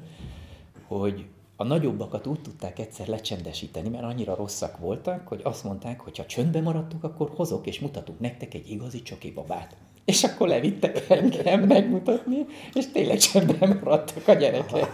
hogy 0.87 1.25
a 1.57 1.65
nagyobbakat 1.65 2.27
úgy 2.27 2.41
tudták 2.41 2.79
egyszer 2.79 3.07
lecsendesíteni, 3.07 3.89
mert 3.89 4.05
annyira 4.05 4.35
rosszak 4.35 4.79
voltak, 4.79 5.29
hogy 5.29 5.41
azt 5.45 5.65
mondták, 5.65 6.01
hogy 6.01 6.17
ha 6.17 6.27
csöndbe 6.27 6.61
maradtok, 6.61 7.05
akkor 7.05 7.31
hozok 7.35 7.67
és 7.67 7.81
mutatunk 7.81 8.21
nektek 8.21 8.55
egy 8.55 8.71
igazi 8.71 9.03
csoki 9.03 9.31
babát. 9.31 9.77
És 10.07 10.25
akkor 10.25 10.49
levittek 10.49 11.05
engem 11.09 11.61
megmutatni, 11.61 12.47
és 12.75 12.87
tényleg 12.93 13.19
csendben 13.19 13.81
maradtak 13.85 14.29
a 14.29 14.33
gyerekek. 14.33 14.89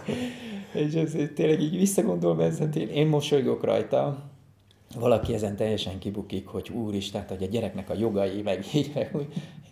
És 0.72 0.94
ez 0.94 1.16
tényleg 1.34 1.60
így 1.60 1.76
visszagondolva 1.76 2.44
ezen, 2.44 2.72
én, 2.72 2.88
én 2.88 3.06
mosolygok 3.06 3.64
rajta, 3.64 4.30
valaki 4.98 5.34
ezen 5.34 5.56
teljesen 5.56 5.98
kibukik, 5.98 6.46
hogy 6.46 6.70
úristen, 6.70 7.24
hogy 7.28 7.42
a 7.42 7.46
gyereknek 7.46 7.90
a 7.90 7.94
jogai, 7.98 8.42
meg 8.42 8.64
így, 8.74 8.90
meg 8.94 9.10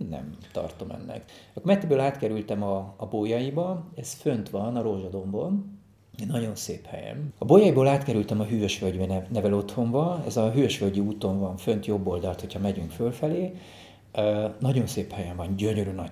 én 0.01 0.07
nem 0.11 0.37
tartom 0.53 0.91
ennek. 0.91 1.25
Akkor 1.55 1.73
Mettiből 1.73 2.01
átkerültem 2.01 2.63
a, 2.63 2.95
a 2.97 3.07
Bójaiba, 3.07 3.91
ez 3.97 4.13
fönt 4.13 4.51
van 4.51 4.77
a 4.77 4.83
Rózsadombon, 4.83 5.79
nagyon 6.27 6.57
szép 6.57 6.87
helyen. 6.87 7.33
A 7.39 7.45
Bolyaiból 7.45 7.87
átkerültem 7.89 8.41
a 8.41 8.45
Hűvösvölgyi 8.45 9.07
nevel 9.29 9.55
otthonba, 9.55 10.23
ez 10.27 10.37
a 10.37 10.51
Hűvösvölgyi 10.51 11.01
úton 11.01 11.39
van 11.39 11.57
fönt 11.57 11.87
jobb 11.87 12.07
oldalt, 12.07 12.41
hogyha 12.41 12.59
megyünk 12.59 12.91
fölfelé. 12.91 13.53
Nagyon 14.59 14.87
szép 14.87 15.13
helyen 15.13 15.37
van, 15.37 15.57
gyönyörű 15.57 15.91
nagy 15.91 16.11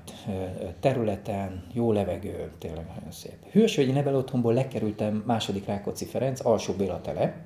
területen, 0.80 1.66
jó 1.72 1.92
levegő, 1.92 2.50
tényleg 2.58 2.86
nagyon 2.86 3.10
szép. 3.10 3.50
Hűvösvölgyi 3.50 3.92
nevel 3.92 4.16
otthonból 4.16 4.54
lekerültem 4.54 5.22
második 5.26 5.66
Rákóczi 5.66 6.04
Ferenc, 6.04 6.44
alsó 6.44 6.72
Béla 6.72 7.00
tele, 7.00 7.44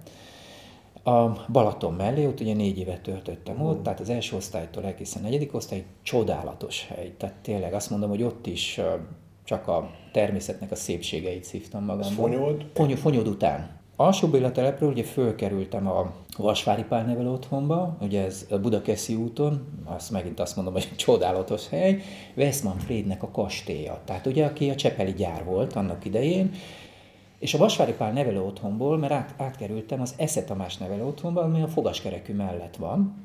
a 1.05 1.47
Balaton 1.53 1.95
mellé, 1.95 2.27
ott 2.27 2.41
ugye 2.41 2.55
négy 2.55 2.79
évet 2.79 3.01
töltöttem 3.01 3.61
ott, 3.61 3.83
tehát 3.83 4.01
az 4.01 4.09
első 4.09 4.37
osztálytól 4.37 4.85
egészen 4.85 5.23
negyedik 5.23 5.55
osztály, 5.55 5.85
csodálatos 6.03 6.87
hely. 6.87 7.13
Tehát 7.17 7.35
tényleg 7.43 7.75
azt 7.75 7.91
mondom, 7.91 8.09
hogy 8.09 8.23
ott 8.23 8.47
is 8.47 8.81
csak 9.45 9.69
a 9.69 9.91
természetnek 10.13 10.71
a 10.71 10.75
szépségeit 10.75 11.45
szívtam 11.45 11.85
magamban. 11.85 12.65
Fonyod, 12.73 12.97
fonyod 12.97 13.27
után. 13.27 13.81
Alsó 14.03 14.29
Béla 14.29 14.53
telepről 14.53 14.91
ugye 14.91 15.05
fölkerültem 15.05 15.89
a 15.89 16.13
Vasvári 16.37 16.83
Pálnevel 16.83 17.29
otthonba, 17.29 17.97
ugye 18.01 18.25
ez 18.25 18.47
a 18.51 18.59
Budakeszi 18.59 19.15
úton, 19.15 19.67
azt 19.85 20.11
megint 20.11 20.41
azt 20.41 20.57
mondom, 20.57 20.73
hogy 20.73 20.97
csodálatos 20.97 21.69
hely, 21.69 22.03
Westmanfrednek 22.37 23.23
a 23.23 23.31
kastélya. 23.31 24.01
Tehát 24.05 24.27
ugye, 24.27 24.45
aki 24.45 24.71
a 24.71 24.75
Csepeli 24.75 25.13
gyár 25.13 25.45
volt 25.45 25.73
annak 25.73 26.05
idején, 26.05 26.51
és 27.39 27.55
a 27.55 27.59
Vasvári 27.59 27.93
Pál 27.93 28.13
nevelő 28.13 28.41
otthonból, 28.41 28.99
mert 28.99 29.13
át, 29.13 29.35
átkerültem 29.37 30.01
az 30.01 30.15
Esze 30.17 30.45
Tamás 30.45 30.77
nevelő 30.77 31.05
otthonba, 31.05 31.43
ami 31.43 31.63
a 31.63 31.69
fogaskerekű 31.69 32.35
mellett 32.35 32.77
van. 32.77 33.23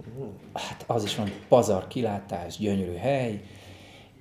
Hát 0.54 0.84
az 0.88 1.04
is 1.04 1.16
van 1.16 1.32
pazar, 1.48 1.88
kilátás, 1.88 2.58
gyönyörű 2.58 2.96
hely, 2.96 3.42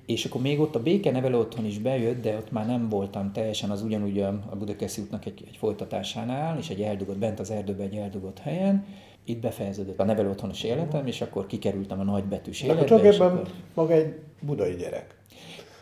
és 0.07 0.25
akkor 0.25 0.41
még 0.41 0.59
ott 0.59 0.75
a 0.75 0.81
Béke 0.81 1.11
nevelő 1.11 1.37
otthon 1.37 1.65
is 1.65 1.79
bejött, 1.79 2.21
de 2.21 2.35
ott 2.35 2.51
már 2.51 2.65
nem 2.65 2.89
voltam 2.89 3.31
teljesen 3.31 3.69
az 3.69 3.81
ugyanúgy 3.81 4.19
a 4.19 4.55
Budakeszi 4.57 5.01
útnak 5.01 5.25
egy, 5.25 5.43
egy 5.47 5.57
folytatásánál, 5.57 6.57
és 6.57 6.69
egy 6.69 6.81
eldugott, 6.81 7.17
bent 7.17 7.39
az 7.39 7.51
erdőben 7.51 7.85
egy 7.85 7.95
eldugott 7.95 8.39
helyen. 8.39 8.85
Itt 9.25 9.39
befejeződött 9.39 9.99
a 9.99 10.03
nevelő 10.03 10.29
otthonos 10.29 10.63
életem, 10.63 11.07
és 11.07 11.21
akkor 11.21 11.45
kikerültem 11.45 11.99
a 11.99 12.03
nagybetűs 12.03 12.61
életbe. 12.61 12.81
Akkor 12.81 13.05
akkor... 13.19 13.47
maga 13.73 13.93
egy 13.93 14.13
budai 14.41 14.75
gyerek. 14.75 15.15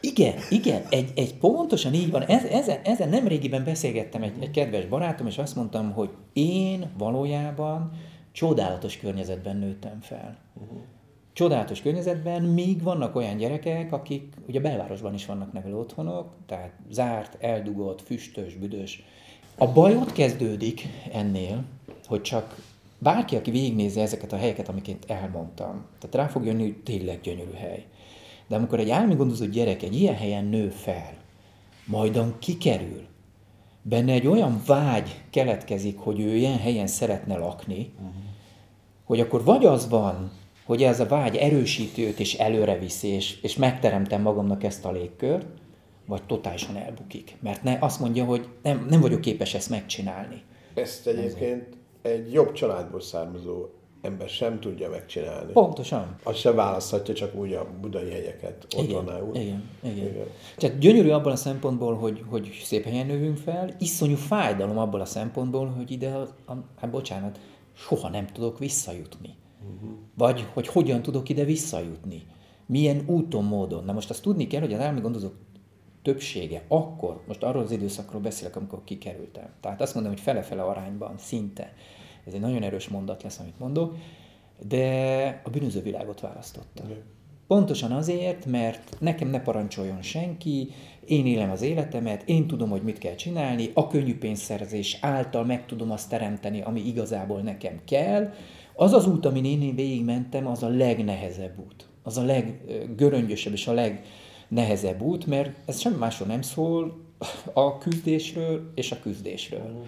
Igen, 0.01 0.33
igen, 0.49 0.81
egy, 0.89 1.11
egy 1.15 1.35
pontosan 1.35 1.93
így 1.93 2.11
van. 2.11 2.21
Ez, 2.21 2.43
ezen, 2.43 2.79
ezen 2.83 3.09
nem 3.09 3.27
régiben 3.27 3.63
beszélgettem 3.63 4.23
egy, 4.23 4.33
egy 4.39 4.51
kedves 4.51 4.85
barátom, 4.85 5.27
és 5.27 5.37
azt 5.37 5.55
mondtam, 5.55 5.91
hogy 5.91 6.09
én 6.33 6.91
valójában 6.97 7.91
csodálatos 8.31 8.97
környezetben 8.97 9.57
nőttem 9.57 10.01
fel. 10.01 10.37
Uh-huh 10.53 10.81
csodálatos 11.35 11.81
környezetben, 11.81 12.41
míg 12.41 12.83
vannak 12.83 13.15
olyan 13.15 13.37
gyerekek, 13.37 13.91
akik, 13.91 14.33
ugye 14.47 14.59
belvárosban 14.59 15.13
is 15.13 15.25
vannak 15.25 15.53
nevelő 15.53 15.75
otthonok, 15.77 16.33
tehát 16.45 16.71
zárt, 16.89 17.37
eldugott, 17.43 18.01
füstös, 18.01 18.55
büdös. 18.55 19.03
A 19.57 19.71
baj 19.71 19.95
ott 19.95 20.11
kezdődik 20.11 20.87
ennél, 21.11 21.63
hogy 22.05 22.21
csak 22.21 22.55
bárki, 22.97 23.35
aki 23.35 23.51
végignézi 23.51 23.99
ezeket 23.99 24.33
a 24.33 24.37
helyeket, 24.37 24.69
amiket 24.69 25.05
elmondtam, 25.07 25.85
tehát 25.99 26.15
rá 26.15 26.27
fog 26.27 26.45
jönni, 26.45 26.61
hogy 26.61 26.77
tényleg 26.83 27.21
gyönyörű 27.21 27.53
hely. 27.53 27.85
De 28.47 28.55
amikor 28.55 28.79
egy 28.79 28.89
álmi 28.89 29.15
gondozott 29.15 29.51
gyerek 29.51 29.83
egy 29.83 29.99
ilyen 29.99 30.15
helyen 30.15 30.45
nő 30.45 30.69
fel, 30.69 31.13
majdan 31.85 32.35
kikerül, 32.39 33.01
benne 33.81 34.11
egy 34.11 34.27
olyan 34.27 34.61
vágy 34.65 35.21
keletkezik, 35.29 35.97
hogy 35.97 36.19
ő 36.19 36.35
ilyen 36.35 36.59
helyen 36.59 36.87
szeretne 36.87 37.37
lakni, 37.37 37.91
uh-huh. 37.95 38.13
hogy 39.03 39.19
akkor 39.19 39.43
vagy 39.43 39.65
az 39.65 39.89
van, 39.89 40.31
hogy 40.65 40.83
ez 40.83 40.99
a 40.99 41.05
vágy 41.05 41.35
erősíti 41.35 42.05
őt 42.05 42.19
és 42.19 42.33
előre 42.33 42.77
viszi, 42.77 43.07
és, 43.07 43.41
és 43.41 43.55
megteremtem 43.55 44.21
magamnak 44.21 44.63
ezt 44.63 44.85
a 44.85 44.91
légkört, 44.91 45.45
vagy 46.05 46.23
totálisan 46.23 46.75
elbukik. 46.77 47.35
Mert 47.39 47.63
ne, 47.63 47.77
azt 47.79 47.99
mondja, 47.99 48.25
hogy 48.25 48.47
nem, 48.61 48.85
nem 48.89 49.01
vagyok 49.01 49.21
képes 49.21 49.53
ezt 49.53 49.69
megcsinálni. 49.69 50.41
Ezt 50.73 51.07
egyébként 51.07 51.77
egy 52.01 52.33
jobb 52.33 52.51
családból 52.51 53.01
származó 53.01 53.65
ember 54.01 54.29
sem 54.29 54.59
tudja 54.59 54.89
megcsinálni. 54.89 55.51
Pontosan. 55.51 56.15
Azt 56.23 56.37
sem 56.37 56.55
választhatja 56.55 57.13
csak 57.13 57.35
úgy 57.35 57.53
a 57.53 57.67
budai 57.81 58.09
helyeket 58.09 58.65
otthonául. 58.77 59.35
Igen, 59.35 59.69
igen, 59.83 59.97
igen. 59.97 60.07
igen. 60.07 60.27
Tehát 60.57 60.77
gyönyörű 60.77 61.09
abban 61.09 61.31
a 61.31 61.35
szempontból, 61.35 61.95
hogy, 61.95 62.23
hogy 62.29 62.59
szép 62.63 62.83
helyen 62.83 63.05
növünk 63.05 63.37
fel, 63.37 63.75
iszonyú 63.79 64.15
fájdalom 64.15 64.77
abban 64.77 65.01
a 65.01 65.05
szempontból, 65.05 65.67
hogy 65.67 65.91
ide, 65.91 66.09
a, 66.09 66.51
a, 66.51 66.53
hát 66.75 66.89
bocsánat, 66.89 67.39
soha 67.73 68.09
nem 68.09 68.27
tudok 68.27 68.59
visszajutni. 68.59 69.35
Uh-huh. 69.73 69.97
Vagy 70.17 70.47
hogy 70.53 70.67
hogyan 70.67 71.01
tudok 71.01 71.29
ide 71.29 71.43
visszajutni. 71.43 72.23
Milyen 72.65 73.03
úton, 73.05 73.43
módon. 73.43 73.83
Na 73.83 73.93
most 73.93 74.09
azt 74.09 74.21
tudni 74.21 74.47
kell, 74.47 74.61
hogy 74.61 74.73
az 74.73 74.79
állami 74.79 75.01
gondozók 75.01 75.33
többsége 76.01 76.63
akkor, 76.67 77.23
most 77.27 77.43
arról 77.43 77.63
az 77.63 77.71
időszakról 77.71 78.21
beszélek, 78.21 78.55
amikor 78.55 78.83
kikerültem. 78.83 79.49
Tehát 79.61 79.81
azt 79.81 79.93
mondom, 79.93 80.11
hogy 80.11 80.21
fele-fele 80.21 80.63
arányban, 80.63 81.17
szinte. 81.17 81.73
Ez 82.25 82.33
egy 82.33 82.39
nagyon 82.39 82.63
erős 82.63 82.87
mondat 82.87 83.23
lesz, 83.23 83.39
amit 83.39 83.59
mondok, 83.59 83.95
de 84.67 85.41
a 85.43 85.49
bűnöző 85.49 85.81
világot 85.81 86.19
választotta. 86.19 86.83
Pontosan 87.47 87.91
azért, 87.91 88.45
mert 88.45 88.97
nekem 88.99 89.27
ne 89.27 89.41
parancsoljon 89.41 90.01
senki, 90.01 90.69
én 91.05 91.25
élem 91.25 91.51
az 91.51 91.61
életemet, 91.61 92.23
én 92.29 92.47
tudom, 92.47 92.69
hogy 92.69 92.81
mit 92.81 92.97
kell 92.97 93.15
csinálni, 93.15 93.71
a 93.73 93.87
könnyű 93.87 94.17
pénzszerzés 94.17 94.97
által 95.01 95.45
meg 95.45 95.65
tudom 95.65 95.91
azt 95.91 96.09
teremteni, 96.09 96.61
ami 96.61 96.87
igazából 96.87 97.41
nekem 97.41 97.79
kell, 97.85 98.33
az 98.75 98.93
az 98.93 99.07
út, 99.07 99.25
amin 99.25 99.45
én 99.45 99.75
végigmentem, 99.75 100.47
az 100.47 100.63
a 100.63 100.67
legnehezebb 100.67 101.59
út. 101.67 101.85
Az 102.03 102.17
a 102.17 102.23
leggöröngyösebb 102.23 103.53
és 103.53 103.67
a 103.67 103.73
legnehezebb 103.73 105.01
út, 105.01 105.25
mert 105.25 105.57
ez 105.65 105.79
semmi 105.79 105.97
másról 105.97 106.27
nem 106.27 106.41
szól 106.41 106.97
a 107.53 107.77
küzdésről 107.77 108.71
és 108.75 108.91
a 108.91 108.99
küzdésről. 108.99 109.85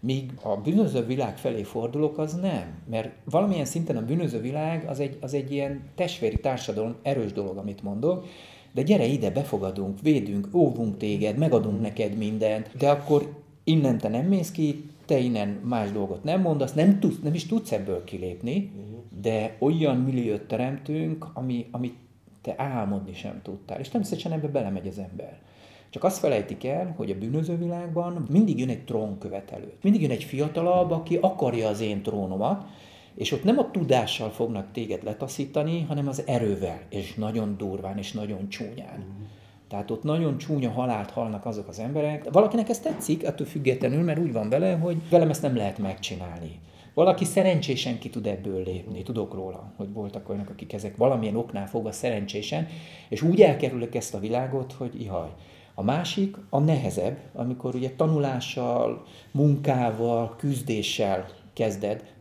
Míg 0.00 0.32
a 0.42 0.56
bűnöző 0.56 1.06
világ 1.06 1.38
felé 1.38 1.62
fordulok, 1.62 2.18
az 2.18 2.34
nem. 2.34 2.82
Mert 2.90 3.10
valamilyen 3.24 3.64
szinten 3.64 3.96
a 3.96 4.04
bűnöző 4.04 4.40
világ 4.40 4.88
az 4.88 5.00
egy, 5.00 5.16
az 5.20 5.34
egy 5.34 5.52
ilyen 5.52 5.82
testvéri 5.94 6.36
társadalom, 6.36 6.94
erős 7.02 7.32
dolog, 7.32 7.56
amit 7.56 7.82
mondok, 7.82 8.26
de 8.72 8.82
gyere 8.82 9.04
ide, 9.04 9.30
befogadunk, 9.30 10.00
védünk, 10.00 10.48
óvunk 10.54 10.96
téged, 10.96 11.38
megadunk 11.38 11.80
neked 11.80 12.16
mindent, 12.16 12.70
de 12.78 12.90
akkor 12.90 13.42
innen 13.64 13.98
te 13.98 14.08
nem 14.08 14.24
mész 14.24 14.50
ki, 14.50 14.84
te 15.06 15.18
innen 15.18 15.48
más 15.48 15.92
dolgot 15.92 16.24
nem 16.24 16.40
mondasz, 16.40 16.72
nem, 16.72 17.00
tudsz, 17.00 17.20
nem 17.22 17.34
is 17.34 17.46
tudsz 17.46 17.72
ebből 17.72 18.04
kilépni, 18.04 18.72
uh-huh. 18.76 19.20
de 19.20 19.56
olyan 19.58 19.96
milliót 19.96 20.42
teremtünk, 20.42 21.26
ami, 21.34 21.66
amit 21.70 21.96
te 22.42 22.54
álmodni 22.56 23.14
sem 23.14 23.40
tudtál. 23.42 23.80
És 23.80 23.88
természetesen 23.88 24.32
ebbe 24.32 24.48
belemegy 24.48 24.86
az 24.86 24.98
ember. 24.98 25.38
Csak 25.90 26.04
azt 26.04 26.18
felejtik 26.18 26.64
el, 26.64 26.94
hogy 26.96 27.10
a 27.10 27.18
bűnöző 27.18 27.56
világban 27.56 28.26
mindig 28.30 28.58
jön 28.58 28.68
egy 28.68 28.84
trónkövetelő. 28.84 29.72
Mindig 29.82 30.02
jön 30.02 30.10
egy 30.10 30.24
fiatalabb, 30.24 30.90
aki 30.90 31.18
akarja 31.20 31.68
az 31.68 31.80
én 31.80 32.02
trónomat, 32.02 32.66
és 33.14 33.32
ott 33.32 33.44
nem 33.44 33.58
a 33.58 33.70
tudással 33.70 34.30
fognak 34.30 34.72
téged 34.72 35.04
letaszítani, 35.04 35.82
hanem 35.82 36.08
az 36.08 36.22
erővel, 36.26 36.80
és 36.88 37.14
nagyon 37.14 37.56
durván, 37.56 37.98
és 37.98 38.12
nagyon 38.12 38.48
csúnyán. 38.48 38.98
Mm. 38.98 39.24
Tehát 39.68 39.90
ott 39.90 40.02
nagyon 40.02 40.38
csúnya 40.38 40.70
halált 40.70 41.10
halnak 41.10 41.46
azok 41.46 41.68
az 41.68 41.78
emberek. 41.78 42.32
Valakinek 42.32 42.68
ez 42.68 42.78
tetszik, 42.78 43.26
attól 43.26 43.46
függetlenül, 43.46 44.02
mert 44.02 44.18
úgy 44.18 44.32
van 44.32 44.48
vele, 44.48 44.72
hogy 44.72 45.08
velem 45.10 45.30
ezt 45.30 45.42
nem 45.42 45.56
lehet 45.56 45.78
megcsinálni. 45.78 46.60
Valaki 46.94 47.24
szerencsésen 47.24 47.98
ki 47.98 48.10
tud 48.10 48.26
ebből 48.26 48.62
lépni, 48.62 49.02
tudok 49.02 49.34
róla, 49.34 49.72
hogy 49.76 49.92
voltak 49.92 50.28
olyanok, 50.28 50.48
akik 50.48 50.72
ezek 50.72 50.96
valamilyen 50.96 51.36
oknál 51.36 51.66
fogva 51.66 51.92
szerencsésen, 51.92 52.66
és 53.08 53.22
úgy 53.22 53.40
elkerülök 53.40 53.94
ezt 53.94 54.14
a 54.14 54.18
világot, 54.18 54.72
hogy 54.72 55.00
ihaj. 55.00 55.28
A 55.74 55.82
másik 55.82 56.36
a 56.50 56.58
nehezebb, 56.58 57.18
amikor 57.34 57.74
ugye 57.74 57.90
tanulással, 57.96 59.04
munkával, 59.30 60.34
küzdéssel 60.36 61.26
kezded, 61.52 62.14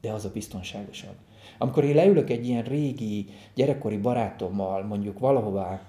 de 0.00 0.12
az 0.12 0.24
a 0.24 0.30
biztonságosabb. 0.32 1.14
Amikor 1.58 1.84
én 1.84 1.94
leülök 1.94 2.30
egy 2.30 2.46
ilyen 2.46 2.62
régi, 2.62 3.26
gyerekkori 3.54 3.96
barátommal, 3.96 4.84
mondjuk 4.84 5.18
valahová 5.18 5.80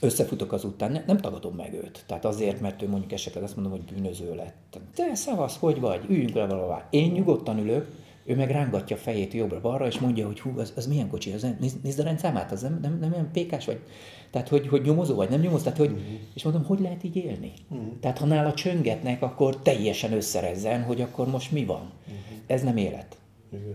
összefutok 0.00 0.52
az 0.52 0.64
után, 0.64 0.92
ne, 0.92 1.02
nem 1.06 1.16
tagadom 1.16 1.54
meg 1.54 1.74
őt. 1.74 2.04
Tehát 2.06 2.24
azért, 2.24 2.60
mert 2.60 2.82
ő 2.82 2.88
mondjuk 2.88 3.12
esetleg 3.12 3.42
azt 3.42 3.56
mondom, 3.56 3.72
hogy 3.72 3.94
bűnöző 3.94 4.34
lett. 4.34 4.78
Te 4.94 5.14
szavasz, 5.14 5.56
hogy 5.58 5.80
vagy? 5.80 6.04
Üljünk 6.08 6.34
le 6.34 6.46
valahová. 6.46 6.86
Én 6.90 7.12
nyugodtan 7.12 7.58
ülök, 7.58 7.86
ő 8.24 8.34
meg 8.34 8.50
rángatja 8.50 8.96
a 8.96 8.98
fejét 8.98 9.32
jobbra-balra, 9.32 9.86
és 9.86 9.98
mondja, 9.98 10.26
hogy 10.26 10.40
hú, 10.40 10.58
az, 10.58 10.72
az 10.76 10.86
milyen 10.86 11.08
kocsi, 11.08 11.32
az, 11.32 11.46
nézd, 11.60 11.82
nézd 11.82 11.98
a 11.98 12.02
rendszámát, 12.02 12.52
az 12.52 12.62
nem, 12.62 12.78
nem, 12.82 12.98
nem 13.00 13.12
olyan 13.12 13.30
pékás 13.32 13.64
vagy. 13.64 13.80
Tehát, 14.30 14.48
hogy, 14.48 14.68
hogy 14.68 14.82
nyomozó 14.82 15.14
vagy, 15.14 15.28
nem 15.28 15.40
nyomozó, 15.40 15.62
tehát, 15.62 15.78
hogy, 15.78 15.90
uh-huh. 15.90 16.04
és 16.34 16.42
mondom, 16.42 16.64
hogy 16.64 16.80
lehet 16.80 17.04
így 17.04 17.16
élni? 17.16 17.52
Uh-huh. 17.68 17.86
Tehát, 18.00 18.18
ha 18.18 18.26
nála 18.26 18.54
csöngetnek, 18.54 19.22
akkor 19.22 19.56
teljesen 19.56 20.12
összerezzen, 20.12 20.82
hogy 20.82 21.00
akkor 21.00 21.28
most 21.30 21.52
mi 21.52 21.64
van. 21.64 21.90
Uh-huh. 22.00 22.16
Ez 22.46 22.62
nem 22.62 22.76
élet. 22.76 23.16
Uh-huh. 23.50 23.74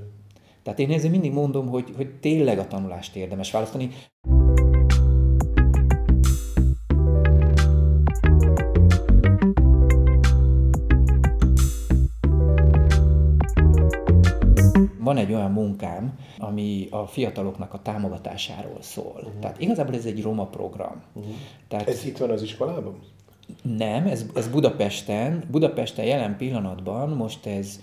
Tehát 0.63 0.79
én 0.79 0.91
ezért 0.91 1.11
mindig 1.11 1.33
mondom, 1.33 1.67
hogy, 1.67 1.93
hogy 1.95 2.09
tényleg 2.19 2.59
a 2.59 2.67
tanulást 2.67 3.15
érdemes 3.15 3.51
választani. 3.51 3.89
Van 15.01 15.17
egy 15.17 15.33
olyan 15.33 15.51
munkám, 15.51 16.13
ami 16.37 16.87
a 16.89 17.07
fiataloknak 17.07 17.73
a 17.73 17.81
támogatásáról 17.81 18.77
szól. 18.79 19.13
Uh-huh. 19.15 19.39
Tehát 19.39 19.61
igazából 19.61 19.95
ez 19.95 20.05
egy 20.05 20.21
roma 20.21 20.45
program. 20.45 21.01
Uh-huh. 21.13 21.33
Tehát, 21.67 21.87
ez 21.87 22.05
itt 22.05 22.17
van 22.17 22.29
az 22.29 22.41
iskolában? 22.41 22.95
Nem, 23.61 24.07
ez, 24.07 24.25
ez 24.35 24.47
Budapesten. 24.47 25.43
Budapesten 25.51 26.05
jelen 26.05 26.37
pillanatban 26.37 27.09
most 27.09 27.45
ez 27.45 27.79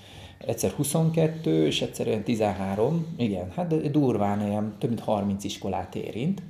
egyszer 0.47 0.71
22, 0.71 1.67
és 1.67 1.83
egyszer 1.83 2.07
olyan 2.07 2.23
13, 2.23 3.07
igen, 3.17 3.51
hát 3.57 3.91
durván 3.91 4.43
olyan 4.43 4.75
több 4.79 4.91
mint 4.91 5.03
30 5.03 5.45
iskolát 5.45 5.95
érint 5.95 6.43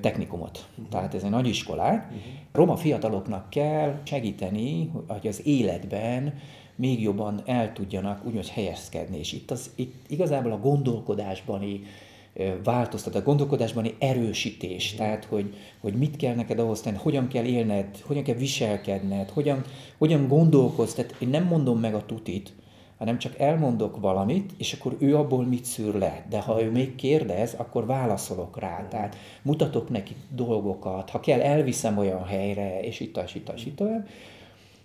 technikumot. 0.00 0.66
Uh-huh. 0.70 0.88
Tehát 0.88 1.14
ez 1.14 1.22
egy 1.22 1.30
nagy 1.30 1.46
iskolák. 1.48 2.04
Uh-huh. 2.04 2.22
Roma 2.52 2.76
fiataloknak 2.76 3.50
kell 3.50 4.00
segíteni, 4.02 4.90
hogy 5.06 5.26
az 5.26 5.46
életben 5.46 6.34
még 6.76 7.02
jobban 7.02 7.42
el 7.46 7.72
tudjanak 7.72 8.26
úgymond 8.26 8.46
helyezkedni. 8.46 9.18
És 9.18 9.32
itt, 9.32 9.50
az, 9.50 9.70
itt 9.74 10.04
igazából 10.08 10.52
a 10.52 10.58
gondolkodásbani 10.58 11.80
változtat, 12.64 13.14
a 13.14 13.22
gondolkodásbani 13.22 13.94
erősítés, 13.98 14.94
mm. 14.94 14.96
tehát 14.96 15.24
hogy, 15.24 15.54
hogy 15.80 15.94
mit 15.94 16.16
kell 16.16 16.34
neked 16.34 16.58
ahhoz 16.58 16.80
tenni, 16.80 16.96
hogyan 16.96 17.28
kell 17.28 17.44
élned, 17.44 17.86
hogyan 18.06 18.22
kell 18.22 18.34
viselkedned, 18.34 19.30
hogyan, 19.30 19.64
hogyan 19.98 20.28
gondolkozz. 20.28 20.92
Tehát 20.92 21.16
én 21.18 21.28
nem 21.28 21.44
mondom 21.44 21.80
meg 21.80 21.94
a 21.94 22.06
tutit, 22.06 22.52
hanem 22.98 23.18
csak 23.18 23.38
elmondok 23.38 24.00
valamit, 24.00 24.52
és 24.58 24.72
akkor 24.72 24.96
ő 24.98 25.16
abból 25.16 25.44
mit 25.44 25.64
szűr 25.64 25.94
le. 25.94 26.26
De 26.28 26.40
ha 26.40 26.62
ő 26.62 26.70
még 26.70 26.94
kérdez, 26.94 27.54
akkor 27.54 27.86
válaszolok 27.86 28.58
rá. 28.58 28.86
Tehát 28.88 29.16
mutatok 29.42 29.88
neki 29.88 30.14
dolgokat, 30.30 31.10
ha 31.10 31.20
kell, 31.20 31.40
elviszem 31.40 31.98
olyan 31.98 32.24
helyre, 32.24 32.80
és 32.80 33.00
itt, 33.00 33.16
és 33.24 33.34
itt, 33.34 33.52
és 33.54 33.66
itt 33.66 33.76
tovább. 33.76 34.08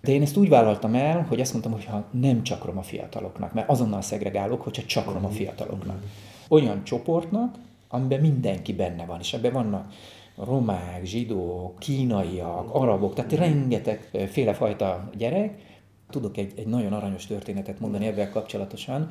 De 0.02 0.12
én 0.12 0.22
ezt 0.22 0.38
úgy 0.38 0.50
vállaltam 0.50 0.96
el, 0.96 1.26
hogy 1.30 1.42
azt 1.42 1.52
mondtam, 1.52 1.74
hogy 1.74 1.86
ha 1.86 2.06
nem 2.12 2.44
csak 2.44 2.66
roma 2.66 2.82
fiataloknak, 2.82 3.54
mert 3.54 3.70
azonnal 3.70 4.02
szegregálok, 4.02 4.62
hogyha 4.62 4.84
csak 4.84 5.14
roma 5.14 5.30
fiataloknak. 5.30 6.04
Olyan 6.48 6.84
csoportnak, 6.84 7.56
amiben 7.88 8.20
mindenki 8.20 8.74
benne 8.74 9.06
van, 9.06 9.20
és 9.20 9.34
ebben 9.34 9.54
vannak 9.54 9.94
romák, 10.38 11.06
zsidók, 11.06 11.80
kínaiak, 11.80 12.76
arabok, 12.76 13.14
tehát 13.14 13.32
rengeteg 13.32 14.28
félefajta 14.32 15.10
gyerek. 15.18 15.68
Tudok 16.10 16.38
egy, 16.38 16.54
egy 16.56 16.68
nagyon 16.68 16.94
aranyos 16.94 17.26
történetet 17.26 17.80
mondani 17.80 18.06
ebben 18.06 18.32
kapcsolatosan. 18.32 19.10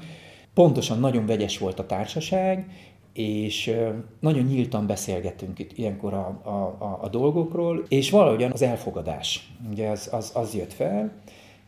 Pontosan 0.55 1.01
nagyon 1.01 1.27
vegyes 1.27 1.59
volt 1.59 1.79
a 1.79 1.87
társaság, 1.87 2.71
és 3.19 3.75
nagyon 4.21 4.45
nyíltan 4.45 4.87
beszélgetünk 4.87 5.59
itt 5.59 5.79
ilyenkor 5.79 6.15
a, 6.15 6.41
a, 6.43 6.49
a, 6.85 6.99
a 7.03 7.09
dolgokról, 7.09 7.85
és 7.89 8.11
valahogyan 8.11 8.53
az 8.53 8.63
elfogadás, 8.63 9.53
ugye 9.71 9.89
az, 9.89 10.09
az, 10.13 10.31
az 10.35 10.55
jött 10.55 10.73
fel, 10.73 11.13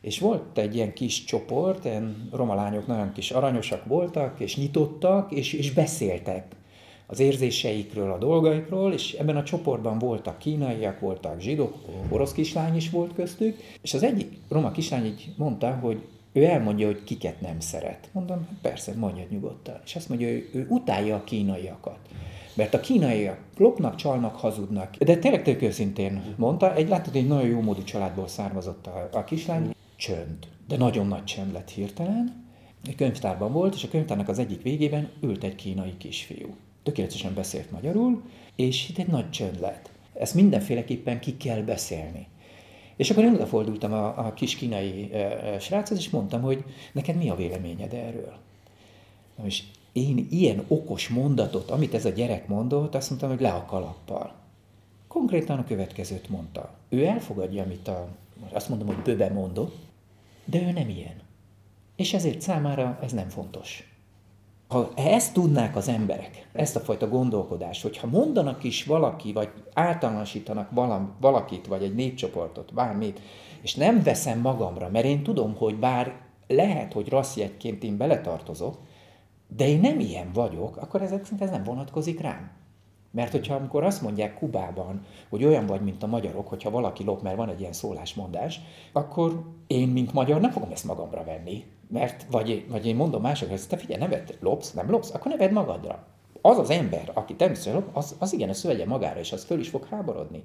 és 0.01 0.19
volt 0.19 0.59
egy 0.59 0.75
ilyen 0.75 0.93
kis 0.93 1.25
csoport, 1.25 1.85
ilyen 1.85 2.29
roma 2.33 2.55
lányok 2.55 2.87
nagyon 2.87 3.13
kis 3.13 3.31
aranyosak 3.31 3.85
voltak, 3.85 4.41
és 4.41 4.57
nyitottak, 4.57 5.33
és, 5.33 5.53
és 5.53 5.73
beszéltek 5.73 6.57
az 7.07 7.21
érzéseikről, 7.21 8.13
a 8.13 8.19
dolgaikról, 8.19 8.93
és 8.93 9.13
ebben 9.13 9.37
a 9.37 9.43
csoportban 9.43 9.99
voltak 9.99 10.39
kínaiak, 10.39 11.01
voltak 11.01 11.41
zsidók, 11.41 11.75
orosz 12.09 12.33
kislány 12.33 12.77
is 12.77 12.91
volt 12.91 13.15
köztük, 13.15 13.57
és 13.83 13.95
az 13.95 14.03
egyik 14.03 14.39
roma 14.49 14.71
kislány 14.71 15.05
így 15.05 15.33
mondta, 15.37 15.71
hogy 15.71 16.01
ő 16.33 16.45
elmondja, 16.45 16.87
hogy 16.87 17.05
kiket 17.05 17.41
nem 17.41 17.61
szeret. 17.61 18.09
Mondom, 18.13 18.37
hát 18.37 18.59
persze, 18.63 18.95
mondja 18.97 19.25
nyugodtan. 19.31 19.81
És 19.85 19.97
azt 19.97 20.09
mondja, 20.09 20.29
hogy 20.29 20.49
ő 20.53 20.67
utálja 20.69 21.17
a 21.17 21.25
kínaiakat. 21.25 21.99
Mert 22.55 22.75
a 22.75 22.81
kínaiak 22.81 23.39
lopnak, 23.57 23.95
csalnak, 23.95 24.37
hazudnak. 24.37 24.97
De 24.97 25.17
tényleg 25.17 25.43
tök 25.43 25.63
őszintén 25.63 26.23
mondta, 26.37 26.75
egy 26.75 26.89
látod, 26.89 27.17
egy 27.17 27.27
nagyon 27.27 27.49
jó 27.49 27.61
módú 27.61 27.83
családból 27.83 28.29
származott 28.29 28.87
a, 28.87 29.09
a 29.13 29.25
kislány. 29.25 29.75
Csönd. 29.97 30.49
De 30.69 30.77
nagyon 30.77 31.07
nagy 31.07 31.25
csönd 31.25 31.53
lett 31.53 31.71
hirtelen. 31.71 32.49
Egy 32.87 32.95
könyvtárban 32.95 33.53
volt, 33.53 33.75
és 33.75 33.85
a 33.85 33.89
könyvtárnak 33.89 34.29
az 34.29 34.39
egyik 34.39 34.63
végében 34.63 35.11
ült 35.23 35.45
egy 35.45 35.55
kínai 35.55 35.97
kisfiú. 35.99 36.55
Tökéletesen 36.83 37.35
beszélt 37.35 37.71
magyarul, 37.71 38.23
és 38.57 38.89
itt 38.89 38.99
egy 38.99 39.07
nagy 39.07 39.31
csönd 39.31 39.61
lett. 39.61 39.91
Ezt 40.15 40.35
mindenféleképpen 40.35 41.21
ki 41.21 41.37
kell 41.37 41.61
beszélni. 41.61 42.27
És 43.01 43.11
akkor 43.11 43.25
én 43.25 43.35
odafordultam 43.35 43.93
a, 43.93 44.27
a 44.27 44.33
kis 44.33 44.57
kínai 44.57 45.13
sráchoz, 45.61 45.99
és 45.99 46.11
mondtam, 46.11 46.43
hogy 46.43 46.65
neked 46.93 47.17
mi 47.17 47.31
a 47.31 47.35
véleményed 47.35 47.93
erről? 47.93 48.33
Na, 49.37 49.45
és 49.45 49.63
én 49.93 50.27
ilyen 50.31 50.65
okos 50.69 51.09
mondatot, 51.09 51.71
amit 51.71 51.95
ez 51.95 52.05
a 52.05 52.11
gyerek 52.11 52.49
mondott, 52.49 52.95
azt 52.95 53.09
mondtam, 53.09 53.31
hogy 53.31 53.41
le 53.41 53.51
a 53.51 53.65
kalappal. 53.65 54.33
Konkrétan 55.09 55.59
a 55.59 55.65
következőt 55.65 56.29
mondta. 56.29 56.75
Ő 56.89 57.05
elfogadja, 57.05 57.63
amit 57.63 57.89
a, 57.89 58.09
azt 58.53 58.69
mondom, 58.69 58.87
hogy 58.87 59.03
böbe 59.03 59.29
mondott, 59.29 59.77
de 60.45 60.63
ő 60.63 60.71
nem 60.71 60.89
ilyen. 60.89 61.21
És 61.97 62.15
ezért 62.15 62.41
számára 62.41 62.99
ez 63.03 63.13
nem 63.13 63.29
fontos. 63.29 63.90
Ha 64.71 64.91
ezt 64.97 65.33
tudnák 65.33 65.77
az 65.77 65.89
emberek, 65.89 66.49
ezt 66.53 66.77
a 66.77 66.81
fajta 66.81 67.09
gondolkodást, 67.09 67.83
hogyha 67.83 68.07
mondanak 68.07 68.65
is 68.65 68.85
valaki, 68.85 69.33
vagy 69.33 69.49
általánosítanak 69.75 70.71
valam, 70.71 71.13
valakit, 71.21 71.67
vagy 71.67 71.83
egy 71.83 71.95
népcsoportot, 71.95 72.75
bármit, 72.75 73.21
és 73.63 73.75
nem 73.75 74.03
veszem 74.03 74.41
magamra, 74.41 74.89
mert 74.89 75.05
én 75.05 75.23
tudom, 75.23 75.57
hogy 75.57 75.79
bár 75.79 76.15
lehet, 76.47 76.93
hogy 76.93 77.09
rasszjegyként 77.09 77.83
én 77.83 77.97
beletartozok, 77.97 78.79
de 79.57 79.69
én 79.69 79.81
nem 79.81 80.01
ilyen 80.01 80.33
vagyok, 80.33 80.77
akkor 80.77 81.03
ezek 81.03 81.25
szerint 81.25 81.43
ez 81.43 81.51
nem 81.51 81.63
vonatkozik 81.63 82.21
rám. 82.21 82.51
Mert 83.11 83.33
hogyha 83.33 83.55
amikor 83.55 83.85
azt 83.85 84.03
mondják 84.03 84.39
Kubában, 84.39 85.05
hogy 85.29 85.45
olyan 85.45 85.67
vagy, 85.67 85.81
mint 85.81 86.03
a 86.03 86.07
magyarok, 86.07 86.49
hogyha 86.49 86.71
valaki 86.71 87.05
lop, 87.05 87.23
mert 87.23 87.37
van 87.37 87.49
egy 87.49 87.61
ilyen 87.61 87.73
szólásmondás, 87.73 88.61
akkor 88.93 89.43
én, 89.67 89.89
mint 89.89 90.13
magyar, 90.13 90.41
nem 90.41 90.51
fogom 90.51 90.71
ezt 90.73 90.85
magamra 90.85 91.25
venni. 91.25 91.65
Mert, 91.89 92.27
vagy, 92.31 92.67
vagy 92.69 92.87
én 92.87 92.97
mondom 92.97 93.23
másoknak, 93.23 93.59
hogy 93.59 93.69
te 93.69 93.77
figyelj, 93.77 94.01
neved, 94.01 94.37
lopsz, 94.41 94.73
nem 94.73 94.91
lopsz, 94.91 95.15
akkor 95.15 95.31
neved 95.31 95.53
magadra. 95.53 96.07
Az 96.43 96.59
az 96.59 96.71
ember, 96.71 97.11
aki 97.15 97.35
természetesen 97.35 97.81
lop, 97.81 97.97
az, 97.97 98.17
az 98.19 98.33
igen, 98.33 98.49
az 98.49 98.65
vegye 98.65 98.87
magára, 98.87 99.21
és 99.21 99.33
az 99.33 99.45
föl 99.45 99.61
is 99.61 99.69
fog 99.69 99.85
háborodni. 99.85 100.43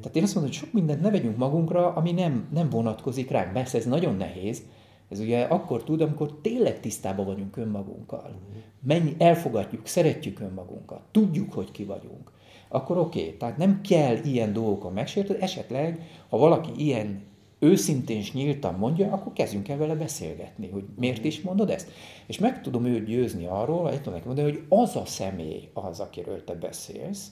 Tehát 0.00 0.16
én 0.16 0.22
azt 0.22 0.34
mondom, 0.34 0.52
hogy 0.52 0.60
sok 0.62 0.72
mindent 0.72 1.00
ne 1.00 1.10
vegyünk 1.10 1.36
magunkra, 1.36 1.92
ami 1.92 2.12
nem, 2.12 2.48
nem 2.52 2.70
vonatkozik 2.70 3.30
ránk. 3.30 3.52
Persze 3.52 3.78
ez 3.78 3.84
nagyon 3.84 4.16
nehéz, 4.16 4.62
ez 5.08 5.20
ugye 5.20 5.42
akkor 5.42 5.84
tud, 5.84 6.00
amikor 6.00 6.38
tényleg 6.42 6.80
tisztában 6.80 7.26
vagyunk 7.26 7.56
önmagunkkal. 7.56 8.40
Mennyi, 8.80 9.14
elfogadjuk, 9.18 9.86
szeretjük 9.86 10.40
önmagunkat, 10.40 11.00
tudjuk, 11.10 11.52
hogy 11.52 11.70
ki 11.70 11.84
vagyunk. 11.84 12.32
Akkor 12.68 12.98
oké, 12.98 13.20
okay. 13.20 13.36
tehát 13.36 13.56
nem 13.56 13.80
kell 13.80 14.16
ilyen 14.16 14.52
dolgokon 14.52 14.92
megsérteni, 14.92 15.42
esetleg, 15.42 16.08
ha 16.28 16.36
valaki 16.36 16.70
ilyen 16.76 17.22
őszintén 17.58 18.16
és 18.16 18.32
nyíltan 18.32 18.74
mondja, 18.74 19.12
akkor 19.12 19.32
kezdjünk 19.32 19.68
el 19.68 19.76
vele 19.76 19.94
beszélgetni, 19.94 20.68
hogy 20.68 20.84
miért 20.96 21.24
is 21.24 21.40
mondod 21.40 21.70
ezt. 21.70 21.90
És 22.26 22.38
meg 22.38 22.62
tudom 22.62 22.84
őt 22.84 23.04
győzni 23.04 23.46
arról, 23.46 23.82
hogy 23.82 23.96
tudom 23.96 24.14
neki 24.14 24.26
mondani, 24.26 24.50
hogy 24.50 24.64
az 24.68 24.96
a 24.96 25.04
személy 25.04 25.68
az, 25.72 26.00
akiről 26.00 26.44
te 26.44 26.54
beszélsz, 26.54 27.30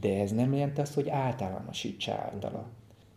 de 0.00 0.20
ez 0.20 0.32
nem 0.32 0.52
jelenti 0.52 0.80
azt, 0.80 0.94
hogy 0.94 1.08
általánosítsa 1.08 2.12
általa. 2.12 2.66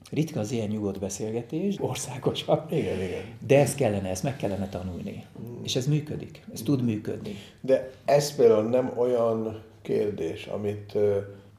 Ritka 0.09 0.39
az 0.39 0.51
ilyen 0.51 0.67
nyugodt 0.67 0.99
beszélgetés, 0.99 1.75
országosan. 1.79 2.65
Igen, 2.69 3.01
igen. 3.01 3.23
De 3.47 3.59
ez 3.59 3.75
kellene, 3.75 4.09
ezt 4.09 4.23
meg 4.23 4.37
kellene 4.37 4.69
tanulni. 4.69 5.25
Mm. 5.41 5.63
És 5.63 5.75
ez 5.75 5.87
működik, 5.87 6.45
ez 6.53 6.61
tud 6.61 6.83
működni. 6.83 7.35
De 7.61 7.91
ez 8.05 8.35
például 8.35 8.69
nem 8.69 8.93
olyan 8.97 9.61
kérdés, 9.81 10.45
amit 10.45 10.97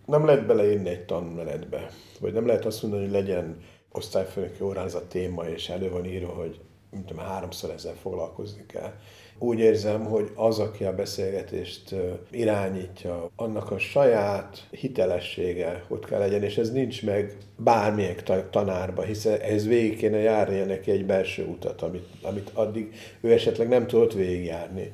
nem 0.06 0.24
lehet 0.24 0.46
beleírni 0.46 0.88
egy 0.88 1.04
tanmenetbe. 1.04 1.90
Vagy 2.20 2.32
nem 2.32 2.46
lehet 2.46 2.64
azt 2.64 2.82
mondani, 2.82 3.02
hogy 3.02 3.12
legyen 3.12 3.56
osztályfőnöki 3.92 4.62
órázat 4.62 5.08
téma, 5.08 5.44
és 5.44 5.68
elő 5.68 5.90
van 5.90 6.04
írva, 6.04 6.32
hogy 6.32 6.60
mint 6.90 7.06
tudom, 7.06 7.24
háromszor 7.24 7.70
ezzel 7.70 7.94
foglalkozni 7.94 8.66
kell. 8.66 8.92
Úgy 9.38 9.58
érzem, 9.58 10.04
hogy 10.04 10.30
az, 10.34 10.58
aki 10.58 10.84
a 10.84 10.94
beszélgetést 10.94 11.94
irányítja, 12.30 13.30
annak 13.36 13.70
a 13.70 13.78
saját 13.78 14.66
hitelessége 14.70 15.84
ott 15.88 16.04
kell 16.04 16.18
legyen, 16.18 16.42
és 16.42 16.58
ez 16.58 16.72
nincs 16.72 17.04
meg 17.04 17.36
bármilyen 17.56 18.16
tanárba, 18.50 19.02
hiszen 19.02 19.40
ez 19.40 19.66
végig 19.66 19.96
kéne 19.96 20.18
járnia 20.18 20.64
neki 20.64 20.90
egy 20.90 21.06
belső 21.06 21.44
utat, 21.44 21.82
amit, 21.82 22.06
amit 22.22 22.50
addig 22.54 22.94
ő 23.20 23.32
esetleg 23.32 23.68
nem 23.68 23.86
tudott 23.86 24.12
végigjárni. 24.12 24.92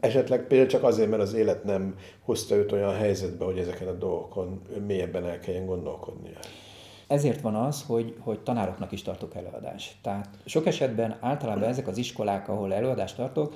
Esetleg 0.00 0.46
például 0.46 0.68
csak 0.68 0.82
azért, 0.82 1.10
mert 1.10 1.22
az 1.22 1.34
élet 1.34 1.64
nem 1.64 1.98
hozta 2.20 2.54
őt 2.54 2.72
olyan 2.72 2.94
helyzetbe, 2.94 3.44
hogy 3.44 3.58
ezeken 3.58 3.88
a 3.88 3.92
dolgokon 3.92 4.62
mélyebben 4.86 5.26
el 5.26 5.38
kelljen 5.38 5.66
gondolkodnia. 5.66 6.38
Ezért 7.08 7.40
van 7.40 7.54
az, 7.54 7.84
hogy, 7.86 8.16
hogy 8.20 8.40
tanároknak 8.40 8.92
is 8.92 9.02
tartok 9.02 9.34
előadást. 9.34 9.94
Tehát 10.02 10.28
sok 10.44 10.66
esetben 10.66 11.16
általában 11.20 11.68
ezek 11.68 11.88
az 11.88 11.98
iskolák, 11.98 12.48
ahol 12.48 12.74
előadást 12.74 13.16
tartok, 13.16 13.54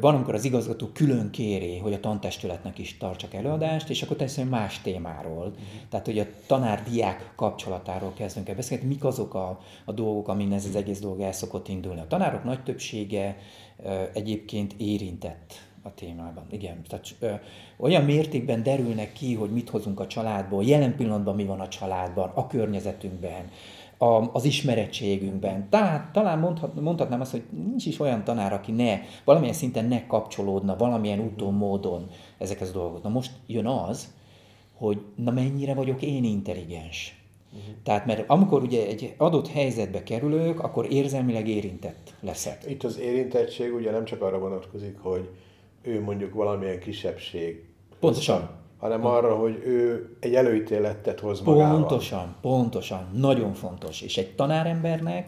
van, 0.00 0.14
amikor 0.14 0.34
az 0.34 0.44
igazgató 0.44 0.86
külön 0.92 1.30
kéri, 1.30 1.78
hogy 1.78 1.92
a 1.92 2.00
tantestületnek 2.00 2.78
is 2.78 2.96
tartsak 2.96 3.34
előadást, 3.34 3.90
és 3.90 4.02
akkor 4.02 4.16
teljesen 4.16 4.46
más 4.46 4.80
témáról. 4.80 5.46
Uh-huh. 5.46 5.62
Tehát, 5.88 6.06
hogy 6.06 6.18
a 6.18 6.26
tanár-diák 6.46 7.32
kapcsolatáról 7.36 8.12
kezdünk 8.16 8.48
el 8.48 8.54
beszélni, 8.54 8.86
mik 8.86 9.04
azok 9.04 9.34
a, 9.34 9.60
a 9.84 9.92
dolgok, 9.92 10.28
amin 10.28 10.52
ez 10.52 10.64
az 10.64 10.76
egész 10.76 11.00
dolog 11.00 11.20
el 11.20 11.32
szokott 11.32 11.68
indulni. 11.68 12.00
A 12.00 12.06
tanárok 12.06 12.44
nagy 12.44 12.62
többsége 12.62 13.36
egyébként 14.12 14.74
érintett 14.76 15.54
a 15.82 15.94
témában. 15.94 16.44
Igen, 16.50 16.82
tehát 16.88 17.06
ö, 17.18 17.32
olyan 17.76 18.04
mértékben 18.04 18.62
derülnek 18.62 19.12
ki, 19.12 19.34
hogy 19.34 19.50
mit 19.50 19.68
hozunk 19.68 20.00
a 20.00 20.06
családból, 20.06 20.64
jelen 20.64 20.96
pillanatban 20.96 21.34
mi 21.34 21.44
van 21.44 21.60
a 21.60 21.68
családban, 21.68 22.30
a 22.34 22.46
környezetünkben, 22.46 23.50
a, 24.02 24.30
az 24.32 24.44
ismerettségünkben. 24.44 25.68
Tehát 25.68 26.12
talán 26.12 26.38
mondhat, 26.38 26.80
mondhatnám 26.80 27.20
azt, 27.20 27.30
hogy 27.30 27.42
nincs 27.50 27.86
is 27.86 28.00
olyan 28.00 28.24
tanár, 28.24 28.52
aki 28.52 28.72
ne, 28.72 29.00
valamilyen 29.24 29.54
szinten 29.54 29.84
ne 29.84 30.06
kapcsolódna, 30.06 30.76
valamilyen 30.76 31.20
úton, 31.20 31.54
módon 31.54 32.10
ezekhez 32.38 32.68
a 32.68 32.72
dolgokhoz. 32.72 33.02
Na 33.02 33.08
most 33.08 33.32
jön 33.46 33.66
az, 33.66 34.12
hogy 34.74 35.02
na 35.16 35.30
mennyire 35.30 35.74
vagyok 35.74 36.02
én 36.02 36.24
intelligens. 36.24 37.16
Uh-huh. 37.52 37.74
Tehát, 37.82 38.06
mert 38.06 38.30
amikor 38.30 38.62
ugye 38.62 38.86
egy 38.86 39.14
adott 39.16 39.48
helyzetbe 39.48 40.02
kerülök, 40.02 40.62
akkor 40.62 40.92
érzelmileg 40.92 41.48
érintett 41.48 42.14
leszek. 42.20 42.64
Itt 42.68 42.82
az 42.82 42.98
érintettség 42.98 43.74
ugye 43.74 43.90
nem 43.90 44.04
csak 44.04 44.22
arra 44.22 44.38
vonatkozik, 44.38 44.98
hogy 44.98 45.28
ő 45.82 46.00
mondjuk 46.00 46.34
valamilyen 46.34 46.78
kisebbség. 46.78 47.64
Pontosan. 48.00 48.50
Hanem 48.78 49.06
arra, 49.06 49.36
hogy 49.36 49.62
ő 49.64 50.08
egy 50.20 50.34
előítéletet 50.34 51.20
hoz 51.20 51.40
magával. 51.40 51.78
Pontosan, 51.78 52.34
pontosan. 52.40 53.08
Nagyon 53.14 53.52
fontos. 53.52 54.00
És 54.00 54.16
egy 54.16 54.34
tanárembernek 54.34 55.26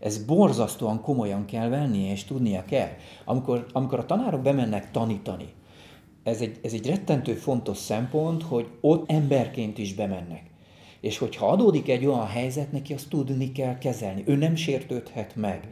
ez 0.00 0.24
borzasztóan 0.24 1.00
komolyan 1.00 1.44
kell 1.44 1.68
vennie, 1.68 2.12
és 2.12 2.24
tudnia 2.24 2.64
kell. 2.64 2.88
Amikor, 3.24 3.66
amikor 3.72 3.98
a 3.98 4.06
tanárok 4.06 4.40
bemennek 4.40 4.90
tanítani, 4.90 5.52
ez 6.22 6.40
egy, 6.40 6.58
ez 6.62 6.72
egy 6.72 6.86
rettentő 6.86 7.32
fontos 7.32 7.76
szempont, 7.76 8.42
hogy 8.42 8.66
ott 8.80 9.10
emberként 9.10 9.78
is 9.78 9.94
bemennek. 9.94 10.42
És 11.00 11.18
hogyha 11.18 11.48
adódik 11.48 11.88
egy 11.88 12.06
olyan 12.06 12.26
helyzet, 12.26 12.72
neki 12.72 12.92
azt 12.92 13.08
tudni 13.08 13.52
kell 13.52 13.78
kezelni. 13.78 14.22
Ő 14.26 14.36
nem 14.36 14.54
sértődhet 14.54 15.36
meg. 15.36 15.68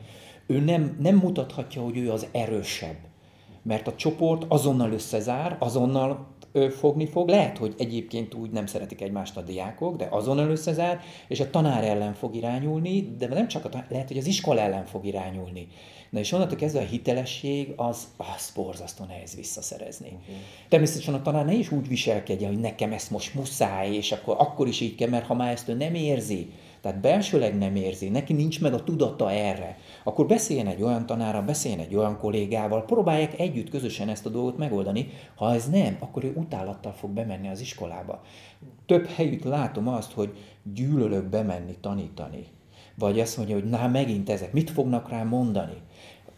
Ő 0.47 0.61
nem, 0.61 0.97
nem 1.01 1.17
mutathatja, 1.17 1.83
hogy 1.83 1.97
ő 1.97 2.11
az 2.11 2.27
erősebb 2.33 2.97
mert 3.65 3.87
a 3.87 3.95
csoport 3.95 4.45
azonnal 4.49 4.93
összezár, 4.93 5.57
azonnal 5.59 6.33
fogni 6.79 7.07
fog. 7.07 7.29
Lehet, 7.29 7.59
hogy 7.59 7.75
egyébként 7.79 8.35
úgy 8.35 8.51
nem 8.51 8.67
szeretik 8.67 9.01
egymást 9.01 9.37
a 9.37 9.43
diákok, 9.43 9.97
de 9.97 10.09
azonnal 10.11 10.51
összezár, 10.51 11.01
és 11.29 11.41
a 11.41 11.51
tanár 11.51 11.85
ellen 11.85 12.15
fog 12.15 12.35
irányulni, 12.35 13.15
de 13.19 13.29
nem 13.29 13.49
csak 13.49 13.65
a 13.65 13.69
tanár, 13.69 13.87
lehet, 13.91 14.09
hogy 14.09 14.19
az 14.19 14.27
iskola 14.27 14.61
ellen 14.61 14.85
fog 14.85 15.07
irányulni. 15.07 15.69
Na 16.11 16.19
és 16.19 16.33
onnantól 16.33 16.57
kezdve 16.57 16.81
a 16.81 16.85
hitelesség, 16.85 17.73
az, 17.77 18.09
az 18.17 18.53
borzasztó 18.55 19.05
nehéz 19.05 19.35
visszaszerezni. 19.35 20.09
Uh-huh. 20.09 20.35
Természetesen 20.69 21.15
a 21.15 21.23
tanár 21.23 21.45
ne 21.45 21.53
is 21.53 21.71
úgy 21.71 21.89
viselkedjen, 21.89 22.51
hogy 22.51 22.61
nekem 22.61 22.93
ezt 22.93 23.11
most 23.11 23.35
muszáj, 23.35 23.95
és 23.95 24.13
akkor, 24.13 24.37
akkor 24.39 24.69
is 24.69 24.81
így 24.81 24.95
kell, 24.95 25.09
mert 25.09 25.27
ha 25.27 25.35
már 25.35 25.53
ezt 25.53 25.69
ő 25.69 25.75
nem 25.75 25.95
érzi, 25.95 26.53
tehát 26.85 27.01
belsőleg 27.01 27.59
nem 27.59 27.77
érzi, 27.77 28.09
neki 28.09 28.33
nincs 28.33 28.61
meg 28.61 28.75
a 28.75 28.85
tudata 28.85 29.31
erre, 29.31 29.79
akkor 30.03 30.27
beszéljen 30.27 30.67
egy 30.67 30.83
olyan 30.83 31.07
tanára, 31.07 31.43
beszéljen 31.43 31.81
egy 31.81 31.95
olyan 31.95 32.19
kollégával, 32.19 32.85
próbálják 32.85 33.39
együtt 33.39 33.71
közösen 33.71 34.09
ezt 34.09 34.27
a 34.27 34.29
dolgot 34.29 34.57
megoldani. 34.57 35.09
Ha 35.35 35.55
ez 35.55 35.69
nem, 35.69 35.97
akkor 36.01 36.25
ő 36.25 36.33
utálattal 36.37 36.93
fog 36.93 37.11
bemenni 37.11 37.49
az 37.49 37.61
iskolába. 37.61 38.23
Több 38.87 39.07
helyütt 39.07 39.45
látom 39.45 39.89
azt, 39.89 40.13
hogy 40.13 40.37
gyűlölök 40.75 41.25
bemenni 41.25 41.77
tanítani. 41.81 42.47
Vagy 42.95 43.21
azt 43.21 43.37
mondja, 43.37 43.55
hogy 43.55 43.69
na 43.69 43.89
megint 43.89 44.31
ezek, 44.31 44.53
mit 44.53 44.71
fognak 44.71 45.09
rá 45.09 45.23
mondani? 45.23 45.77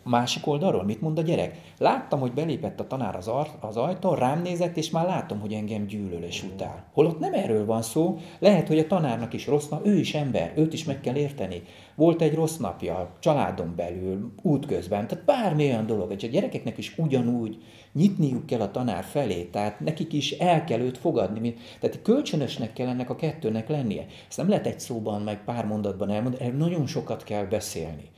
Másik 0.09 0.47
oldalról 0.47 0.85
mit 0.85 1.01
mond 1.01 1.19
a 1.19 1.23
gyerek? 1.23 1.61
Láttam, 1.79 2.21
hogy 2.21 2.33
belépett 2.33 2.81
a 2.81 2.87
tanár 2.87 3.17
az, 3.17 3.29
ar- 3.29 3.57
az 3.61 3.77
ajtón, 3.77 4.17
rám 4.17 4.43
nézett, 4.43 4.77
és 4.77 4.91
már 4.91 5.07
látom, 5.07 5.41
hogy 5.41 5.53
engem 5.53 5.87
gyűlöl 5.87 6.23
és 6.23 6.43
utál. 6.43 6.85
Holott 6.93 7.19
nem 7.19 7.33
erről 7.33 7.67
van 7.67 7.83
szó, 7.83 8.19
lehet, 8.39 8.69
hogy 8.69 8.79
a 8.79 8.87
tanárnak 8.87 9.33
is 9.33 9.47
rossz 9.47 9.69
nap, 9.69 9.87
ő 9.87 9.99
is 9.99 10.15
ember, 10.15 10.53
őt 10.57 10.73
is 10.73 10.85
meg 10.85 11.01
kell 11.01 11.15
érteni. 11.15 11.63
Volt 11.95 12.23
egy 12.23 12.35
rossz 12.35 12.57
napja, 12.57 13.11
családon 13.19 13.73
belül, 13.77 14.33
útközben, 14.43 15.07
tehát 15.07 15.25
bármi 15.25 15.65
olyan 15.65 15.87
dolog, 15.87 16.13
és 16.13 16.23
a 16.23 16.27
gyerekeknek 16.27 16.79
is 16.79 16.99
ugyanúgy 16.99 17.63
nyitniuk 17.93 18.47
kell 18.47 18.61
a 18.61 18.71
tanár 18.71 19.05
felé, 19.05 19.43
tehát 19.43 19.81
nekik 19.81 20.13
is 20.13 20.31
el 20.33 20.65
kell 20.65 20.81
őt 20.81 20.99
fogadni. 20.99 21.55
Tehát 21.81 22.03
kölcsönösnek 22.03 22.73
kell 22.73 22.89
ennek 22.89 23.11
a 23.11 23.17
kettőnek 23.17 23.69
lennie. 23.69 24.07
Ezt 24.29 24.37
nem 24.37 24.49
lehet 24.49 24.67
egy 24.67 24.81
szóban, 24.81 25.23
meg 25.23 25.45
pár 25.45 25.65
mondatban 25.65 26.11
elmondani, 26.11 26.45
erről 26.45 26.59
nagyon 26.59 26.87
sokat 26.87 27.25
kell 27.25 27.45
beszélni 27.45 28.11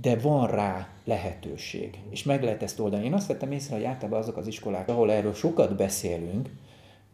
de 0.00 0.16
van 0.16 0.46
rá 0.46 0.88
lehetőség, 1.04 1.98
és 2.10 2.22
meg 2.22 2.42
lehet 2.42 2.62
ezt 2.62 2.80
oldani. 2.80 3.04
Én 3.04 3.14
azt 3.14 3.26
vettem 3.26 3.52
észre, 3.52 3.74
hogy 3.74 3.84
általában 3.84 4.20
azok 4.20 4.36
az 4.36 4.46
iskolák, 4.46 4.88
ahol 4.88 5.12
erről 5.12 5.34
sokat 5.34 5.76
beszélünk, 5.76 6.50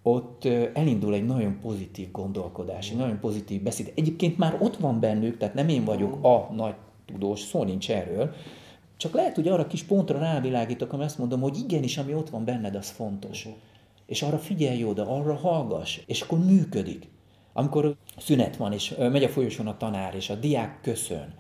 ott 0.03 0.45
elindul 0.75 1.15
egy 1.15 1.27
nagyon 1.27 1.59
pozitív 1.61 2.11
gondolkodás, 2.11 2.91
egy 2.91 2.97
nagyon 2.97 3.21
pozitív 3.21 3.63
beszéd. 3.63 3.93
Egyébként 3.97 4.39
már 4.39 4.57
ott 4.61 4.77
van 4.77 5.01
bennük, 5.01 5.37
tehát 5.37 5.55
nem 5.55 5.69
én 5.69 5.85
vagyok 5.85 6.25
a 6.25 6.53
nagy 6.55 6.75
tudós, 7.07 7.41
szó 7.41 7.65
nincs 7.65 7.91
erről, 7.91 8.35
csak 8.97 9.15
lehet, 9.15 9.35
hogy 9.35 9.49
arra 9.49 9.67
kis 9.67 9.83
pontra 9.83 10.19
rávilágítok, 10.19 10.93
ami 10.93 11.05
azt 11.05 11.19
mondom, 11.19 11.41
hogy 11.41 11.59
igenis, 11.59 11.99
ami 11.99 12.15
ott 12.15 12.31
van 12.31 12.45
benned, 12.45 12.75
az 12.75 12.91
fontos. 12.91 13.49
És 14.07 14.23
arra 14.23 14.39
figyelj 14.39 14.85
oda, 14.85 15.07
arra 15.07 15.35
hallgass, 15.35 16.01
és 16.07 16.21
akkor 16.21 16.39
működik. 16.39 17.09
Amikor 17.53 17.97
szünet 18.19 18.57
van, 18.57 18.73
és 18.73 18.95
megy 18.99 19.25
a 19.25 19.29
folyosón 19.29 19.67
a 19.67 19.77
tanár, 19.77 20.15
és 20.15 20.31
a 20.31 20.35
diák 20.35 20.81
köszön, 20.83 21.35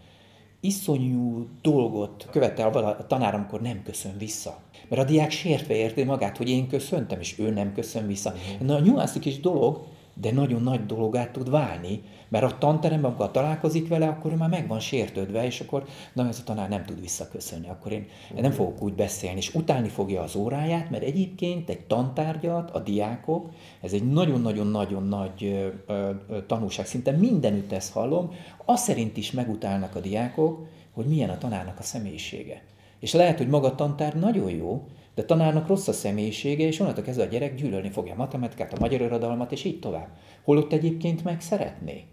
iszonyú 0.67 1.47
dolgot 1.63 2.29
követel 2.31 2.69
a 2.69 3.07
tanár, 3.07 3.35
amikor 3.35 3.61
nem 3.61 3.83
köszön 3.83 4.19
vissza. 4.19 4.59
Mert 4.89 5.03
a 5.03 5.05
diák 5.05 5.31
sértve 5.31 5.75
érti 5.75 6.05
magát, 6.05 6.37
hogy 6.37 6.49
én 6.49 6.69
köszöntem, 6.69 7.21
és 7.21 7.39
ő 7.39 7.51
nem 7.51 7.73
köszön 7.73 8.07
vissza. 8.07 8.31
Uh-huh. 8.31 8.67
Na, 8.67 8.75
a 8.75 8.81
nyuanszik 8.81 9.25
is 9.25 9.41
dolog, 9.41 9.85
de 10.21 10.33
nagyon 10.33 10.63
nagy 10.63 10.87
dologát 10.87 11.33
tud 11.33 11.51
válni, 11.51 12.03
mert 12.29 12.45
a 12.45 12.59
tanteremben, 12.59 13.11
amikor 13.11 13.31
találkozik 13.31 13.89
vele, 13.89 14.07
akkor 14.07 14.33
ő 14.33 14.35
már 14.35 14.49
meg 14.49 14.69
van 14.69 14.81
sértődve, 14.81 15.45
és 15.45 15.61
akkor 15.61 15.85
na 16.13 16.29
ez 16.29 16.39
a 16.39 16.45
tanár 16.45 16.69
nem 16.69 16.85
tud 16.85 17.01
visszaköszönni, 17.01 17.69
akkor 17.69 17.93
én 17.93 18.07
nem 18.41 18.51
fogok 18.51 18.83
úgy 18.83 18.93
beszélni, 18.93 19.39
és 19.39 19.55
utálni 19.55 19.89
fogja 19.89 20.23
az 20.23 20.37
óráját, 20.37 20.91
mert 20.91 21.03
egyébként 21.03 21.69
egy 21.69 21.81
tantárgyat, 21.81 22.71
a 22.71 22.79
diákok, 22.79 23.51
ez 23.81 23.93
egy 23.93 24.11
nagyon-nagyon-nagyon 24.11 25.09
nagy 25.09 25.45
ö, 25.45 25.69
ö, 25.87 26.47
tanulság, 26.47 26.87
szinte 26.87 27.11
mindenütt 27.11 27.73
ezt 27.73 27.93
hallom, 27.93 28.31
azt 28.65 28.85
szerint 28.85 29.17
is 29.17 29.31
megutálnak 29.31 29.95
a 29.95 30.01
diákok, 30.01 30.67
hogy 30.93 31.07
milyen 31.07 31.31
a 31.31 31.39
tanárnak 31.39 31.79
a 31.79 31.83
személyisége. 31.83 32.63
És 33.01 33.13
lehet, 33.13 33.39
hogy 33.39 33.49
maga 33.49 33.67
a 33.67 33.75
tantár 33.75 34.15
nagyon 34.15 34.51
jó, 34.51 34.87
de 35.17 35.25
tanárnak 35.25 35.67
rossz 35.67 35.89
a 35.89 35.93
személyisége, 35.93 36.67
és 36.67 36.81
onnantól 36.81 37.05
kezdve 37.05 37.25
a 37.25 37.29
gyerek 37.29 37.55
gyűlölni 37.55 37.91
fogja 37.91 38.13
a 38.13 38.17
matematikát, 38.17 38.73
a 38.73 38.81
magyar 38.81 39.01
irodalmat, 39.01 39.53
és 39.53 39.65
így 39.65 39.79
tovább. 39.79 40.09
Holott 40.45 40.73
egyébként 40.73 41.25
meg 41.25 41.41
szeretné. 41.41 42.05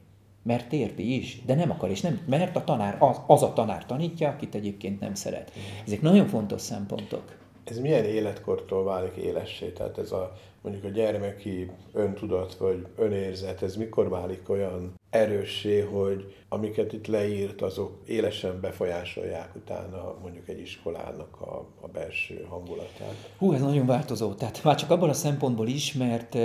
Mert 0.44 0.74
érti 0.74 1.16
is, 1.16 1.42
de 1.46 1.56
nem 1.56 1.72
akar, 1.72 1.89
és 1.89 2.02
nem, 2.02 2.20
mert 2.26 2.56
a 2.56 2.63
tanár 2.63 2.98
az, 3.00 3.18
az 3.28 3.44
a 3.44 3.54
tanár 3.54 3.86
tanítja, 3.86 4.30
akit 4.30 4.56
egyébként 4.56 5.00
nem 5.00 5.13
szeret. 5.13 5.52
Ezek 5.86 6.02
nagyon 6.02 6.28
fontos 6.28 6.62
szempontok. 6.62 7.36
Ez 7.63 7.80
milyen 7.80 8.06
életkortól 8.06 8.84
válik 8.84 9.16
élessé? 9.16 9.68
Tehát 9.68 9.98
ez 9.98 10.12
a 10.12 10.34
mondjuk 10.63 10.84
a 10.84 10.89
gyermeki 10.89 11.71
öntudat 11.93 12.56
vagy 12.56 12.88
önérzet, 12.97 13.62
ez 13.62 13.76
mikor 13.76 14.10
válik 14.10 14.49
olyan 14.49 14.93
erőssé, 15.10 15.80
hogy 15.80 16.36
amiket 16.49 16.93
itt 16.93 17.08
leírt, 17.08 17.62
azok 17.62 18.02
élesen 18.06 18.60
befolyásolják 18.62 19.56
utána 19.56 20.15
mondjuk 20.21 20.47
egy 20.47 20.60
iskolának 20.60 21.41
a, 21.41 21.67
a 21.82 21.88
belső 21.88 22.45
hangulatát? 22.49 23.30
Hú, 23.38 23.54
ez 23.54 23.62
nagyon 23.62 23.86
változó. 23.86 24.34
Tehát 24.34 24.63
már 24.63 24.76
csak 24.76 24.89
abban 24.89 25.10
a 25.10 25.13
szempontból 25.13 25.67
is, 25.67 25.93
mert 25.93 26.38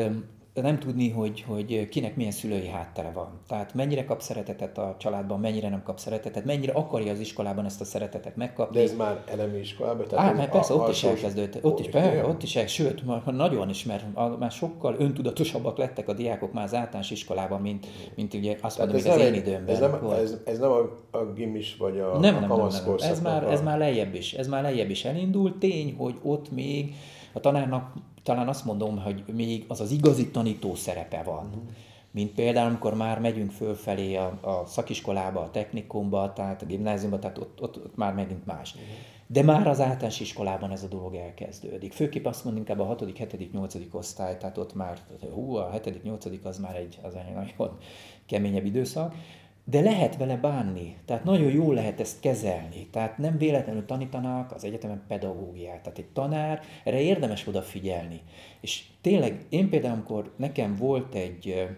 nem 0.63 0.79
tudni, 0.79 1.11
hogy, 1.11 1.45
hogy 1.47 1.89
kinek 1.89 2.17
milyen 2.17 2.33
szülői 2.33 2.69
háttere 2.69 3.11
van. 3.11 3.41
Tehát 3.49 3.75
mennyire 3.75 4.05
kap 4.05 4.21
szeretetet 4.21 4.79
a 4.79 4.97
családban, 4.99 5.41
mennyire 5.41 5.69
nem 5.69 5.83
kap 5.83 5.99
szeretetet, 5.99 6.45
mennyire 6.45 6.73
akarja 6.73 7.13
az 7.13 7.21
iskolában 7.21 7.65
ezt 7.65 7.81
a 7.81 7.85
szeretetet 7.85 8.37
megkapni. 8.37 8.77
De 8.77 8.83
ez 8.83 8.97
már 8.97 9.25
elemi 9.27 9.59
iskolában? 9.59 10.07
Tehát 10.09 10.33
Á, 10.33 10.37
mert 10.37 10.51
persze, 10.51 10.75
ott 10.75 10.89
is 10.89 11.05
elkezdődött. 11.05 11.65
Ott 11.65 11.81
is, 11.81 11.89
persze, 11.89 12.27
ott 12.27 12.43
is 12.43 12.57
el, 12.57 12.67
sőt, 12.67 13.07
már 13.07 13.23
nagyon 13.25 13.69
is, 13.69 13.85
mert 13.85 14.05
már 14.39 14.51
sokkal 14.51 14.97
öntudatosabbak 14.99 15.79
lettek 15.79 16.09
a 16.09 16.13
diákok 16.13 16.53
már 16.53 16.65
az 16.65 16.75
általános 16.75 17.11
iskolában, 17.11 17.61
mint, 17.61 17.87
mint 18.15 18.35
ugye 18.35 18.57
azt 18.61 18.79
mondom, 18.79 18.97
hogy 19.01 19.11
az 19.11 19.21
én 19.21 19.35
időmben 19.35 19.75
ez 19.75 19.81
nem, 19.81 20.11
ez, 20.11 20.37
ez 20.45 20.59
nem 20.59 20.71
a, 20.71 20.79
a 21.11 21.33
gimis 21.33 21.77
vagy 21.77 21.99
a, 21.99 22.19
nem, 22.19 22.37
a 22.37 22.41
nem, 22.41 22.49
nem, 22.49 22.59
nem. 22.59 22.95
Ez, 22.99 23.21
már, 23.21 23.43
ez 23.43 23.63
már 23.63 23.79
lejjebb 23.79 24.15
is. 24.15 24.33
Ez 24.33 24.49
már 24.49 24.63
lejjebb 24.63 24.91
is 24.91 25.05
elindult. 25.05 25.57
Tény, 25.59 25.95
hogy 25.99 26.15
ott 26.23 26.51
még 26.51 26.95
a 27.39 27.41
tanárnak 27.41 27.93
talán 28.23 28.49
azt 28.49 28.65
mondom, 28.65 28.99
hogy 28.99 29.25
még 29.33 29.65
az 29.69 29.81
az 29.81 29.91
igazi 29.91 30.31
tanító 30.31 30.75
szerepe 30.75 31.23
van. 31.23 31.45
Mm. 31.57 31.69
Mint 32.11 32.33
például, 32.33 32.69
amikor 32.69 32.95
már 32.95 33.21
megyünk 33.21 33.51
fölfelé 33.51 34.17
a, 34.17 34.39
a 34.41 34.67
szakiskolába, 34.67 35.41
a 35.41 35.51
technikumba, 35.51 36.33
tehát 36.33 36.63
a 36.63 36.67
gimnáziumba, 36.67 37.19
tehát 37.19 37.39
ott, 37.39 37.63
ott, 37.63 37.77
ott 37.77 37.97
már 37.97 38.15
megint 38.15 38.47
más. 38.47 38.75
Mm. 38.77 38.81
De 39.27 39.43
már 39.43 39.67
az 39.67 39.81
általános 39.81 40.21
iskolában 40.21 40.71
ez 40.71 40.83
a 40.83 40.87
dolog 40.87 41.15
elkezdődik. 41.15 41.93
Főképp 41.93 42.27
azt 42.27 42.45
mondom 42.45 42.63
inkább 42.63 42.81
a 42.81 42.85
6., 42.85 43.05
7., 43.17 43.53
8. 43.53 43.75
osztály, 43.93 44.37
tehát 44.37 44.59
ott 44.59 44.75
már, 44.75 44.99
hú, 45.35 45.55
a 45.55 45.71
7., 45.71 46.03
8. 46.03 46.25
az 46.43 46.59
már 46.59 46.77
egy, 46.77 46.99
az 47.03 47.15
egy 47.15 47.35
nagyon 47.35 47.79
keményebb 48.27 48.65
időszak 48.65 49.15
de 49.71 49.81
lehet 49.81 50.17
vele 50.17 50.37
bánni, 50.37 50.97
tehát 51.05 51.25
nagyon 51.25 51.51
jól 51.51 51.75
lehet 51.75 52.01
ezt 52.01 52.21
kezelni. 52.21 52.87
Tehát 52.91 53.19
nem 53.19 53.39
véletlenül 53.39 53.85
tanítanak 53.85 54.53
az 54.53 54.65
egyetemen 54.65 55.03
pedagógiát. 55.09 55.83
Tehát 55.83 55.99
egy 55.99 56.09
tanár, 56.13 56.61
erre 56.85 57.01
érdemes 57.01 57.47
odafigyelni. 57.47 58.21
És 58.61 58.85
tényleg, 59.01 59.45
én 59.49 59.69
például, 59.69 59.95
amikor 59.95 60.33
nekem 60.37 60.77
volt 60.77 61.15
egy, 61.15 61.69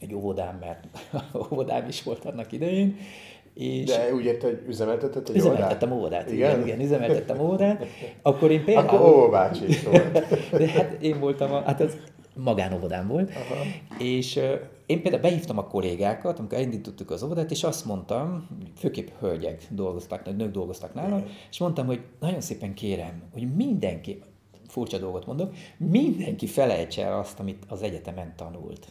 egy 0.00 0.14
óvodám, 0.14 0.58
mert 0.60 0.84
óvodám 1.52 1.88
is 1.88 2.02
volt 2.02 2.24
annak 2.24 2.52
idején, 2.52 2.96
és 3.54 3.84
De 3.84 4.14
úgy 4.14 4.24
érte, 4.24 4.46
hogy 4.46 4.62
üzemeltetett 4.68 5.28
egy 5.28 5.36
Üzemeltettem 5.36 5.92
óvodát, 5.92 6.30
igen, 6.30 6.50
igen, 6.50 6.66
igen 6.66 6.80
üzemeltettem 6.80 7.40
óvodát. 7.40 7.86
Akkor 8.22 8.50
én 8.50 8.64
például... 8.64 8.88
Akkor 8.88 9.10
óvóbácsi 9.10 9.64
volt. 9.84 10.26
De 10.60 10.68
hát 10.68 11.02
én 11.02 11.20
voltam, 11.20 11.52
a, 11.52 11.62
hát 11.62 11.80
az 11.80 11.96
magánóvodám 12.34 13.08
volt, 13.08 13.30
Aha. 13.30 13.64
és 13.98 14.40
én 14.90 15.02
például 15.02 15.22
behívtam 15.22 15.58
a 15.58 15.66
kollégákat, 15.66 16.38
amikor 16.38 16.58
elindítottuk 16.58 17.10
az 17.10 17.22
óvodát, 17.22 17.50
és 17.50 17.64
azt 17.64 17.84
mondtam, 17.84 18.48
főképp 18.76 19.08
hölgyek 19.18 19.66
dolgoztak, 19.70 20.36
nők 20.36 20.50
dolgoztak 20.50 20.94
nálam, 20.94 21.24
és 21.50 21.58
mondtam, 21.58 21.86
hogy 21.86 22.00
nagyon 22.20 22.40
szépen 22.40 22.74
kérem, 22.74 23.22
hogy 23.32 23.54
mindenki, 23.54 24.22
furcsa 24.68 24.98
dolgot 24.98 25.26
mondok, 25.26 25.54
mindenki 25.76 26.46
felejtse 26.46 27.04
el 27.04 27.18
azt, 27.18 27.40
amit 27.40 27.64
az 27.68 27.82
egyetemen 27.82 28.32
tanult. 28.36 28.86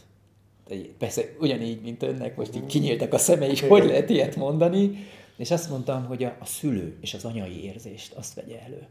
Persze 0.98 1.22
ugyanígy, 1.40 1.82
mint 1.82 2.02
önnek, 2.02 2.36
most 2.36 2.56
így 2.56 2.66
kinyíltak 2.66 3.12
a 3.12 3.18
szemei, 3.18 3.56
hogy 3.56 3.84
lehet 3.84 4.10
ilyet 4.10 4.36
mondani, 4.36 4.90
és 5.36 5.50
azt 5.50 5.70
mondtam, 5.70 6.04
hogy 6.04 6.24
a, 6.24 6.36
a 6.40 6.44
szülő 6.44 6.96
és 7.00 7.14
az 7.14 7.24
anyai 7.24 7.64
érzést 7.64 8.12
azt 8.12 8.34
vegye 8.34 8.60
elő. 8.60 8.86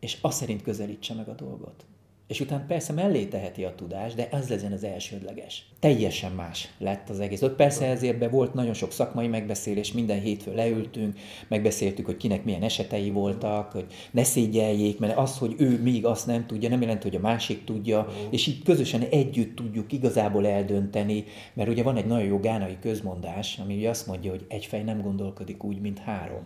És 0.00 0.18
azt 0.20 0.38
szerint 0.38 0.62
közelítse 0.62 1.14
meg 1.14 1.28
a 1.28 1.34
dolgot 1.34 1.84
és 2.28 2.40
utána 2.40 2.64
persze 2.66 2.92
mellé 2.92 3.24
teheti 3.24 3.64
a 3.64 3.74
tudás, 3.74 4.14
de 4.14 4.28
az 4.30 4.48
legyen 4.48 4.72
az 4.72 4.84
elsődleges. 4.84 5.66
Teljesen 5.80 6.32
más 6.32 6.68
lett 6.78 7.08
az 7.08 7.20
egész. 7.20 7.42
Ott 7.42 7.56
persze 7.56 7.86
ezért 7.86 8.18
be 8.18 8.28
volt 8.28 8.54
nagyon 8.54 8.74
sok 8.74 8.92
szakmai 8.92 9.26
megbeszélés, 9.26 9.92
minden 9.92 10.20
hétfő 10.20 10.54
leültünk, 10.54 11.18
megbeszéltük, 11.48 12.06
hogy 12.06 12.16
kinek 12.16 12.44
milyen 12.44 12.62
esetei 12.62 13.10
voltak, 13.10 13.72
hogy 13.72 13.86
ne 14.10 14.24
szégyeljék, 14.24 14.98
mert 14.98 15.18
az, 15.18 15.38
hogy 15.38 15.54
ő 15.58 15.82
még 15.82 16.06
azt 16.06 16.26
nem 16.26 16.46
tudja, 16.46 16.68
nem 16.68 16.80
jelenti, 16.80 17.08
hogy 17.08 17.16
a 17.16 17.20
másik 17.20 17.64
tudja, 17.64 18.08
és 18.30 18.46
így 18.46 18.62
közösen 18.62 19.02
együtt 19.02 19.56
tudjuk 19.56 19.92
igazából 19.92 20.46
eldönteni, 20.46 21.24
mert 21.54 21.68
ugye 21.68 21.82
van 21.82 21.96
egy 21.96 22.06
nagyon 22.06 22.26
jó 22.26 22.38
gánai 22.38 22.78
közmondás, 22.80 23.58
ami 23.58 23.76
ugye 23.76 23.88
azt 23.88 24.06
mondja, 24.06 24.30
hogy 24.30 24.44
egy 24.48 24.64
fej 24.64 24.82
nem 24.82 25.02
gondolkodik 25.02 25.64
úgy, 25.64 25.80
mint 25.80 25.98
három. 25.98 26.44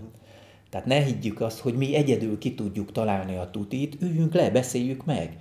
Tehát 0.70 0.86
ne 0.86 1.00
higgyük 1.00 1.40
azt, 1.40 1.58
hogy 1.58 1.74
mi 1.74 1.94
egyedül 1.94 2.38
ki 2.38 2.54
tudjuk 2.54 2.92
találni 2.92 3.36
a 3.36 3.50
tutit, 3.50 3.96
üljünk 4.02 4.34
le, 4.34 4.50
beszéljük 4.50 5.04
meg 5.04 5.36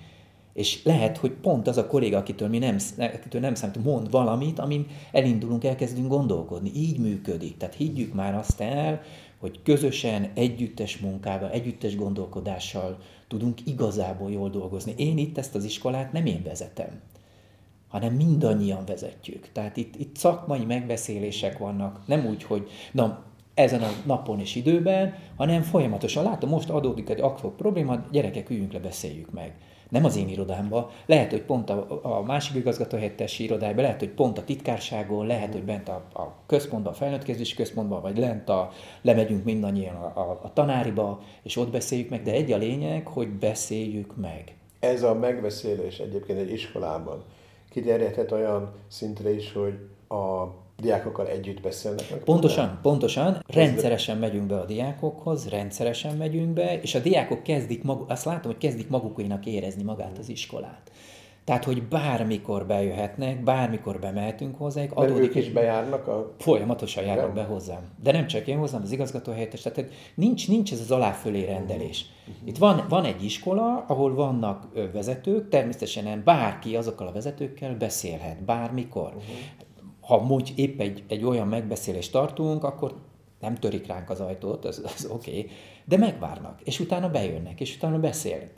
és 0.52 0.84
lehet, 0.84 1.16
hogy 1.16 1.30
pont 1.30 1.68
az 1.68 1.76
a 1.76 1.86
kolléga, 1.86 2.16
akitől 2.16 2.48
mi 2.48 2.58
nem, 2.58 2.76
akitől 2.96 3.40
nem 3.40 3.54
számít, 3.54 3.84
mond 3.84 4.10
valamit, 4.10 4.58
amin 4.58 4.86
elindulunk, 5.12 5.64
elkezdünk 5.64 6.08
gondolkodni. 6.08 6.70
Így 6.74 6.98
működik. 6.98 7.56
Tehát 7.56 7.74
higgyük 7.74 8.14
már 8.14 8.34
azt 8.34 8.60
el, 8.60 9.00
hogy 9.38 9.62
közösen, 9.62 10.30
együttes 10.34 10.98
munkával, 10.98 11.50
együttes 11.50 11.96
gondolkodással 11.96 12.98
tudunk 13.28 13.66
igazából 13.66 14.30
jól 14.30 14.50
dolgozni. 14.50 14.94
Én 14.96 15.18
itt 15.18 15.38
ezt 15.38 15.54
az 15.54 15.64
iskolát 15.64 16.12
nem 16.12 16.26
én 16.26 16.42
vezetem, 16.42 17.00
hanem 17.88 18.14
mindannyian 18.14 18.84
vezetjük. 18.86 19.48
Tehát 19.52 19.76
itt, 19.76 19.96
itt 19.96 20.16
szakmai 20.16 20.64
megbeszélések 20.64 21.58
vannak, 21.58 22.00
nem 22.06 22.26
úgy, 22.26 22.42
hogy 22.42 22.70
na, 22.92 23.24
ezen 23.54 23.82
a 23.82 23.90
napon 24.06 24.40
és 24.40 24.54
időben, 24.54 25.14
hanem 25.36 25.62
folyamatosan 25.62 26.24
látom, 26.24 26.50
most 26.50 26.70
adódik 26.70 27.10
egy 27.10 27.20
aktuál 27.20 27.54
probléma, 27.56 28.04
gyerekek, 28.10 28.50
üljünk 28.50 28.72
le, 28.72 28.78
beszéljük 28.78 29.30
meg 29.30 29.54
nem 29.92 30.04
az 30.04 30.16
én 30.16 30.28
irodámba, 30.28 30.90
lehet, 31.06 31.30
hogy 31.30 31.42
pont 31.42 31.70
a, 31.70 32.00
a 32.02 32.22
másik 32.22 32.56
igazgatóhelyettesi 32.56 33.44
irodájában, 33.44 33.82
lehet, 33.82 33.98
hogy 33.98 34.10
pont 34.10 34.38
a 34.38 34.44
titkárságon, 34.44 35.26
lehet, 35.26 35.52
hogy 35.52 35.62
bent 35.62 35.88
a, 35.88 36.02
a 36.12 36.34
központban, 36.46 36.92
a 36.92 36.96
felnőttkezési 36.96 37.54
központban, 37.54 38.02
vagy 38.02 38.18
lent 38.18 38.48
a, 38.48 38.70
lemegyünk 39.02 39.44
mindannyian 39.44 39.94
a, 39.94 40.20
a, 40.20 40.40
a 40.42 40.52
tanáriba, 40.52 41.22
és 41.42 41.56
ott 41.56 41.70
beszéljük 41.70 42.10
meg, 42.10 42.22
de 42.22 42.32
egy 42.32 42.52
a 42.52 42.56
lényeg, 42.56 43.06
hogy 43.06 43.28
beszéljük 43.28 44.16
meg. 44.16 44.56
Ez 44.80 45.02
a 45.02 45.14
megbeszélés 45.14 45.98
egyébként 45.98 46.38
egy 46.38 46.52
iskolában 46.52 47.24
kiterjedhet 47.70 48.32
olyan 48.32 48.72
szintre 48.88 49.34
is, 49.34 49.52
hogy 49.52 49.74
a 50.08 50.46
diákokkal 50.82 51.26
együtt 51.26 51.60
beszélnek? 51.60 52.10
Meg 52.10 52.18
pontosan, 52.18 52.64
minden? 52.64 52.82
pontosan. 52.82 53.44
Rendszeresen 53.46 54.18
megyünk 54.18 54.46
be 54.46 54.58
a 54.58 54.64
diákokhoz, 54.64 55.48
rendszeresen 55.48 56.16
megyünk 56.16 56.52
be, 56.52 56.80
és 56.80 56.94
a 56.94 56.98
diákok 56.98 57.42
kezdik, 57.42 57.82
maguk, 57.82 58.10
azt 58.10 58.24
látom, 58.24 58.52
hogy 58.52 58.60
kezdik 58.60 58.88
magukénak 58.88 59.46
érezni 59.46 59.82
magát 59.82 60.18
az 60.18 60.28
iskolát. 60.28 60.90
Tehát, 61.44 61.64
hogy 61.64 61.82
bármikor 61.82 62.66
bejöhetnek, 62.66 63.42
bármikor 63.42 63.98
bemehetünk 63.98 64.56
hozzájuk. 64.56 64.92
Adódik, 64.92 65.22
ők 65.22 65.34
is 65.34 65.50
bejárnak? 65.50 66.06
A... 66.08 66.34
Folyamatosan 66.38 67.04
járnak 67.04 67.30
Igen. 67.30 67.34
be 67.34 67.42
hozzám. 67.42 67.80
De 68.02 68.12
nem 68.12 68.26
csak 68.26 68.46
én 68.46 68.58
hozzám, 68.58 68.82
az 68.82 68.92
igazgató 68.92 69.32
helyettes. 69.32 69.60
Tehát 69.60 69.90
nincs, 70.14 70.48
nincs 70.48 70.72
ez 70.72 70.80
az 70.80 70.90
aláfölé 70.90 71.44
rendelés. 71.44 72.06
Uh-huh. 72.20 72.48
Itt 72.48 72.58
van, 72.58 72.86
van 72.88 73.04
egy 73.04 73.24
iskola, 73.24 73.84
ahol 73.88 74.14
vannak 74.14 74.68
vezetők, 74.92 75.48
természetesen 75.48 76.22
bárki 76.24 76.76
azokkal 76.76 77.06
a 77.06 77.12
vezetőkkel 77.12 77.74
beszélhet, 77.76 78.44
bármikor. 78.44 79.12
Uh-huh 79.16 79.70
ha 80.02 80.26
úgy 80.28 80.52
épp 80.56 80.80
egy, 80.80 81.02
egy 81.08 81.24
olyan 81.24 81.48
megbeszélést 81.48 82.12
tartunk, 82.12 82.64
akkor 82.64 82.94
nem 83.40 83.54
törik 83.54 83.86
ránk 83.86 84.10
az 84.10 84.20
ajtót, 84.20 84.64
az, 84.64 84.82
az 84.84 85.08
oké, 85.10 85.30
okay, 85.30 85.50
de 85.84 85.96
megvárnak, 85.96 86.60
és 86.64 86.80
utána 86.80 87.10
bejönnek, 87.10 87.60
és 87.60 87.76
utána 87.76 87.98
beszélnek. 87.98 88.52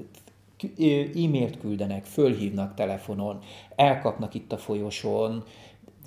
E-mailt 1.15 1.59
küldenek, 1.61 2.05
fölhívnak 2.05 2.75
telefonon, 2.75 3.39
elkapnak 3.77 4.35
itt 4.35 4.53
a 4.53 4.57
folyosón, 4.57 5.45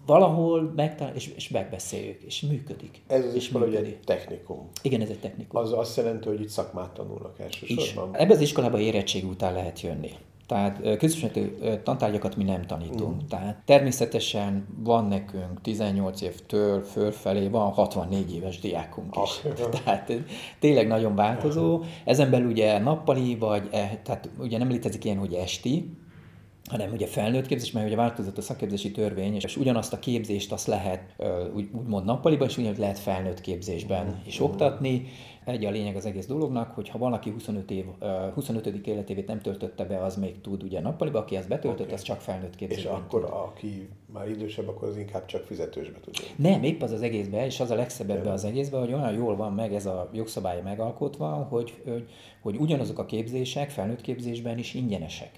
valahol 0.06 0.74
megtalál, 0.76 1.16
és, 1.16 1.28
és 1.36 1.50
megbeszéljük, 1.50 2.22
és 2.22 2.42
működik. 2.42 3.02
Ez 3.08 3.26
az 3.26 3.36
iskola 3.36 3.66
ugye 3.66 3.80
egy 3.80 4.00
technikum. 4.00 4.70
Igen, 4.82 5.02
ez 5.02 5.10
egy 5.10 5.20
technikum. 5.20 5.62
Az 5.62 5.72
azt 5.72 5.98
jelenti, 5.98 6.28
hogy 6.28 6.42
itt 6.42 6.50
szakmát 6.50 6.92
tanulnak 6.92 7.40
elsősorban. 7.40 8.10
Is. 8.14 8.20
Ebben 8.20 8.36
az 8.36 8.42
iskolában 8.42 8.80
érettség 8.80 9.26
után 9.26 9.54
lehet 9.54 9.82
jönni. 9.82 10.12
Tehát 10.48 10.98
közösségű 10.98 11.58
tantárgyakat 11.84 12.36
mi 12.36 12.44
nem 12.44 12.62
tanítunk. 12.62 13.24
Mm. 13.24 13.28
Tehát 13.30 13.62
természetesen 13.66 14.68
van 14.78 15.06
nekünk 15.06 15.62
18 15.62 16.22
évtől 16.22 16.84
fölfelé, 16.84 17.48
van 17.48 17.72
64 17.72 18.36
éves 18.36 18.60
diákunk 18.60 19.16
is. 19.24 19.42
Ah, 19.44 19.70
tehát 19.84 20.12
tényleg 20.60 20.88
nagyon 20.88 21.16
változó. 21.16 21.84
Ezen 22.06 22.30
belül 22.30 22.50
ugye 22.50 22.80
nappali, 22.80 23.36
vagy 23.36 23.68
e, 23.72 24.00
tehát 24.04 24.30
ugye 24.40 24.58
nem 24.58 24.70
létezik 24.70 25.06
ilyen, 25.06 25.18
hogy 25.18 25.34
esti, 25.34 25.98
hanem 26.70 26.92
ugye 26.92 27.08
felnőtt 27.08 27.46
képzés, 27.46 27.72
mert 27.72 27.86
ugye 27.86 27.96
változott 27.96 28.38
a 28.38 28.42
szakképzési 28.42 28.92
törvény, 28.92 29.36
és 29.36 29.58
ugyanazt 29.58 29.94
a 29.94 30.00
képzést 30.00 30.52
azt 30.52 30.68
lehet 30.68 31.16
úgy, 31.56 31.70
úgymond 31.72 32.06
nappaliban, 32.06 32.48
és 32.48 32.58
ugyanúgy 32.58 32.78
lehet 32.78 33.00
felnőtt 33.00 33.42
képzésben 33.42 34.22
is 34.26 34.40
oktatni. 34.40 35.08
Egy 35.48 35.66
a 35.66 35.70
lényeg 35.70 35.96
az 35.96 36.06
egész 36.06 36.26
dolognak, 36.26 36.72
hogy 36.72 36.90
ha 36.90 36.98
valaki 36.98 37.30
25, 37.30 37.72
év, 37.72 37.86
25. 38.34 38.66
életévét 38.88 39.28
nem 39.28 39.42
töltötte 39.42 39.86
be, 39.86 40.04
az 40.04 40.16
még 40.16 40.42
tud 40.42 40.64
ugye 40.64 40.82
nappaliba, 40.82 41.20
aki 41.20 41.36
ezt 41.36 41.48
betöltött, 41.48 41.82
okay. 41.82 41.94
az 41.94 42.02
csak 42.02 42.22
felnőtt 42.22 42.56
képzésben. 42.56 42.94
És 42.94 43.00
akkor 43.00 43.22
tud. 43.22 43.30
aki 43.34 43.90
már 44.14 44.30
idősebb, 44.30 44.68
akkor 44.68 44.88
az 44.88 44.98
inkább 44.98 45.26
csak 45.26 45.44
fizetősbe 45.44 46.00
tud. 46.00 46.16
Nem, 46.36 46.64
épp 46.64 46.82
az 46.82 46.92
az 46.92 47.02
egészben, 47.02 47.46
és 47.46 47.60
az 47.60 47.72
a 47.72 47.76
legszebb 47.76 48.10
ebben 48.10 48.32
az 48.32 48.44
egészben, 48.46 48.80
hogy 48.80 48.94
olyan 48.94 49.14
jól 49.14 49.36
van 49.36 49.54
meg 49.54 49.74
ez 49.74 49.86
a 49.86 50.10
jogszabály 50.14 50.62
megalkotva, 50.62 51.28
hogy, 51.28 51.82
hogy, 51.86 52.10
hogy 52.42 52.56
ugyanazok 52.56 53.00
a 53.00 53.06
képzések 53.06 53.70
felnőtt 53.70 54.02
képzésben 54.02 54.58
is 54.58 54.74
ingyenesek. 54.74 55.32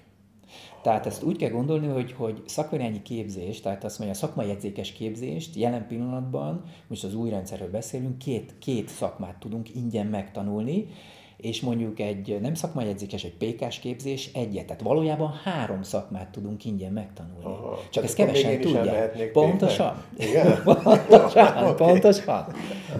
Tehát 0.82 1.06
ezt 1.06 1.22
úgy 1.22 1.36
kell 1.36 1.50
gondolni, 1.50 1.86
hogy, 1.86 2.12
hogy 2.12 2.42
szakirányi 2.46 3.02
képzés, 3.02 3.60
tehát 3.60 3.84
azt 3.84 3.98
mondja, 3.98 4.16
a 4.16 4.20
szakmai 4.20 4.46
jegyzékes 4.46 4.92
képzést 4.92 5.56
jelen 5.56 5.86
pillanatban, 5.86 6.62
most 6.86 7.04
az 7.04 7.14
új 7.14 7.30
rendszerről 7.30 7.70
beszélünk, 7.70 8.18
két, 8.18 8.54
két 8.58 8.88
szakmát 8.88 9.36
tudunk 9.38 9.74
ingyen 9.74 10.06
megtanulni, 10.06 10.88
és 11.36 11.60
mondjuk 11.60 12.00
egy 12.00 12.38
nem 12.40 12.54
szakmai 12.54 12.86
jegyzékes, 12.86 13.24
egy 13.24 13.34
PK-s 13.34 13.78
képzés 13.78 14.30
egyet. 14.34 14.66
Tehát 14.66 14.82
valójában 14.82 15.32
három 15.44 15.82
szakmát 15.82 16.28
tudunk 16.28 16.64
ingyen 16.64 16.92
megtanulni. 16.92 17.44
Aha. 17.44 17.78
Csak 17.90 18.04
ezt 18.04 18.14
kevesen 18.14 18.60
tudják. 18.60 19.32
Pontosan. 19.32 20.04
Igen? 20.18 20.62
pontosan, 20.64 21.76
pontosan. 21.76 22.44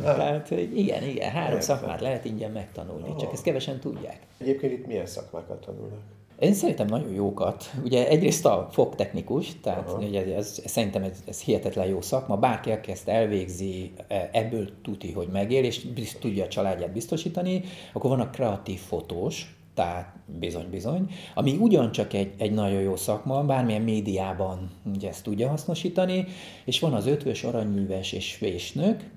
Tehát 0.02 0.50
igen, 0.50 1.02
igen, 1.02 1.30
három 1.30 1.58
Értem. 1.58 1.60
szakmát 1.60 2.00
lehet 2.00 2.24
ingyen 2.24 2.50
megtanulni, 2.50 3.08
Aha. 3.08 3.18
csak 3.18 3.32
ezt 3.32 3.42
kevesen 3.42 3.80
tudják. 3.80 4.26
Egyébként 4.38 4.72
itt 4.72 4.86
milyen 4.86 5.06
szakmákat 5.06 5.60
tanulnak? 5.64 6.00
Én 6.40 6.54
szerintem 6.54 6.86
nagyon 6.86 7.12
jókat. 7.12 7.70
Ugye 7.84 8.08
egyrészt 8.08 8.46
a 8.46 8.68
fogtechnikus, 8.70 9.60
tehát 9.62 9.96
ugye 9.98 10.20
ez, 10.20 10.60
ez, 10.64 10.70
szerintem 10.70 11.02
ez, 11.02 11.22
ez 11.26 11.40
hihetetlen 11.40 11.86
jó 11.86 12.00
szakma. 12.00 12.36
Bárki, 12.36 12.70
aki 12.70 12.90
ezt 12.90 13.08
elvégzi, 13.08 13.92
e, 14.08 14.30
ebből 14.32 14.68
tuti, 14.82 15.12
hogy 15.12 15.28
megél, 15.32 15.64
és 15.64 15.86
tudja 16.20 16.44
a 16.44 16.48
családját 16.48 16.92
biztosítani. 16.92 17.62
Akkor 17.92 18.10
van 18.10 18.20
a 18.20 18.30
kreatív 18.30 18.78
fotós, 18.78 19.56
tehát 19.74 20.14
bizony-bizony, 20.38 21.10
ami 21.34 21.56
ugyancsak 21.56 22.12
egy, 22.12 22.32
egy 22.38 22.52
nagyon 22.52 22.80
jó 22.80 22.96
szakma, 22.96 23.44
bármilyen 23.44 23.82
médiában 23.82 24.70
ugye 24.94 25.08
ezt 25.08 25.24
tudja 25.24 25.48
hasznosítani, 25.48 26.26
és 26.64 26.80
van 26.80 26.92
az 26.92 27.06
ötvös, 27.06 27.44
aranyműves 27.44 28.12
és 28.12 28.38
vésnök, 28.38 29.10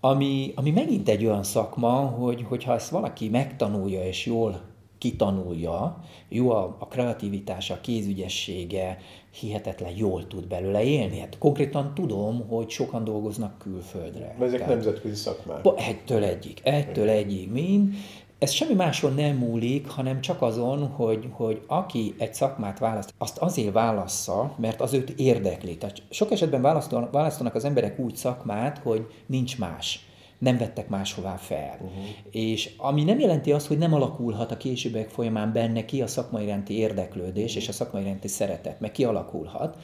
ami, 0.00 0.52
ami 0.54 0.70
megint 0.70 1.08
egy 1.08 1.24
olyan 1.24 1.42
szakma, 1.42 1.90
hogy, 1.90 2.44
hogyha 2.48 2.74
ezt 2.74 2.90
valaki 2.90 3.28
megtanulja 3.28 4.04
és 4.04 4.26
jól 4.26 4.69
kitanulja, 5.00 6.04
jó 6.28 6.50
a, 6.50 6.76
a 6.78 6.86
kreativitása, 6.86 7.74
a 7.74 7.80
kézügyessége, 7.80 8.98
hihetetlen 9.40 9.96
jól 9.96 10.26
tud 10.26 10.46
belőle 10.46 10.82
élni. 10.82 11.18
Hát 11.18 11.38
konkrétan 11.38 11.94
tudom, 11.94 12.48
hogy 12.48 12.70
sokan 12.70 13.04
dolgoznak 13.04 13.58
külföldre. 13.58 14.34
De 14.38 14.44
ezek 14.44 14.58
Tehát, 14.58 14.74
nemzetközi 14.74 15.14
szakmák. 15.14 15.66
Egytől 15.76 16.24
egyik, 16.24 16.60
egytől 16.64 17.08
egyik 17.08 17.52
mind. 17.52 17.94
Ez 18.38 18.50
semmi 18.50 18.74
máson 18.74 19.14
nem 19.14 19.36
múlik, 19.36 19.88
hanem 19.88 20.20
csak 20.20 20.42
azon, 20.42 20.86
hogy, 20.86 21.28
hogy 21.30 21.62
aki 21.66 22.14
egy 22.18 22.34
szakmát 22.34 22.78
választ, 22.78 23.14
azt 23.18 23.38
azért 23.38 23.72
válassza, 23.72 24.54
mert 24.56 24.80
az 24.80 24.94
őt 24.94 25.10
érdekli. 25.10 25.76
Tehát 25.76 26.02
sok 26.10 26.30
esetben 26.30 26.62
választanak 27.10 27.54
az 27.54 27.64
emberek 27.64 27.98
úgy 27.98 28.16
szakmát, 28.16 28.78
hogy 28.78 29.06
nincs 29.26 29.58
más 29.58 30.09
nem 30.40 30.58
vettek 30.58 30.88
máshová 30.88 31.36
fel. 31.36 31.78
Uh-huh. 31.80 32.04
És 32.30 32.74
ami 32.76 33.04
nem 33.04 33.18
jelenti 33.18 33.52
azt, 33.52 33.66
hogy 33.66 33.78
nem 33.78 33.94
alakulhat 33.94 34.50
a 34.50 34.56
későbbiek 34.56 35.08
folyamán 35.08 35.52
benne 35.52 35.84
ki 35.84 36.02
a 36.02 36.06
szakmai 36.06 36.44
iránti 36.44 36.78
érdeklődés 36.78 37.44
uh-huh. 37.44 37.62
és 37.62 37.68
a 37.68 37.72
szakmai 37.72 38.02
iránti 38.02 38.28
szeretet, 38.28 38.80
meg 38.80 38.92
kialakulhat, 38.92 39.76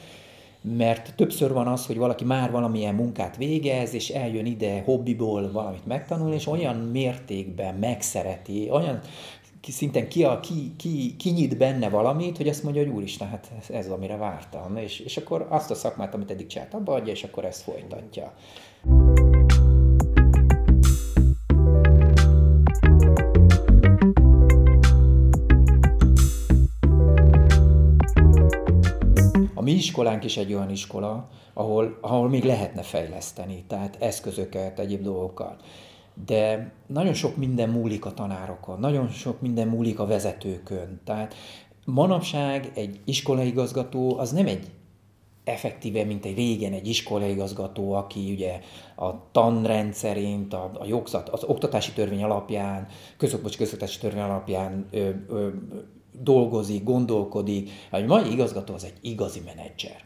mert 0.61 1.13
többször 1.15 1.53
van 1.53 1.67
az, 1.67 1.85
hogy 1.85 1.97
valaki 1.97 2.23
már 2.23 2.51
valamilyen 2.51 2.95
munkát 2.95 3.37
végez, 3.37 3.93
és 3.93 4.09
eljön 4.09 4.45
ide 4.45 4.81
hobbiból 4.85 5.51
valamit 5.51 5.85
megtanul, 5.85 6.33
és 6.33 6.47
olyan 6.47 6.75
mértékben 6.75 7.75
megszereti, 7.75 8.69
olyan 8.71 8.99
szinten 9.67 10.09
ki, 10.09 10.25
ki, 10.41 10.73
ki, 10.77 11.15
kinyit 11.17 11.57
benne 11.57 11.89
valamit, 11.89 12.37
hogy 12.37 12.47
azt 12.47 12.63
mondja, 12.63 12.83
hogy 12.83 12.91
úristen, 12.91 13.27
hát 13.27 13.51
ez, 13.59 13.69
ez 13.69 13.89
amire 13.89 14.15
vártam. 14.15 14.77
És, 14.77 14.99
és 14.99 15.17
akkor 15.17 15.47
azt 15.49 15.71
a 15.71 15.75
szakmát, 15.75 16.13
amit 16.13 16.31
eddig 16.31 16.47
csinált, 16.47 16.73
abba 16.73 16.93
adja, 16.93 17.13
és 17.13 17.23
akkor 17.23 17.45
ezt 17.45 17.61
folytatja. 17.61 18.33
Mi 29.67 29.73
iskolánk 29.73 30.23
is 30.23 30.37
egy 30.37 30.53
olyan 30.53 30.69
iskola, 30.69 31.29
ahol, 31.53 31.97
ahol 32.01 32.29
még 32.29 32.43
lehetne 32.43 32.81
fejleszteni, 32.81 33.63
tehát 33.67 33.97
eszközöket, 33.99 34.79
egyéb 34.79 35.01
dolgokkal. 35.01 35.55
De 36.25 36.71
nagyon 36.85 37.13
sok 37.13 37.35
minden 37.35 37.69
múlik 37.69 38.05
a 38.05 38.13
tanárokon, 38.13 38.79
nagyon 38.79 39.09
sok 39.09 39.41
minden 39.41 39.67
múlik 39.67 39.99
a 39.99 40.05
vezetőkön. 40.05 41.01
Tehát 41.03 41.35
manapság 41.85 42.71
egy 42.75 42.99
iskolaigazgató 43.05 44.17
az 44.17 44.31
nem 44.31 44.47
egy 44.47 44.71
effektíve, 45.43 46.03
mint 46.03 46.25
egy 46.25 46.35
régen 46.35 46.73
egy 46.73 46.87
iskolaigazgató, 46.87 47.93
aki 47.93 48.31
ugye 48.31 48.59
a 48.95 49.31
tanrendszerint, 49.31 50.53
a, 50.53 50.71
a 50.79 50.85
jogszat, 50.85 51.29
az 51.29 51.43
oktatási 51.43 51.91
törvény 51.91 52.23
alapján, 52.23 52.87
közokbocs 53.17 53.57
közoktatási 53.57 53.99
törvény 53.99 54.21
alapján 54.21 54.87
ö, 54.91 55.09
ö, 55.29 55.49
dolgozik, 56.21 56.83
gondolkodik. 56.83 57.69
A 57.91 57.99
mai 57.99 58.31
igazgató 58.31 58.73
az 58.73 58.83
egy 58.83 58.97
igazi 59.01 59.41
menedzser. 59.45 60.05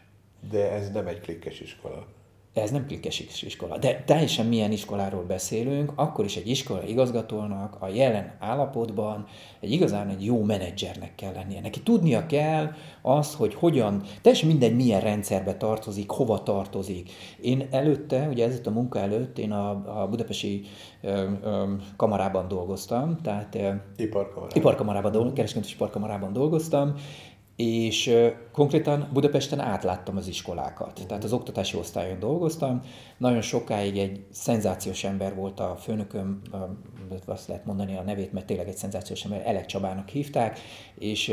De 0.50 0.72
ez 0.72 0.90
nem 0.90 1.06
egy 1.06 1.20
klikkes 1.20 1.60
iskola. 1.60 2.06
Ez 2.54 2.70
nem 2.70 2.86
klikkes 2.86 3.42
iskola. 3.42 3.78
De 3.78 4.02
teljesen 4.06 4.46
milyen 4.46 4.72
iskoláról 4.72 5.22
beszélünk, 5.22 5.92
akkor 5.94 6.24
is 6.24 6.36
egy 6.36 6.48
iskola 6.48 6.82
igazgatónak 6.82 7.76
a 7.80 7.88
jelen 7.88 8.36
állapotban 8.38 9.26
egy 9.60 9.70
igazán 9.72 10.08
egy 10.08 10.24
jó 10.24 10.42
menedzsernek 10.42 11.14
kell 11.14 11.32
lennie. 11.32 11.60
Neki 11.60 11.80
tudnia 11.80 12.26
kell 12.26 12.70
azt, 13.02 13.34
hogy 13.34 13.54
hogyan, 13.54 14.02
teljesen 14.22 14.48
mindegy 14.48 14.76
milyen 14.76 15.00
rendszerbe 15.00 15.56
tartozik, 15.56 16.10
hova 16.10 16.42
tartozik. 16.42 17.10
Én 17.40 17.68
előtte, 17.70 18.28
ugye 18.28 18.46
ez 18.46 18.60
a 18.64 18.70
munka 18.70 18.98
előtt, 18.98 19.38
én 19.38 19.52
a, 19.52 20.00
a 20.02 20.08
budapesti 20.08 20.62
ö, 21.00 21.30
ö, 21.42 21.72
kamarában 21.96 22.48
dolgoztam, 22.48 23.18
tehát 23.22 23.58
iparkamarában, 23.96 24.50
iparkamarában 24.54 25.12
dolgoztam, 25.12 25.34
kereskedési 25.34 25.74
iparkamarában 25.74 26.32
dolgoztam, 26.32 26.94
és 27.56 28.14
konkrétan 28.52 29.08
Budapesten 29.12 29.60
átláttam 29.60 30.16
az 30.16 30.28
iskolákat. 30.28 30.90
Uh-huh. 30.90 31.06
Tehát 31.06 31.24
az 31.24 31.32
oktatási 31.32 31.76
osztályon 31.76 32.18
dolgoztam. 32.18 32.80
Nagyon 33.18 33.40
sokáig 33.40 33.98
egy 33.98 34.24
szenzációs 34.30 35.04
ember 35.04 35.34
volt 35.34 35.60
a 35.60 35.76
főnököm, 35.80 36.40
azt 37.26 37.48
lehet 37.48 37.64
mondani 37.64 37.96
a 37.96 38.02
nevét, 38.02 38.32
mert 38.32 38.46
tényleg 38.46 38.68
egy 38.68 38.76
szenzációs 38.76 39.24
ember, 39.24 39.42
Elek 39.46 39.66
Csabának 39.66 40.08
hívták, 40.08 40.58
és 40.98 41.32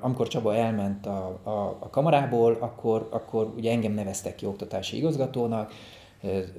amikor 0.00 0.28
Csaba 0.28 0.54
elment 0.54 1.06
a, 1.06 1.40
a, 1.42 1.76
a 1.80 1.90
kamarából, 1.90 2.56
akkor, 2.60 3.08
akkor 3.10 3.52
ugye 3.56 3.70
engem 3.70 3.92
neveztek 3.92 4.34
ki 4.34 4.46
oktatási 4.46 4.96
igazgatónak, 4.96 5.72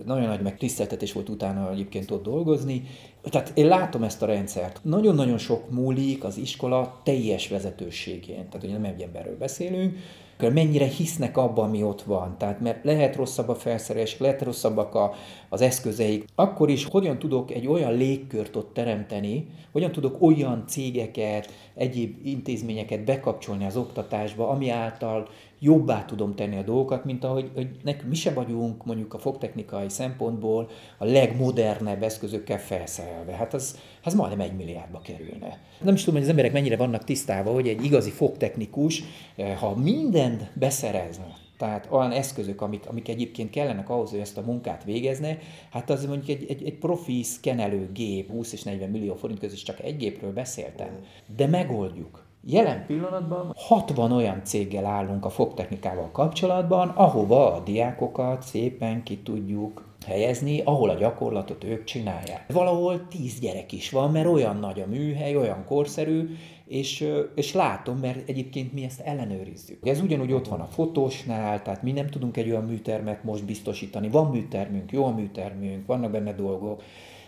nagyon 0.06 0.28
nagy 0.28 0.42
megtiszteltetés 0.42 1.14
volt 1.14 1.30
utána 1.30 1.72
egyébként 1.72 2.12
ott 2.12 2.24
dolgozni. 2.24 2.84
Tehát 3.30 3.52
én 3.54 3.68
látom 3.68 4.04
ezt 4.04 4.22
a 4.22 4.26
rendszert. 4.26 4.80
Nagyon-nagyon 4.84 5.38
sok 5.38 5.70
múlik 5.70 6.24
az 6.24 6.38
iskola 6.38 7.02
teljes 7.04 7.48
vezetőségén. 7.48 8.50
Tehát 8.50 8.64
ugye 8.64 8.74
nem 8.74 8.84
egy 8.84 9.02
emberről 9.02 9.38
beszélünk, 9.38 9.98
mennyire 10.40 10.86
hisznek 10.86 11.38
abban, 11.38 11.68
ami 11.68 11.84
ott 11.84 12.02
van. 12.02 12.36
Tehát 12.38 12.60
mert 12.60 12.84
lehet 12.84 13.16
rosszabb 13.16 13.50
a 13.50 13.56
felszerelés, 13.56 14.20
lehet 14.20 14.42
rosszabbak 14.42 14.96
a, 14.96 15.14
az 15.50 15.62
eszközeik. 15.62 16.26
Akkor 16.36 16.70
is 16.70 16.86
hogyan 16.86 17.20
tudok 17.20 17.52
egy 17.52 17.68
olyan 17.68 17.94
légkört 17.94 18.56
ott 18.56 18.74
teremteni, 18.74 19.48
hogyan 19.72 19.92
tudok 19.92 20.22
olyan 20.22 20.64
cégeket, 20.68 21.52
egyéb 21.76 22.18
intézményeket 22.24 23.04
bekapcsolni 23.04 23.66
az 23.66 23.78
oktatásba, 23.78 24.50
ami 24.50 24.70
által 24.70 25.28
jobbá 25.66 26.06
tudom 26.06 26.36
tenni 26.36 26.58
a 26.58 26.62
dolgokat, 26.62 27.06
mint 27.06 27.24
ahogy 27.24 27.52
hogy 27.54 27.70
nekünk 27.84 28.10
mi 28.10 28.16
se 28.16 28.34
vagyunk 28.34 28.86
mondjuk 28.86 29.14
a 29.14 29.18
fogtechnikai 29.18 29.90
szempontból 29.90 30.70
a 30.98 31.06
legmodernebb 31.06 32.04
eszközökkel 32.04 32.60
felszerelve. 32.60 33.32
Hát 33.32 33.54
az, 33.54 33.80
az 34.04 34.14
majdnem 34.14 34.40
egy 34.40 34.56
milliárdba 34.56 35.00
kerülne. 35.00 35.60
Nem 35.82 35.94
is 35.94 36.00
tudom, 36.00 36.14
hogy 36.14 36.24
az 36.24 36.30
emberek 36.30 36.52
mennyire 36.52 36.78
vannak 36.78 37.04
tisztában, 37.04 37.54
hogy 37.54 37.68
egy 37.68 37.84
igazi 37.84 38.10
fogtechnikus, 38.10 39.04
eh, 39.36 39.58
ha 39.58 39.76
mindent 39.76 40.52
beszerezne, 40.54 41.34
tehát 41.58 41.88
olyan 41.92 42.12
eszközök, 42.12 42.62
amik, 42.62 42.88
amik 42.88 43.10
egyébként 43.10 43.50
kellenek 43.50 43.90
ahhoz, 43.90 44.10
hogy 44.10 44.20
ezt 44.20 44.38
a 44.38 44.42
munkát 44.42 44.84
végezne, 44.84 45.38
hát 45.72 45.90
az 45.90 46.06
mondjuk 46.06 46.30
egy, 46.30 46.46
egy, 46.50 46.66
egy 46.66 46.78
profi 46.78 47.24
szkenelő 47.24 47.90
gép, 47.94 48.30
20 48.30 48.54
és 48.54 48.64
40 48.64 48.90
millió 48.90 49.16
forint 49.16 49.40
között 49.40 49.64
csak 49.64 49.80
egy 49.80 49.98
gépről 49.98 50.34
beszéltem, 50.34 51.00
de 51.36 51.48
megoldjuk. 51.48 52.25
Jelen 52.48 52.86
pillanatban 52.86 53.52
60 53.56 54.12
olyan 54.12 54.42
céggel 54.44 54.86
állunk 54.86 55.26
a 55.26 55.30
fogtechnikával 55.30 56.12
kapcsolatban, 56.12 56.90
ahova 56.90 57.54
a 57.54 57.60
diákokat 57.60 58.44
szépen 58.44 59.04
ki 59.04 59.18
tudjuk 59.18 59.86
helyezni, 60.08 60.62
ahol 60.62 60.90
a 60.90 60.94
gyakorlatot 60.94 61.64
ők 61.64 61.84
csinálják. 61.84 62.52
Valahol 62.52 63.08
10 63.08 63.40
gyerek 63.40 63.72
is 63.72 63.90
van, 63.90 64.12
mert 64.12 64.28
olyan 64.28 64.58
nagy 64.58 64.80
a 64.80 64.88
műhely, 64.88 65.36
olyan 65.36 65.66
korszerű, 65.66 66.36
és, 66.66 67.08
és 67.36 67.54
látom, 67.54 67.98
mert 67.98 68.30
egyébként 68.30 68.74
mi 68.74 68.84
ezt 68.84 69.00
ellenőrizzük. 69.00 69.88
Ez 69.88 70.02
ugyanúgy 70.02 70.34
ott 70.34 70.48
van 70.48 70.60
a 70.60 70.66
fotósnál, 70.66 71.62
tehát 71.62 71.84
mi 71.84 71.92
nem 71.92 72.08
tudunk 72.08 72.38
egy 72.38 72.50
olyan 72.50 72.66
műtermet 72.66 73.24
most 73.24 73.46
biztosítani. 73.46 74.10
Van 74.10 74.30
műtermünk, 74.30 74.92
jó 74.92 75.06
a 75.06 75.16
műtermünk, 75.16 75.86
vannak 75.86 76.12
benne 76.12 76.34
dolgok, 76.34 76.84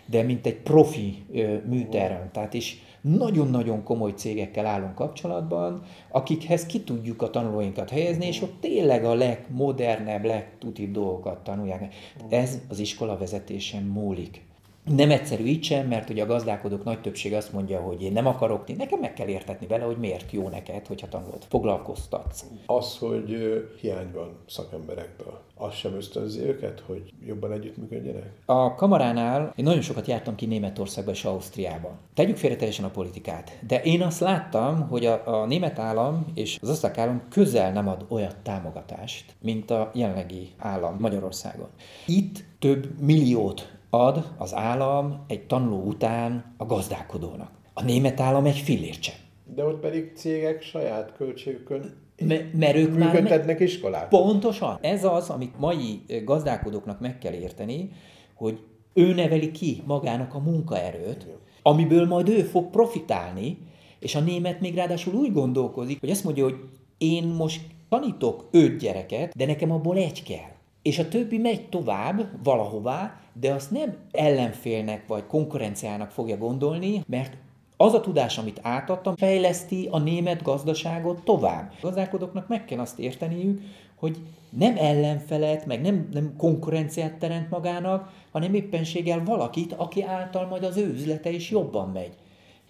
de 0.06 0.22
mint 0.22 0.46
egy 0.46 0.56
profi 0.56 1.24
műterem, 1.66 2.30
tehát 2.32 2.54
is 2.54 2.82
nagyon-nagyon 3.00 3.82
komoly 3.82 4.12
cégekkel 4.12 4.66
állunk 4.66 4.94
kapcsolatban, 4.94 5.82
akikhez 6.10 6.66
ki 6.66 6.80
tudjuk 6.80 7.22
a 7.22 7.30
tanulóinkat 7.30 7.90
helyezni, 7.90 8.26
és 8.26 8.42
ott 8.42 8.60
tényleg 8.60 9.04
a 9.04 9.14
legmodernebb, 9.14 10.24
legtutibb 10.24 10.92
dolgokat 10.92 11.44
tanulják. 11.44 11.94
Ez 12.28 12.58
az 12.68 12.78
iskola 12.78 13.18
vezetésen 13.18 13.82
múlik. 13.82 14.47
Nem 14.88 15.10
egyszerű 15.10 15.44
így 15.44 15.64
sem, 15.64 15.86
mert 15.86 16.10
ugye 16.10 16.22
a 16.22 16.26
gazdálkodók 16.26 16.84
nagy 16.84 17.00
többsége 17.00 17.36
azt 17.36 17.52
mondja, 17.52 17.80
hogy 17.80 18.02
én 18.02 18.12
nem 18.12 18.26
akarok, 18.26 18.76
nekem 18.76 18.98
meg 19.00 19.14
kell 19.14 19.28
értetni 19.28 19.66
vele, 19.66 19.84
hogy 19.84 19.96
miért 19.96 20.32
jó 20.32 20.48
neked, 20.48 20.86
hogyha 20.86 21.08
tanulod, 21.08 21.44
foglalkoztatsz. 21.48 22.44
Az, 22.66 22.98
hogy 22.98 23.36
hiány 23.80 24.10
van 24.12 24.36
szakemberekből, 24.46 25.40
az 25.54 25.74
sem 25.74 25.94
ösztönzi 25.94 26.40
őket, 26.40 26.82
hogy 26.86 27.12
jobban 27.26 27.52
együttműködjenek? 27.52 28.32
A 28.44 28.74
kamaránál 28.74 29.52
én 29.56 29.64
nagyon 29.64 29.80
sokat 29.80 30.06
jártam 30.06 30.34
ki 30.34 30.46
Németországba 30.46 31.10
és 31.10 31.24
Ausztriába. 31.24 31.98
Tegyük 32.14 32.36
félre 32.36 32.56
teljesen 32.56 32.84
a 32.84 32.90
politikát. 32.90 33.58
De 33.66 33.82
én 33.82 34.02
azt 34.02 34.20
láttam, 34.20 34.88
hogy 34.88 35.06
a, 35.06 35.40
a 35.42 35.46
német 35.46 35.78
állam 35.78 36.26
és 36.34 36.58
az 36.62 36.70
osztrák 36.70 36.98
állam 36.98 37.22
közel 37.30 37.72
nem 37.72 37.88
ad 37.88 38.06
olyan 38.08 38.32
támogatást, 38.42 39.34
mint 39.40 39.70
a 39.70 39.90
jelenlegi 39.94 40.48
állam 40.58 40.96
Magyarországon. 40.98 41.68
Itt 42.06 42.44
több 42.58 43.00
milliót 43.00 43.77
ad 43.90 44.34
az 44.36 44.54
állam 44.54 45.24
egy 45.26 45.46
tanuló 45.46 45.82
után 45.82 46.54
a 46.56 46.64
gazdálkodónak. 46.64 47.50
A 47.74 47.82
német 47.82 48.20
állam 48.20 48.44
egy 48.44 48.58
fillért 48.58 49.02
sem. 49.02 49.14
De 49.54 49.64
ott 49.64 49.80
pedig 49.80 50.12
cégek 50.16 50.62
saját 50.62 51.12
költségükön 51.16 52.06
M- 52.26 52.52
mert 52.58 52.76
ők 52.76 52.94
működtetnek 52.94 53.60
iskolát. 53.60 54.08
Pontosan. 54.08 54.78
Ez 54.80 55.04
az, 55.04 55.30
amit 55.30 55.58
mai 55.58 56.02
gazdálkodóknak 56.24 57.00
meg 57.00 57.18
kell 57.18 57.32
érteni, 57.32 57.90
hogy 58.34 58.58
ő 58.92 59.14
neveli 59.14 59.50
ki 59.50 59.82
magának 59.86 60.34
a 60.34 60.38
munkaerőt, 60.38 61.26
amiből 61.62 62.06
majd 62.06 62.28
ő 62.28 62.42
fog 62.42 62.70
profitálni, 62.70 63.58
és 63.98 64.14
a 64.14 64.20
német 64.20 64.60
még 64.60 64.74
ráadásul 64.74 65.14
úgy 65.14 65.32
gondolkozik, 65.32 66.00
hogy 66.00 66.10
azt 66.10 66.24
mondja, 66.24 66.44
hogy 66.44 66.56
én 66.98 67.24
most 67.24 67.60
tanítok 67.88 68.48
öt 68.50 68.78
gyereket, 68.78 69.36
de 69.36 69.46
nekem 69.46 69.72
abból 69.72 69.96
egy 69.96 70.22
kell. 70.22 70.56
És 70.88 70.98
a 70.98 71.08
többi 71.08 71.38
megy 71.38 71.68
tovább 71.68 72.28
valahová, 72.42 73.20
de 73.32 73.52
azt 73.52 73.70
nem 73.70 73.96
ellenfélnek 74.10 75.06
vagy 75.06 75.26
konkurenciának 75.26 76.10
fogja 76.10 76.36
gondolni, 76.36 77.02
mert 77.06 77.36
az 77.76 77.94
a 77.94 78.00
tudás, 78.00 78.38
amit 78.38 78.60
átadtam, 78.62 79.16
fejleszti 79.16 79.88
a 79.90 79.98
német 79.98 80.42
gazdaságot 80.42 81.24
tovább. 81.24 81.72
A 81.76 81.78
gazdálkodóknak 81.80 82.48
meg 82.48 82.64
kell 82.64 82.78
azt 82.78 82.98
érteniük, 82.98 83.62
hogy 83.94 84.16
nem 84.50 84.76
ellenfelet, 84.76 85.66
meg 85.66 85.80
nem, 85.80 86.08
nem 86.12 86.34
konkurenciát 86.36 87.18
teremt 87.18 87.50
magának, 87.50 88.12
hanem 88.32 88.54
éppenséggel 88.54 89.24
valakit, 89.24 89.72
aki 89.72 90.02
által 90.02 90.46
majd 90.46 90.64
az 90.64 90.76
ő 90.76 90.86
üzlete 90.86 91.30
is 91.30 91.50
jobban 91.50 91.88
megy. 91.88 92.12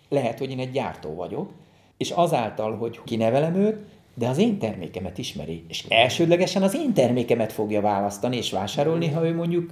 Lehet, 0.09 0.39
hogy 0.39 0.51
én 0.51 0.59
egy 0.59 0.71
gyártó 0.71 1.15
vagyok, 1.15 1.51
és 1.97 2.11
azáltal, 2.11 2.77
hogy 2.77 3.01
kinevelem 3.05 3.55
őt, 3.55 3.98
de 4.19 4.29
az 4.29 4.39
én 4.39 4.59
termékemet 4.59 5.19
ismeri, 5.19 5.65
és 5.69 5.85
elsődlegesen 5.89 6.63
az 6.63 6.75
én 6.75 6.95
termékemet 6.95 7.53
fogja 7.53 7.81
választani 7.81 8.37
és 8.37 8.51
vásárolni, 8.51 9.09
ha 9.09 9.27
ő 9.27 9.35
mondjuk 9.35 9.71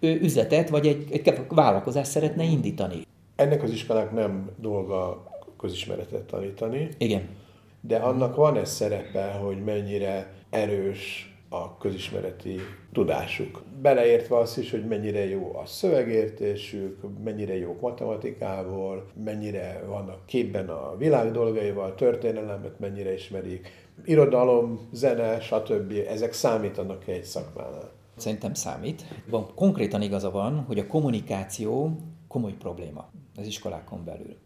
ő 0.00 0.20
üzletet 0.20 0.68
vagy 0.68 0.86
egy, 0.86 1.06
egy 1.10 1.40
vállalkozást 1.48 2.10
szeretne 2.10 2.44
indítani. 2.44 3.02
Ennek 3.36 3.62
az 3.62 3.70
iskolának 3.70 4.12
nem 4.12 4.50
dolga 4.56 5.26
közismeretet 5.58 6.22
tanítani. 6.22 6.88
Igen. 6.98 7.28
De 7.80 7.96
annak 7.96 8.36
van 8.36 8.56
ez 8.56 8.70
szerepe, 8.70 9.30
hogy 9.30 9.64
mennyire 9.64 10.32
erős 10.50 11.32
a 11.48 11.78
közismereti 11.78 12.56
tudásuk. 12.92 13.62
Beleértve 13.82 14.36
azt 14.36 14.58
is, 14.58 14.70
hogy 14.70 14.86
mennyire 14.86 15.28
jó 15.28 15.56
a 15.56 15.66
szövegértésük, 15.66 16.98
mennyire 17.24 17.56
jók 17.56 17.80
matematikával, 17.80 19.06
mennyire 19.24 19.82
vannak 19.86 20.26
képben 20.26 20.68
a 20.68 20.96
világ 20.96 21.30
dolgaival, 21.30 21.94
történelemet 21.94 22.78
mennyire 22.78 23.12
ismerik, 23.12 23.87
irodalom, 24.04 24.88
zene, 24.92 25.40
stb. 25.40 25.92
Ezek 26.08 26.32
számítanak 26.32 27.06
egy 27.06 27.24
szakmánál. 27.24 27.90
Szerintem 28.16 28.54
számít. 28.54 29.04
Van, 29.30 29.46
konkrétan 29.54 30.02
igaza 30.02 30.30
van, 30.30 30.64
hogy 30.66 30.78
a 30.78 30.86
kommunikáció 30.86 31.96
komoly 32.28 32.52
probléma 32.52 33.10
az 33.36 33.46
iskolákon 33.46 34.04
belül. 34.04 34.36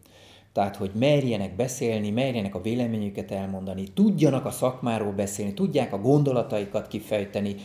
Tehát, 0.53 0.75
hogy 0.75 0.91
merjenek 0.93 1.55
beszélni, 1.55 2.09
merjenek 2.09 2.55
a 2.55 2.61
véleményüket 2.61 3.31
elmondani, 3.31 3.83
tudjanak 3.83 4.45
a 4.45 4.51
szakmáról 4.51 5.11
beszélni, 5.11 5.53
tudják 5.53 5.93
a 5.93 5.99
gondolataikat 5.99 6.87
kifejteni. 6.87 7.55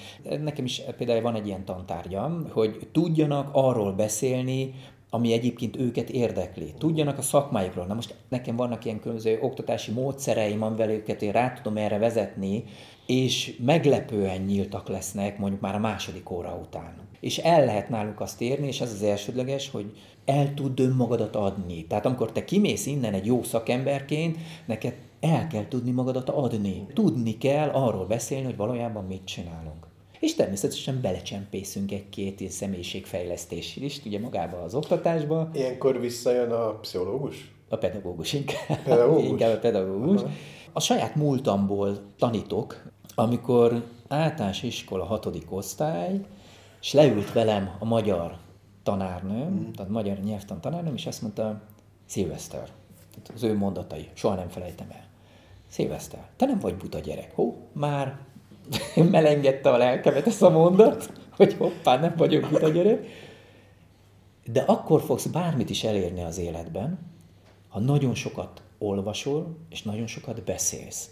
Nekem 0.42 0.64
is 0.64 0.82
például 0.96 1.20
van 1.20 1.34
egy 1.34 1.46
ilyen 1.46 1.64
tantárgyam, 1.64 2.48
hogy 2.50 2.88
tudjanak 2.92 3.48
arról 3.52 3.92
beszélni, 3.92 4.74
ami 5.10 5.32
egyébként 5.32 5.76
őket 5.76 6.10
érdekli. 6.10 6.74
Tudjanak 6.78 7.18
a 7.18 7.22
szakmájukról. 7.22 7.86
Na 7.86 7.94
most 7.94 8.14
nekem 8.28 8.56
vannak 8.56 8.84
ilyen 8.84 9.00
különböző 9.00 9.38
oktatási 9.40 9.92
módszereim, 9.92 10.62
amivel 10.62 10.90
őket 10.90 11.22
én 11.22 11.32
rá 11.32 11.52
tudom 11.52 11.76
erre 11.76 11.98
vezetni, 11.98 12.64
és 13.06 13.56
meglepően 13.64 14.40
nyíltak 14.40 14.88
lesznek 14.88 15.38
mondjuk 15.38 15.60
már 15.60 15.74
a 15.74 15.78
második 15.78 16.30
óra 16.30 16.60
után. 16.66 16.94
És 17.20 17.38
el 17.38 17.64
lehet 17.64 17.88
náluk 17.88 18.20
azt 18.20 18.40
érni, 18.40 18.66
és 18.66 18.80
ez 18.80 18.92
az 18.92 19.02
elsődleges, 19.02 19.70
hogy 19.70 19.96
el 20.24 20.54
tud 20.54 20.80
önmagadat 20.80 21.36
adni. 21.36 21.86
Tehát 21.86 22.06
amikor 22.06 22.32
te 22.32 22.44
kimész 22.44 22.86
innen 22.86 23.14
egy 23.14 23.26
jó 23.26 23.42
szakemberként, 23.42 24.36
neked 24.66 24.94
el 25.20 25.46
kell 25.46 25.68
tudni 25.68 25.90
magadat 25.90 26.28
adni. 26.28 26.86
Tudni 26.94 27.38
kell 27.38 27.68
arról 27.68 28.06
beszélni, 28.06 28.44
hogy 28.44 28.56
valójában 28.56 29.04
mit 29.04 29.24
csinálunk. 29.24 29.87
És 30.20 30.34
természetesen 30.34 31.00
belecsempészünk 31.00 31.92
egy-két 31.92 32.50
személyiségfejlesztés 32.50 33.76
is, 33.76 34.00
ugye 34.04 34.18
magába 34.18 34.62
az 34.62 34.74
oktatásba. 34.74 35.50
Ilyenkor 35.52 36.00
visszajön 36.00 36.50
a 36.50 36.70
pszichológus? 36.70 37.52
A 37.68 37.76
pedagógus 37.76 38.32
inkább. 38.32 38.82
Pedagógus? 38.84 39.24
inkább 39.24 39.56
a 39.56 39.58
pedagógus. 39.58 40.20
Aha. 40.20 40.30
A 40.72 40.80
saját 40.80 41.14
múltamból 41.14 41.98
tanítok, 42.18 42.82
amikor 43.14 43.84
általános 44.08 44.62
iskola 44.62 45.04
hatodik 45.04 45.52
osztály, 45.52 46.20
és 46.80 46.92
leült 46.92 47.32
velem 47.32 47.76
a 47.78 47.84
magyar 47.84 48.36
tanárnőm, 48.82 49.50
mm. 49.50 49.70
tehát 49.70 49.90
magyar 49.90 50.18
nyelvtan 50.18 50.60
tanárnőm, 50.60 50.94
és 50.94 51.06
azt 51.06 51.22
mondta, 51.22 51.60
Szilveszter, 52.06 52.68
az 53.34 53.42
ő 53.42 53.56
mondatai, 53.56 54.08
soha 54.14 54.34
nem 54.34 54.48
felejtem 54.48 54.86
el. 54.90 55.06
Szilveszter, 55.68 56.28
te 56.36 56.46
nem 56.46 56.58
vagy 56.58 56.74
buta 56.74 56.98
gyerek. 56.98 57.34
Hó, 57.34 57.68
már 57.72 58.18
melengedte 59.10 59.70
a 59.70 59.76
lelkemet 59.76 60.26
ezt 60.26 60.42
a 60.42 60.50
mondat, 60.50 61.12
hogy 61.36 61.54
hoppá, 61.54 61.98
nem 62.00 62.14
vagyok 62.16 62.48
buta 62.50 62.68
gyerek. 62.68 63.06
De 64.44 64.60
akkor 64.60 65.02
fogsz 65.02 65.26
bármit 65.26 65.70
is 65.70 65.84
elérni 65.84 66.22
az 66.22 66.38
életben, 66.38 66.98
ha 67.68 67.80
nagyon 67.80 68.14
sokat 68.14 68.62
olvasol, 68.78 69.56
és 69.70 69.82
nagyon 69.82 70.06
sokat 70.06 70.44
beszélsz. 70.44 71.10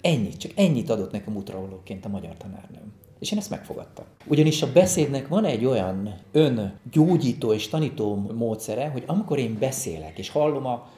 Ennyit, 0.00 0.36
csak 0.36 0.52
ennyit 0.54 0.90
adott 0.90 1.12
nekem 1.12 1.36
útravalóként 1.36 2.04
a 2.04 2.08
magyar 2.08 2.36
tanárnőm. 2.36 2.92
És 3.18 3.32
én 3.32 3.38
ezt 3.38 3.50
megfogadtam. 3.50 4.04
Ugyanis 4.26 4.62
a 4.62 4.72
beszédnek 4.72 5.28
van 5.28 5.44
egy 5.44 5.64
olyan 5.64 6.14
öngyógyító 6.32 7.52
és 7.52 7.68
tanító 7.68 8.14
módszere, 8.34 8.88
hogy 8.88 9.02
amikor 9.06 9.38
én 9.38 9.56
beszélek, 9.58 10.18
és 10.18 10.28
hallom 10.28 10.66
a 10.66 10.88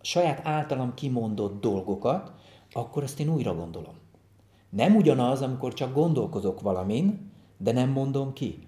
saját 0.00 0.40
általam 0.46 0.94
kimondott 0.94 1.60
dolgokat, 1.60 2.32
akkor 2.72 3.02
azt 3.02 3.20
én 3.20 3.28
újra 3.28 3.54
gondolom. 3.54 3.94
Nem 4.76 4.96
ugyanaz, 4.96 5.42
amikor 5.42 5.74
csak 5.74 5.94
gondolkozok 5.94 6.60
valamin, 6.60 7.30
de 7.56 7.72
nem 7.72 7.90
mondom 7.90 8.32
ki. 8.32 8.58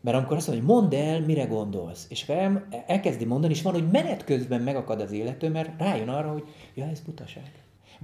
Mert 0.00 0.16
amikor 0.16 0.36
azt 0.36 0.46
mondja, 0.48 0.66
hogy 0.66 0.74
mondd 0.74 0.94
el, 0.94 1.20
mire 1.20 1.44
gondolsz, 1.44 2.06
és 2.08 2.22
fel, 2.22 2.66
elkezdi 2.86 3.24
mondani, 3.24 3.52
és 3.52 3.62
van, 3.62 3.72
hogy 3.72 3.90
menet 3.90 4.24
közben 4.24 4.60
megakad 4.60 5.00
az 5.00 5.12
élető, 5.12 5.50
mert 5.50 5.80
rájön 5.80 6.08
arra, 6.08 6.32
hogy 6.32 6.44
ja, 6.74 6.84
ez 6.84 7.00
butaság. 7.00 7.52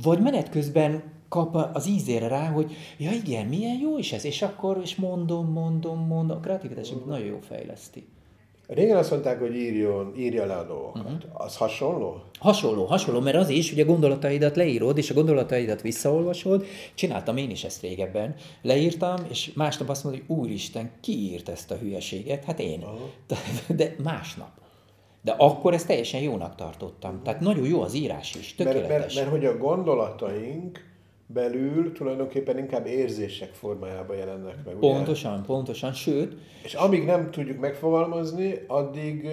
Vagy 0.03 0.21
menet 0.21 0.49
közben 0.49 1.03
kap 1.29 1.55
az 1.55 1.87
ízére 1.87 2.29
rá, 2.29 2.49
hogy 2.49 2.73
ja 2.99 3.11
igen, 3.11 3.47
milyen 3.47 3.79
jó 3.79 3.99
is 3.99 4.13
ez, 4.13 4.25
és 4.25 4.43
akkor 4.43 4.81
is 4.83 4.97
mondom, 4.97 5.53
mondom, 5.53 6.07
mondom, 6.07 6.37
a 6.37 6.41
kreativitás 6.41 6.93
nagyon 7.07 7.27
jó 7.27 7.39
fejleszti. 7.41 8.07
Régen 8.75 8.97
azt 8.97 9.11
mondták, 9.11 9.39
hogy 9.39 9.55
írjon, 9.55 10.15
írja 10.17 10.47
le 10.47 10.55
a 10.55 10.65
dolgokat. 10.65 11.03
Uh-huh. 11.03 11.31
Az 11.33 11.57
hasonló? 11.57 12.21
Hasonló, 12.39 12.85
hasonló, 12.85 13.21
mert 13.21 13.37
az 13.37 13.49
is, 13.49 13.71
hogy 13.71 13.81
a 13.81 13.85
gondolataidat 13.85 14.57
leírod, 14.57 14.99
és 14.99 15.11
a 15.11 15.15
gondolataidat 15.15 15.83
visszaolvasod. 15.83 16.65
Csináltam 16.95 17.37
én 17.37 17.51
is 17.51 17.65
ezt 17.65 17.83
régebben. 17.83 18.35
Leírtam, 18.63 19.17
és 19.31 19.53
másnap 19.55 19.89
azt 19.89 20.05
mondom, 20.05 20.23
hogy 20.27 20.37
úristen, 20.37 20.91
ki 21.01 21.33
írt 21.33 21.49
ezt 21.49 21.71
a 21.71 21.77
hülyeséget? 21.77 22.45
Hát 22.45 22.61
én. 22.61 22.81
Uh-huh. 22.81 23.77
De 23.77 23.95
másnap. 24.03 24.51
De 25.23 25.35
akkor 25.39 25.75
ezt 25.75 25.87
teljesen 25.87 26.21
jónak 26.21 26.55
tartottam. 26.55 27.23
Tehát 27.23 27.41
nagyon 27.41 27.67
jó 27.67 27.83
az 27.83 27.95
írás 27.95 28.35
is, 28.35 28.55
tökéletes. 28.55 28.89
Mert, 28.89 28.99
mert, 28.99 29.15
mert 29.15 29.31
hogy 29.31 29.45
a 29.45 29.57
gondolataink 29.57 30.92
belül 31.33 31.93
tulajdonképpen 31.93 32.59
inkább 32.59 32.87
érzések 32.87 33.53
formájában 33.53 34.17
jelennek 34.17 34.65
meg. 34.65 34.77
Ugye? 34.77 34.93
Pontosan, 34.93 35.43
pontosan, 35.43 35.93
sőt. 35.93 36.37
És 36.63 36.75
amíg 36.75 37.05
nem 37.05 37.31
tudjuk 37.31 37.61
megfogalmazni, 37.61 38.65
addig 38.67 39.29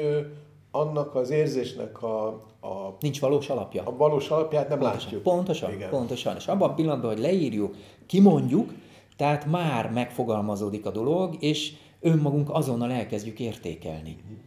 annak 0.72 1.16
az 1.16 1.30
érzésnek 1.30 2.04
a, 2.04 2.28
a... 2.60 2.96
Nincs 3.00 3.20
valós 3.20 3.50
alapja. 3.50 3.84
A 3.84 3.96
valós 3.98 4.30
alapját 4.30 4.70
nem 4.70 4.80
pontosan, 4.80 5.04
látjuk. 5.04 5.24
Pontosan, 5.24 5.74
Igen. 5.74 5.90
pontosan. 5.90 6.36
És 6.36 6.48
abban 6.48 6.70
a 6.70 6.74
pillanatban, 6.74 7.12
hogy 7.12 7.22
leírjuk, 7.22 7.76
kimondjuk, 8.06 8.74
tehát 9.18 9.46
már 9.46 9.92
megfogalmazódik 9.92 10.86
a 10.86 10.92
dolog, 10.92 11.36
és 11.40 11.74
önmagunk 12.00 12.50
azonnal 12.50 12.92
elkezdjük 12.92 13.40
értékelni. 13.40 14.18
Uh-huh. 14.22 14.38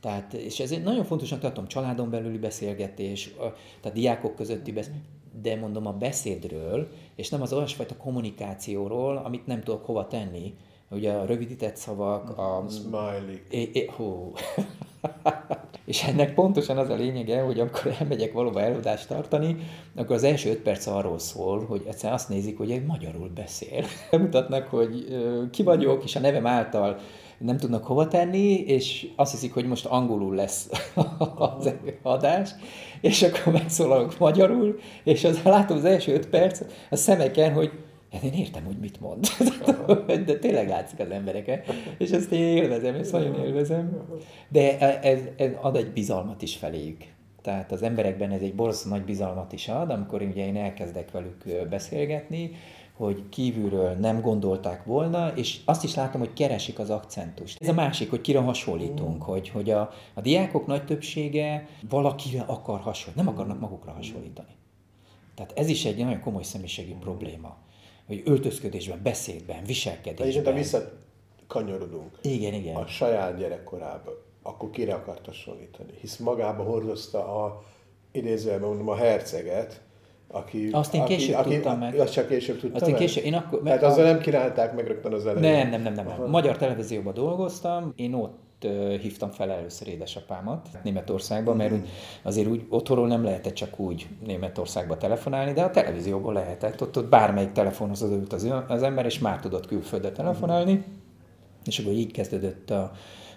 Tehát, 0.00 0.34
és 0.34 0.60
ez 0.60 0.72
egy 0.72 0.82
nagyon 0.82 1.04
fontosnak 1.04 1.40
tartom, 1.40 1.66
családon 1.66 2.10
belüli 2.10 2.38
beszélgetés, 2.38 3.34
tehát 3.80 3.96
diákok 3.96 4.34
közötti 4.34 4.72
beszélgetés, 4.72 5.10
de 5.42 5.56
mondom 5.56 5.86
a 5.86 5.92
beszédről, 5.92 6.88
és 7.16 7.28
nem 7.28 7.42
az 7.42 7.52
olyasfajta 7.52 7.96
kommunikációról, 7.96 9.16
amit 9.16 9.46
nem 9.46 9.60
tudok 9.60 9.84
hova 9.84 10.06
tenni, 10.06 10.54
ugye 10.90 11.12
a 11.12 11.24
rövidített 11.24 11.76
szavak, 11.76 12.38
a... 12.38 12.64
Smiley. 12.70 13.38
É, 13.50 13.70
é, 13.72 13.90
hú. 13.96 14.32
és 15.84 16.02
ennek 16.02 16.34
pontosan 16.34 16.78
az 16.78 16.88
a 16.88 16.94
lényege, 16.94 17.40
hogy 17.40 17.60
amikor 17.60 17.94
elmegyek 17.98 18.32
valóban 18.32 18.62
előadást 18.62 19.08
tartani, 19.08 19.56
akkor 19.94 20.16
az 20.16 20.24
első 20.24 20.50
öt 20.50 20.60
perc 20.60 20.86
arról 20.86 21.18
szól, 21.18 21.64
hogy 21.64 21.82
egyszerűen 21.86 22.14
azt 22.14 22.28
nézik, 22.28 22.58
hogy 22.58 22.70
egy 22.70 22.84
magyarul 22.84 23.30
beszél. 23.34 23.84
Mutatnak, 24.10 24.66
hogy 24.66 25.06
ki 25.50 25.62
vagyok, 25.62 26.04
és 26.04 26.16
a 26.16 26.20
nevem 26.20 26.46
által 26.46 26.98
nem 27.38 27.56
tudnak 27.56 27.84
hova 27.84 28.08
tenni, 28.08 28.54
és 28.54 29.08
azt 29.16 29.30
hiszik, 29.30 29.54
hogy 29.54 29.66
most 29.66 29.86
angolul 29.86 30.34
lesz 30.34 30.70
az 31.36 31.74
adás, 32.02 32.50
és 33.02 33.22
akkor 33.22 33.52
megszólalok 33.52 34.18
magyarul, 34.18 34.78
és 35.04 35.24
az, 35.24 35.42
látom 35.42 35.76
az 35.76 35.84
első 35.84 36.14
öt 36.14 36.28
perc 36.28 36.62
a 36.90 36.96
szemeken, 36.96 37.52
hogy 37.52 37.70
Hát 38.12 38.22
én 38.22 38.32
értem, 38.32 38.64
hogy 38.64 38.78
mit 38.80 39.00
mond. 39.00 39.26
De 40.26 40.38
tényleg 40.38 40.68
látszik 40.68 40.98
az 40.98 41.10
embereken. 41.10 41.60
És 41.98 42.10
ezt 42.10 42.32
én 42.32 42.56
élvezem, 42.56 42.94
ezt 42.94 43.12
nagyon 43.12 43.44
élvezem. 43.44 43.96
De 44.48 44.78
ez, 45.00 45.20
ez 45.36 45.50
ad 45.60 45.76
egy 45.76 45.92
bizalmat 45.92 46.42
is 46.42 46.56
feléjük. 46.56 47.04
Tehát 47.42 47.72
az 47.72 47.82
emberekben 47.82 48.30
ez 48.30 48.40
egy 48.40 48.54
borzasztó 48.54 48.88
nagy 48.90 49.04
bizalmat 49.04 49.52
is 49.52 49.68
ad, 49.68 49.90
amikor 49.90 50.22
ugye 50.22 50.46
én 50.46 50.56
elkezdek 50.56 51.10
velük 51.10 51.68
beszélgetni, 51.68 52.50
hogy 53.04 53.28
kívülről 53.28 53.92
nem 53.92 54.20
gondolták 54.20 54.84
volna, 54.84 55.28
és 55.28 55.60
azt 55.64 55.84
is 55.84 55.94
látom, 55.94 56.20
hogy 56.20 56.32
keresik 56.32 56.78
az 56.78 56.90
akcentust. 56.90 57.62
Ez 57.62 57.68
a 57.68 57.72
másik, 57.72 58.10
hogy 58.10 58.20
kire 58.20 58.38
hasonlítunk, 58.38 59.22
hogy, 59.22 59.48
hogy 59.48 59.70
a, 59.70 59.90
a 60.14 60.20
diákok 60.20 60.66
nagy 60.66 60.84
többsége 60.84 61.68
valakire 61.88 62.40
akar 62.40 62.80
hasonlítani, 62.80 63.26
nem 63.26 63.34
akarnak 63.34 63.60
magukra 63.60 63.92
hasonlítani. 63.92 64.56
Tehát 65.34 65.52
ez 65.56 65.68
is 65.68 65.84
egy 65.84 65.96
nagyon 65.96 66.20
komoly 66.20 66.42
személyiségi 66.42 66.96
probléma 67.00 67.56
hogy 68.06 68.22
öltözködésben, 68.24 69.00
beszédben, 69.02 69.64
viselkedésben. 69.64 70.28
Igen, 70.28 70.42
de 70.42 70.52
visszakanyarodunk. 70.52 72.18
Igen, 72.22 72.54
igen. 72.54 72.76
A 72.76 72.86
saját 72.86 73.38
gyerekkorában, 73.38 74.14
akkor 74.42 74.70
kire 74.70 74.94
akart 74.94 75.26
hasonlítani? 75.26 75.92
Hisz 76.00 76.16
magába 76.16 76.62
hordozta 76.62 77.44
a, 77.44 77.62
idézőjelben 78.12 78.68
mondom, 78.68 78.88
a 78.88 78.96
herceget, 78.96 79.80
aki, 80.32 80.68
azt 80.72 80.94
én 80.94 81.00
aki, 81.00 81.14
később 81.16 81.36
aki, 81.36 81.54
tudtam 81.54 81.78
meg. 81.78 81.98
Azt 81.98 82.12
csak 82.12 82.28
később 82.28 82.58
tudtam 82.58 82.82
azt 82.82 82.90
én 82.90 82.96
később, 82.96 83.24
én 83.24 83.34
akkor, 83.34 83.60
Tehát 83.62 83.82
azzal 83.82 84.04
nem 84.04 84.20
királták 84.20 84.74
meg 84.74 84.86
rögtön 84.86 85.12
az 85.12 85.26
elején. 85.26 85.68
Nem, 85.68 85.70
nem, 85.70 85.82
nem, 85.82 86.06
nem. 86.06 86.16
nem. 86.18 86.30
Magyar 86.30 86.56
televízióban 86.56 87.14
dolgoztam, 87.14 87.92
én 87.96 88.14
ott 88.14 88.40
hívtam 89.00 89.30
fel 89.30 89.50
először 89.50 89.88
édesapámat 89.88 90.68
Németországba, 90.82 91.54
mert 91.54 91.72
úgy, 91.72 91.88
azért 92.22 92.48
úgy 92.48 92.66
otthonról 92.68 93.06
nem 93.06 93.24
lehetett 93.24 93.54
csak 93.54 93.78
úgy 93.80 94.06
Németországba 94.26 94.96
telefonálni, 94.96 95.52
de 95.52 95.62
a 95.62 95.70
televízióból 95.70 96.32
lehetett. 96.32 96.82
Ott, 96.82 96.96
ott 96.96 97.08
bármelyik 97.08 97.52
telefonhoz 97.52 98.02
ült 98.02 98.32
az, 98.32 98.54
az 98.68 98.82
ember, 98.82 99.04
és 99.04 99.18
már 99.18 99.40
tudott 99.40 99.66
külföldre 99.66 100.12
telefonálni. 100.12 100.84
És 101.64 101.78
akkor 101.78 101.92
így 101.92 102.12
kezdődött 102.12 102.70
a, 102.70 102.92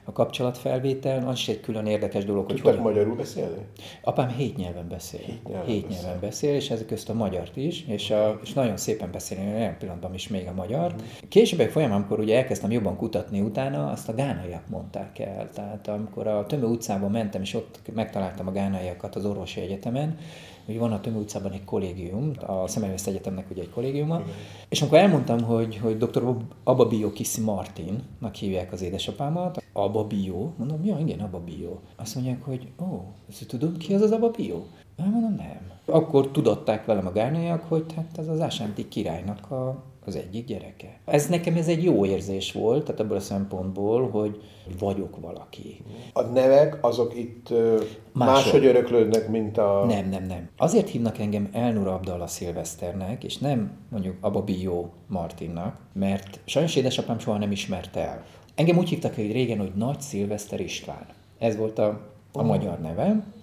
a 0.07 0.11
kapcsolatfelvétel, 0.11 1.27
az 1.27 1.37
is 1.37 1.47
egy 1.47 1.59
külön 1.59 1.85
érdekes 1.85 2.25
dolog, 2.25 2.45
hogy 2.45 2.61
hogy... 2.61 2.79
magyarul 2.79 3.15
beszélni? 3.15 3.65
Apám 4.01 4.29
hét 4.29 4.57
nyelven 4.57 4.87
beszél. 4.87 5.19
Hét 5.19 5.47
nyelven, 5.47 5.65
hét 5.65 5.87
beszél. 5.87 6.01
nyelven 6.01 6.19
beszél, 6.19 6.55
és 6.55 6.69
ezek 6.69 6.85
közt 6.85 7.09
a 7.09 7.13
magyart 7.13 7.57
is, 7.57 7.85
és, 7.87 8.11
a, 8.11 8.39
és 8.43 8.53
nagyon 8.53 8.77
szépen 8.77 9.11
beszél, 9.11 9.37
olyan 9.55 9.77
pillanatban 9.77 10.13
is 10.13 10.27
még 10.27 10.47
a 10.47 10.53
magyar. 10.53 10.93
Mm. 10.93 10.97
Később 11.29 11.69
folyamán, 11.69 11.97
amikor 11.97 12.19
ugye 12.19 12.37
elkezdtem 12.37 12.71
jobban 12.71 12.95
kutatni 12.95 13.41
utána, 13.41 13.91
azt 13.91 14.09
a 14.09 14.13
gánaiak 14.13 14.69
mondták 14.69 15.19
el. 15.19 15.49
Tehát 15.53 15.87
amikor 15.87 16.27
a 16.27 16.45
Tömő 16.45 16.65
utcában 16.65 17.11
mentem, 17.11 17.41
és 17.41 17.53
ott 17.53 17.79
megtaláltam 17.93 18.47
a 18.47 18.51
gánaiakat 18.51 19.15
az 19.15 19.25
orvosi 19.25 19.61
egyetemen, 19.61 20.17
hogy 20.65 20.77
van 20.77 20.91
a 20.91 21.01
Tömő 21.01 21.19
utcában 21.19 21.51
egy 21.51 21.63
kollégium, 21.63 22.31
a 22.45 22.67
Szemelveszt 22.67 23.07
Egyetemnek 23.07 23.49
ugye 23.51 23.61
egy 23.61 23.69
kollégiuma, 23.69 24.19
Igen. 24.19 24.33
és 24.69 24.81
amikor 24.81 24.97
elmondtam, 24.97 25.41
hogy, 25.41 25.77
hogy 25.77 25.97
dr. 25.97 26.35
Abba 26.63 26.85
Bio 26.85 27.11
Kissi 27.11 27.41
Martinnak 27.41 28.35
hívják 28.35 28.71
az 28.71 28.81
édesapámat, 28.81 29.63
Abba 29.73 30.03
Bio, 30.03 30.49
mondom, 30.57 30.85
ja, 30.85 30.97
igen, 30.99 31.19
Abba 31.19 31.39
Bio. 31.39 31.77
Azt 31.95 32.15
mondják, 32.15 32.43
hogy 32.43 32.67
ó, 32.81 32.85
oh, 32.85 33.45
tudom 33.47 33.77
ki 33.77 33.93
az 33.93 34.01
az 34.01 34.11
Abba 34.11 34.29
Bio? 34.29 34.63
Mondom, 34.97 35.35
nem. 35.35 35.71
Akkor 35.85 36.27
tudották 36.31 36.85
velem 36.85 37.07
a 37.07 37.11
gárnaiak, 37.11 37.63
hogy 37.63 37.85
hát 37.95 38.17
ez 38.17 38.27
az 38.27 38.41
Ásánti 38.41 38.87
királynak 38.87 39.51
a 39.51 39.83
az 40.07 40.15
egyik 40.15 40.45
gyereke. 40.45 40.99
Ez 41.05 41.27
nekem 41.27 41.55
ez 41.55 41.67
egy 41.67 41.83
jó 41.83 42.05
érzés 42.05 42.51
volt, 42.51 42.85
tehát 42.85 42.99
ebből 43.01 43.17
a 43.17 43.19
szempontból, 43.19 44.09
hogy 44.09 44.41
vagyok 44.79 45.19
valaki. 45.21 45.83
A 46.13 46.21
nevek 46.21 46.77
azok 46.81 47.15
itt 47.15 47.49
Másod. 47.49 47.87
máshogy 48.11 48.65
öröklődnek, 48.65 49.29
mint 49.29 49.57
a... 49.57 49.85
Nem, 49.87 50.09
nem, 50.09 50.23
nem. 50.23 50.49
Azért 50.57 50.89
hívnak 50.89 51.19
engem 51.19 51.49
Elnur 51.51 51.87
Abdallah 51.87 52.27
Szilveszternek, 52.27 53.23
és 53.23 53.37
nem 53.37 53.71
mondjuk 53.89 54.15
Abba 54.21 54.41
Bio 54.41 54.89
Martinnak, 55.07 55.77
mert 55.93 56.39
sajnos 56.45 56.75
édesapám 56.75 57.19
soha 57.19 57.37
nem 57.37 57.51
ismerte 57.51 57.99
el. 57.99 58.23
Engem 58.55 58.77
úgy 58.77 58.89
hívtak 58.89 59.15
hogy 59.15 59.31
régen, 59.31 59.57
hogy 59.57 59.71
Nagy 59.75 60.01
Szilveszter 60.01 60.59
István. 60.59 61.05
Ez 61.39 61.57
volt 61.57 61.79
a, 61.79 61.87
a 62.31 62.39
oh. 62.39 62.45
magyar 62.45 62.79
nevem, 62.79 63.33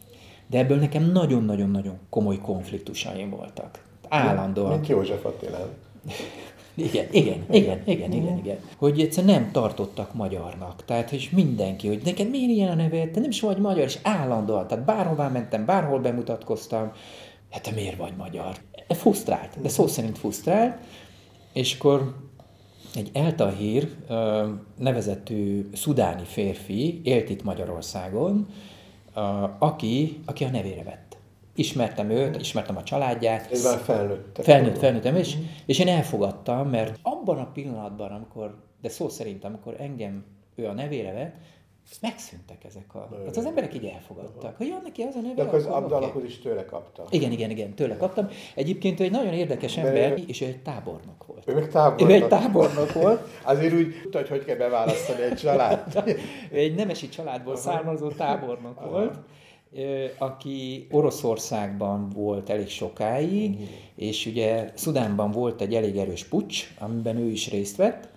de 0.47 0.59
ebből 0.59 0.79
nekem 0.79 1.11
nagyon-nagyon-nagyon 1.13 1.99
komoly 2.11 2.39
konfliktusaim 2.39 3.31
voltak. 3.31 3.83
Állandóan. 4.09 4.71
Mint 4.71 4.87
József 4.87 5.25
Attilán. 5.25 5.69
Igen, 6.75 7.07
igen, 7.11 7.45
igen, 7.51 7.83
igen, 7.85 8.13
igen, 8.13 8.39
igen. 8.39 8.59
Hogy 8.77 9.01
egyszerűen 9.01 9.41
nem 9.41 9.51
tartottak 9.53 10.15
magyarnak. 10.15 10.85
Tehát, 10.85 11.11
hogy 11.11 11.29
mindenki, 11.33 11.89
hogy 11.89 12.01
neked 12.05 12.31
miért 12.31 12.51
ilyen 12.51 12.71
a 12.71 12.75
neved, 12.75 13.11
te 13.11 13.21
nem 13.21 13.31
is 13.31 13.41
vagy 13.41 13.59
magyar, 13.59 13.85
és 13.85 13.99
állandóan, 14.03 14.67
tehát 14.67 14.85
bárhová 14.85 15.29
mentem, 15.29 15.65
bárhol 15.65 15.99
bemutatkoztam, 15.99 16.93
hát 17.51 17.63
te 17.63 17.71
miért 17.71 17.97
vagy 17.97 18.13
magyar? 18.17 18.57
Fusztrált, 18.89 19.61
de 19.61 19.69
szó 19.69 19.87
szerint 19.87 20.19
fusztrált, 20.19 20.79
és 21.53 21.75
akkor 21.79 22.15
egy 22.95 23.11
Eltahír 23.13 23.89
nevezetű 24.79 25.69
szudáni 25.73 26.25
férfi 26.25 27.01
élt 27.05 27.31
itt 27.31 27.45
Magyarországon, 27.45 28.47
aki, 29.59 30.21
aki 30.27 30.45
a 30.45 30.51
nevére 30.51 30.83
vett 30.83 31.12
ismertem 31.55 32.11
őt, 32.11 32.41
ismertem 32.41 32.77
a 32.77 32.83
családját. 32.83 33.53
Ez 33.53 33.65
már 33.65 33.79
felnőtt. 33.79 34.39
Felnőtt, 34.43 34.79
felnőttem, 34.79 35.17
és, 35.17 35.37
és 35.67 35.79
én 35.79 35.89
elfogadtam, 35.89 36.69
mert 36.69 36.99
abban 37.03 37.39
a 37.39 37.51
pillanatban, 37.53 38.11
amikor, 38.11 38.63
de 38.81 38.89
szó 38.89 39.09
szerint, 39.09 39.45
amikor 39.45 39.75
engem 39.79 40.25
ő 40.55 40.67
a 40.67 40.73
nevére 40.73 41.13
vett, 41.13 41.35
megszűntek 42.01 42.65
ezek 42.65 42.95
a... 42.95 43.09
Hát 43.27 43.37
az 43.37 43.47
emberek 43.47 43.75
így 43.75 43.85
elfogadtak, 43.85 44.57
hogy 44.57 44.67
jön 44.67 44.81
neki 44.83 45.03
az 45.03 45.15
a 45.15 45.21
neve. 45.21 45.35
De 45.35 45.43
akkor 45.43 45.59
az 45.59 45.67
Abdalakot 45.67 46.25
is 46.25 46.39
tőle 46.39 46.65
kapta. 46.65 47.05
Igen, 47.11 47.33
igen, 47.33 47.51
igen, 47.51 47.75
tőle 47.75 47.97
kaptam. 47.97 48.29
Egyébként 48.55 49.01
ő 49.01 49.05
egy 49.05 49.11
nagyon 49.11 49.33
érdekes 49.33 49.77
ember, 49.77 50.15
De... 50.15 50.23
és 50.27 50.41
ő 50.41 50.47
egy 50.47 50.63
tábornok 50.63 51.27
volt. 51.27 51.49
Ő 51.49 51.55
meg 51.55 51.69
tábornok. 51.69 52.11
Ő 52.11 52.13
egy 52.13 52.29
tábornok 52.29 52.93
volt. 52.93 53.29
Azért 53.45 53.75
úgy 53.75 53.95
tudta, 54.03 54.19
hogy 54.19 54.29
hogy 54.29 54.45
kell 54.45 54.57
beválasztani 54.57 55.23
egy 55.23 55.35
család. 55.35 56.03
ő 56.53 56.57
egy 56.57 56.75
nemesi 56.75 57.09
családból 57.09 57.57
származó 57.57 58.09
tábornok 58.09 58.91
volt 58.91 59.19
aki 60.19 60.87
Oroszországban 60.91 62.09
volt 62.09 62.51
elég 62.51 62.69
sokáig, 62.69 63.51
uh-huh. 63.51 63.69
és 63.97 64.27
ugye 64.27 64.73
Szudánban 64.75 65.31
volt 65.31 65.61
egy 65.61 65.75
elég 65.75 65.97
erős 65.97 66.25
pucs, 66.25 66.75
amiben 66.79 67.17
ő 67.17 67.31
is 67.31 67.51
részt 67.51 67.77
vett, 67.77 68.09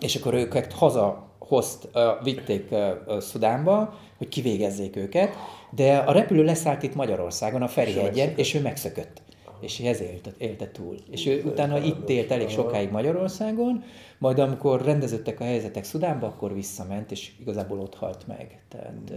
és 0.00 0.16
akkor 0.16 0.34
őket 0.34 0.72
haza 0.72 1.28
hozt, 1.38 1.88
vitték 2.22 2.74
Szudánba, 3.18 3.98
hogy 4.18 4.28
kivégezzék 4.28 4.96
őket, 4.96 5.34
de 5.70 5.96
a 5.96 6.12
repülő 6.12 6.44
leszállt 6.44 6.82
itt 6.82 6.94
Magyarországon, 6.94 7.62
a 7.62 7.68
Ferihegyen, 7.68 8.32
és 8.36 8.54
ő 8.54 8.60
megszökött 8.60 9.22
és 9.60 9.80
ez 9.80 10.00
élte, 10.00 10.30
élte 10.38 10.70
túl. 10.70 10.96
És 11.10 11.26
ő 11.26 11.42
utána 11.44 11.78
itt 11.78 12.08
élt 12.08 12.30
elég 12.30 12.48
sokáig 12.48 12.90
Magyarországon, 12.90 13.84
majd 14.18 14.38
amikor 14.38 14.84
rendeződtek 14.84 15.40
a 15.40 15.44
helyzetek 15.44 15.84
Szudánba, 15.84 16.26
akkor 16.26 16.54
visszament, 16.54 17.10
és 17.10 17.32
igazából 17.40 17.80
ott 17.80 17.94
halt 17.94 18.26
meg. 18.26 18.60
Tehát, 18.68 19.12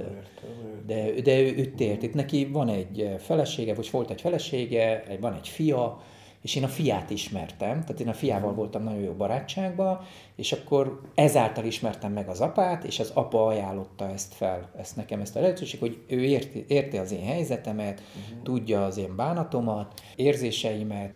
de, 0.85 1.21
de 1.21 1.39
ő 1.39 1.45
itt 1.47 1.79
élt. 1.79 2.03
Itt 2.03 2.13
neki 2.13 2.45
van 2.45 2.69
egy 2.69 3.15
felesége, 3.19 3.73
vagy 3.73 3.89
volt 3.91 4.09
egy 4.09 4.21
felesége, 4.21 5.03
van 5.19 5.33
egy 5.33 5.47
fia, 5.47 6.01
és 6.43 6.55
én 6.55 6.63
a 6.63 6.67
fiát 6.67 7.09
ismertem, 7.09 7.81
tehát 7.81 7.99
én 7.99 8.07
a 8.07 8.13
fiával 8.13 8.53
voltam 8.53 8.83
nagyon 8.83 9.01
jó 9.01 9.11
barátságban, 9.11 9.99
és 10.35 10.51
akkor 10.51 11.01
ezáltal 11.15 11.65
ismertem 11.65 12.11
meg 12.11 12.27
az 12.29 12.41
apát, 12.41 12.83
és 12.83 12.99
az 12.99 13.11
apa 13.13 13.45
ajánlotta 13.45 14.09
ezt 14.09 14.33
fel, 14.33 14.71
ezt 14.77 14.95
nekem 14.95 15.21
ezt 15.21 15.35
a 15.35 15.39
lehetőség, 15.39 15.79
hogy 15.79 16.03
ő 16.07 16.23
érti, 16.23 16.65
érti 16.67 16.97
az 16.97 17.11
én 17.11 17.25
helyzetemet, 17.25 18.01
uh-huh. 18.01 18.43
tudja 18.43 18.85
az 18.85 18.97
én 18.97 19.15
bánatomat, 19.15 20.01
érzéseimet, 20.15 21.13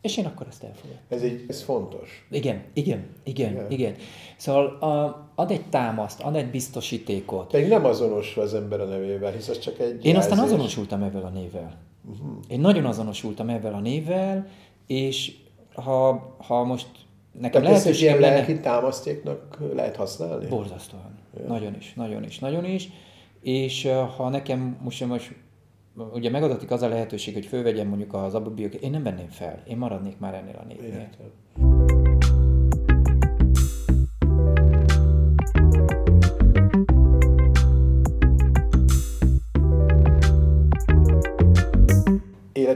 és 0.00 0.16
én 0.16 0.26
akkor 0.26 0.46
ezt 0.46 0.62
elfogadom. 0.62 0.98
Ez, 1.08 1.22
egy, 1.22 1.44
ez 1.48 1.62
fontos. 1.62 2.26
Igen, 2.30 2.62
igen, 2.72 3.06
igen, 3.22 3.50
igen. 3.50 3.70
igen. 3.70 3.94
Szóval 4.36 4.66
a, 4.66 5.28
ad 5.34 5.50
egy 5.50 5.66
támaszt, 5.68 6.20
ad 6.20 6.36
egy 6.36 6.50
biztosítékot. 6.50 7.50
Pedig 7.50 7.68
nem 7.68 7.84
azonos 7.84 8.36
az 8.36 8.54
ember 8.54 8.80
a 8.80 8.84
nevével, 8.84 9.32
hisz 9.32 9.48
az 9.48 9.58
csak 9.58 9.78
egy 9.78 10.04
Én 10.04 10.12
jelzés. 10.12 10.16
aztán 10.16 10.38
azonosultam 10.38 11.02
ezzel 11.02 11.24
a 11.24 11.28
névvel. 11.28 11.92
Uh-huh. 12.10 12.36
Én 12.48 12.60
nagyon 12.60 12.84
azonosultam 12.84 13.48
ezzel 13.48 13.74
a 13.74 13.80
névvel, 13.80 14.46
és 14.86 15.36
ha, 15.74 16.34
ha 16.38 16.64
most 16.64 16.88
nekem 17.32 17.62
Tehát 17.62 17.76
lehetőségem 17.76 18.20
lenne... 18.20 18.34
lelki 18.34 18.60
támasztéknak 18.60 19.58
lehet 19.74 19.96
használni? 19.96 20.46
Borzasztóan. 20.46 21.18
Ja. 21.38 21.46
Nagyon 21.46 21.74
is, 21.74 21.94
nagyon 21.94 22.24
is, 22.24 22.38
nagyon 22.38 22.64
is. 22.64 22.88
És 23.40 23.88
ha 24.16 24.28
nekem 24.28 24.78
most, 24.82 25.06
most 25.06 25.34
ugye 26.12 26.30
megadatik 26.30 26.70
az 26.70 26.82
a 26.82 26.88
lehetőség, 26.88 27.34
hogy 27.34 27.46
fölvegyem 27.46 27.88
mondjuk 27.88 28.14
az 28.14 28.34
ababiókat, 28.34 28.80
én 28.80 28.90
nem 28.90 29.02
venném 29.02 29.28
fel, 29.28 29.62
én 29.68 29.76
maradnék 29.76 30.18
már 30.18 30.34
ennél 30.34 30.56
a 30.62 30.64
névnél. 30.64 31.08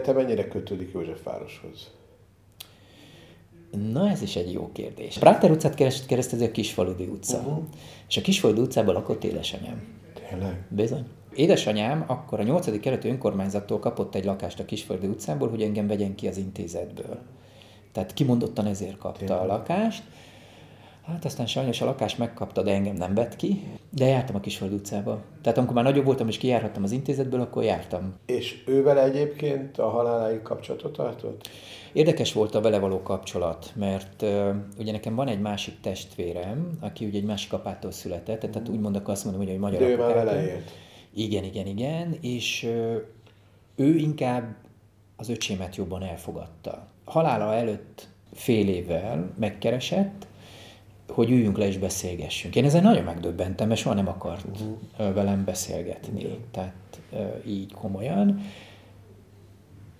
Élete 0.08 0.12
mennyire 0.12 0.48
kötődik 0.48 0.92
Józsefvároshoz? 0.92 1.90
Na, 3.92 4.10
ez 4.10 4.22
is 4.22 4.36
egy 4.36 4.52
jó 4.52 4.70
kérdés. 4.72 5.18
Práter 5.18 5.50
utcát 5.50 5.74
keresztezi 6.06 6.44
a 6.44 6.50
Kisfaludi 6.50 7.04
utca. 7.04 7.38
Uh-huh. 7.38 7.62
És 8.08 8.16
a 8.16 8.20
Kisfaludi 8.20 8.60
utcában 8.60 8.94
lakott 8.94 9.24
édesanyám. 9.24 9.82
Tényleg? 10.28 10.66
Bizony. 10.68 11.04
Édesanyám 11.34 12.04
akkor 12.06 12.40
a 12.40 12.42
8. 12.42 12.80
kerületi 12.80 13.08
önkormányzattól 13.08 13.78
kapott 13.78 14.14
egy 14.14 14.24
lakást 14.24 14.60
a 14.60 14.64
Kisfaludi 14.64 15.06
utcából, 15.06 15.48
hogy 15.48 15.62
engem 15.62 15.86
vegyen 15.86 16.14
ki 16.14 16.28
az 16.28 16.36
intézetből. 16.36 17.18
Tehát 17.92 18.14
kimondottan 18.14 18.66
ezért 18.66 18.98
kapta 18.98 19.18
Tényleg. 19.18 19.38
a 19.38 19.46
lakást. 19.46 20.02
Hát 21.08 21.24
aztán 21.24 21.46
sajnos 21.46 21.80
a 21.80 21.84
lakás 21.84 22.16
megkapta, 22.16 22.62
de 22.62 22.72
engem 22.72 22.94
nem 22.94 23.14
vett 23.14 23.36
ki, 23.36 23.62
de 23.90 24.06
jártam 24.06 24.36
a 24.36 24.40
Kisföld 24.40 24.72
utcába. 24.72 25.22
Tehát 25.42 25.58
amikor 25.58 25.74
már 25.74 25.84
nagyobb 25.84 26.04
voltam 26.04 26.28
és 26.28 26.38
kijárhattam 26.38 26.82
az 26.82 26.90
intézetből, 26.90 27.40
akkor 27.40 27.62
jártam. 27.62 28.14
És 28.26 28.62
ővel 28.66 29.00
egyébként 29.00 29.78
a 29.78 29.88
haláláig 29.88 30.42
kapcsolatot 30.42 30.92
tartott? 30.92 31.48
Érdekes 31.92 32.32
volt 32.32 32.54
a 32.54 32.60
vele 32.60 32.78
való 32.78 33.02
kapcsolat, 33.02 33.72
mert 33.74 34.22
uh, 34.22 34.54
ugye 34.78 34.92
nekem 34.92 35.14
van 35.14 35.28
egy 35.28 35.40
másik 35.40 35.80
testvérem, 35.80 36.78
aki 36.80 37.04
ugye 37.04 37.18
egy 37.18 37.24
másik 37.24 37.52
apától 37.52 37.90
született, 37.90 38.40
tehát 38.40 38.68
úgy 38.68 38.80
mondok 38.80 39.08
azt 39.08 39.24
mondom, 39.24 39.42
hogy 39.42 39.52
egy 39.52 39.58
magyar 39.58 39.80
De 39.80 39.88
ő 39.88 39.96
már 39.96 40.14
vele 40.14 40.42
élt. 40.42 40.70
Igen, 41.14 41.44
igen, 41.44 41.66
igen, 41.66 42.18
és 42.20 42.62
uh, 42.62 42.96
ő 43.76 43.96
inkább 43.96 44.54
az 45.16 45.28
öcsémet 45.28 45.76
jobban 45.76 46.02
elfogadta. 46.02 46.86
Halála 47.04 47.54
előtt 47.54 48.08
fél 48.32 48.68
évvel 48.68 49.30
megkeresett, 49.38 50.26
hogy 51.08 51.30
üljünk 51.30 51.58
le 51.58 51.66
és 51.66 51.78
beszélgessünk. 51.78 52.56
Én 52.56 52.64
ezen 52.64 52.82
nagyon 52.82 53.04
megdöbbentem, 53.04 53.68
mert 53.68 53.80
soha 53.80 53.94
nem 53.94 54.08
akart 54.08 54.44
uh-huh. 54.50 55.14
velem 55.14 55.44
beszélgetni. 55.44 56.24
Uh-huh. 56.24 56.38
Tehát 56.50 57.00
így 57.46 57.72
komolyan. 57.72 58.40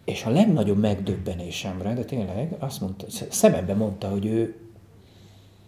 És 0.04 0.24
a 0.24 0.30
legnagyobb 0.30 0.78
megdöbbenésemre, 0.78 1.94
de 1.94 2.04
tényleg 2.04 2.56
azt 2.59 2.80
mondta, 2.80 3.06
szemembe 3.28 3.74
mondta, 3.74 4.09
hogy 4.09 4.26
ő, 4.26 4.56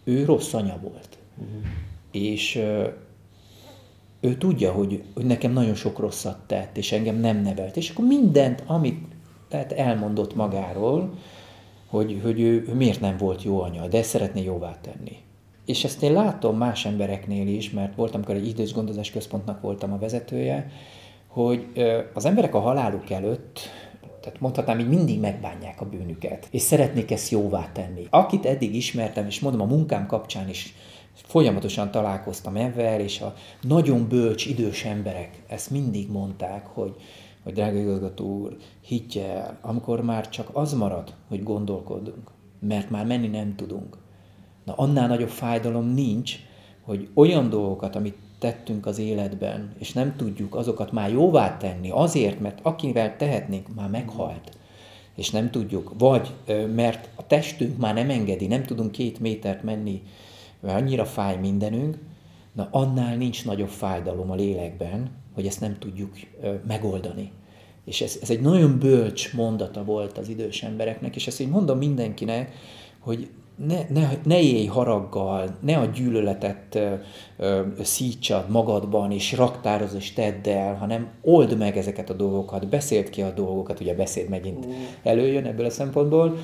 ő 0.05 0.25
rossz 0.25 0.53
anya 0.53 0.79
volt. 0.83 1.19
Uh-huh. 1.37 1.63
És 2.11 2.57
ő 4.21 4.37
tudja, 4.39 4.73
hogy, 4.73 5.03
hogy 5.15 5.25
nekem 5.25 5.53
nagyon 5.53 5.75
sok 5.75 5.99
rosszat 5.99 6.39
tett, 6.47 6.77
és 6.77 6.93
engem 6.93 7.17
nem 7.17 7.43
nevelt. 7.43 7.77
És 7.77 7.91
akkor 7.91 8.07
mindent, 8.07 8.63
amit 8.67 9.05
tehát 9.49 9.73
elmondott 9.73 10.35
magáról, 10.35 11.19
hogy, 11.87 12.21
hogy 12.23 12.41
ő, 12.41 12.65
ő 12.69 12.75
miért 12.75 13.01
nem 13.01 13.17
volt 13.17 13.43
jó 13.43 13.61
anya, 13.61 13.89
de 13.89 14.03
szeretné 14.03 14.43
jóvá 14.43 14.79
tenni. 14.81 15.17
És 15.71 15.85
ezt 15.85 16.03
én 16.03 16.13
látom 16.13 16.57
más 16.57 16.85
embereknél 16.85 17.49
is, 17.49 17.71
mert 17.71 17.95
voltam, 17.95 18.15
amikor 18.15 18.35
egy 18.35 18.49
idősgondozás 18.49 19.11
központnak 19.11 19.61
voltam 19.61 19.93
a 19.93 19.99
vezetője, 19.99 20.71
hogy 21.27 21.67
az 22.15 22.25
emberek 22.25 22.55
a 22.55 22.61
haláluk 22.61 23.11
előtt 23.11 23.61
tehát 24.21 24.41
mondhatnám, 24.41 24.77
hogy 24.77 24.89
mindig 24.89 25.21
megbánják 25.21 25.81
a 25.81 25.89
bűnüket, 25.89 26.49
és 26.51 26.63
szeretnék 26.63 27.11
ezt 27.11 27.31
jóvá 27.31 27.69
tenni. 27.73 28.07
Akit 28.11 28.47
eddig 28.47 28.75
ismertem, 28.75 29.27
és 29.27 29.41
mondom, 29.41 29.61
a 29.61 29.65
munkám 29.65 30.07
kapcsán 30.07 30.49
is 30.49 30.75
folyamatosan 31.13 31.91
találkoztam 31.91 32.57
ebben, 32.57 33.01
és 33.01 33.21
a 33.21 33.35
nagyon 33.61 34.09
bölcs, 34.09 34.47
idős 34.47 34.85
emberek 34.85 35.43
ezt 35.47 35.71
mindig 35.71 36.11
mondták, 36.11 36.67
hogy, 36.67 36.95
hogy 37.43 37.53
drága 37.53 37.79
igazgató 37.79 38.39
úr, 38.39 38.57
higgye 38.81 39.27
el, 39.27 39.59
amikor 39.61 40.03
már 40.03 40.29
csak 40.29 40.49
az 40.53 40.73
marad, 40.73 41.15
hogy 41.29 41.43
gondolkodunk, 41.43 42.31
mert 42.61 42.91
már 42.91 43.07
menni 43.07 43.29
nem 43.29 43.55
tudunk, 43.57 43.97
Na 44.65 44.73
annál 44.73 45.09
nagyobb 45.09 45.29
fájdalom 45.29 45.87
nincs, 45.87 46.39
hogy 46.81 47.09
olyan 47.15 47.51
dolgokat, 47.51 47.97
amit 47.97 48.17
tettünk 48.39 48.87
az 48.87 48.99
életben, 48.99 49.73
és 49.79 49.93
nem 49.93 50.17
tudjuk 50.17 50.55
azokat 50.55 50.93
már 50.93 51.11
jóvá 51.11 51.57
tenni, 51.57 51.91
azért, 51.91 52.41
mert 52.41 52.59
akivel 52.63 53.17
tehetnénk, 53.17 53.75
már 53.75 53.89
meghalt, 53.89 54.57
és 55.15 55.31
nem 55.31 55.51
tudjuk, 55.51 55.93
vagy 55.99 56.35
mert 56.75 57.09
a 57.15 57.27
testünk 57.27 57.79
már 57.79 57.95
nem 57.95 58.11
engedi, 58.11 58.47
nem 58.47 58.65
tudunk 58.65 58.93
két 58.93 59.21
métert 59.21 59.63
menni, 59.63 60.03
mert 60.61 60.81
annyira 60.81 61.05
fáj 61.05 61.37
mindenünk, 61.37 61.99
na 62.53 62.69
annál 62.71 63.17
nincs 63.17 63.45
nagyobb 63.45 63.69
fájdalom 63.69 64.31
a 64.31 64.35
lélekben, 64.35 65.11
hogy 65.35 65.47
ezt 65.47 65.61
nem 65.61 65.79
tudjuk 65.79 66.13
megoldani. 66.67 67.33
És 67.85 68.01
ez, 68.01 68.19
ez 68.23 68.31
egy 68.31 68.41
nagyon 68.41 68.79
bölcs 68.79 69.35
mondata 69.35 69.85
volt 69.85 70.19
az 70.19 70.29
idős 70.29 70.63
embereknek, 70.63 71.17
és 71.17 71.27
ezt 71.27 71.41
én 71.41 71.49
mondom 71.49 71.79
mindenkinek, 71.79 72.55
hogy 72.99 73.29
ne, 73.67 73.87
ne, 73.89 74.19
ne 74.25 74.41
élj 74.41 74.67
haraggal, 74.67 75.49
ne 75.61 75.77
a 75.77 75.85
gyűlöletet 75.85 76.75
ö, 76.75 76.95
ö, 77.37 77.61
szítsad 77.83 78.51
magadban, 78.51 79.11
és 79.13 79.33
raktároz 79.33 79.95
és 79.95 80.13
tedd 80.13 80.49
el, 80.49 80.75
hanem 80.75 81.09
old 81.23 81.59
meg 81.59 81.77
ezeket 81.77 82.11
a 82.11 82.15
dolgokat, 82.15 82.69
beszéld 82.69 83.11
ki 83.11 83.23
a 83.23 83.31
dolgokat, 83.31 83.81
ugye 83.81 83.93
a 83.93 83.97
beszéd 83.97 84.29
megint 84.29 84.67
előjön 85.03 85.45
ebből 85.45 85.67
a 85.67 85.71
szempontból, 85.71 86.37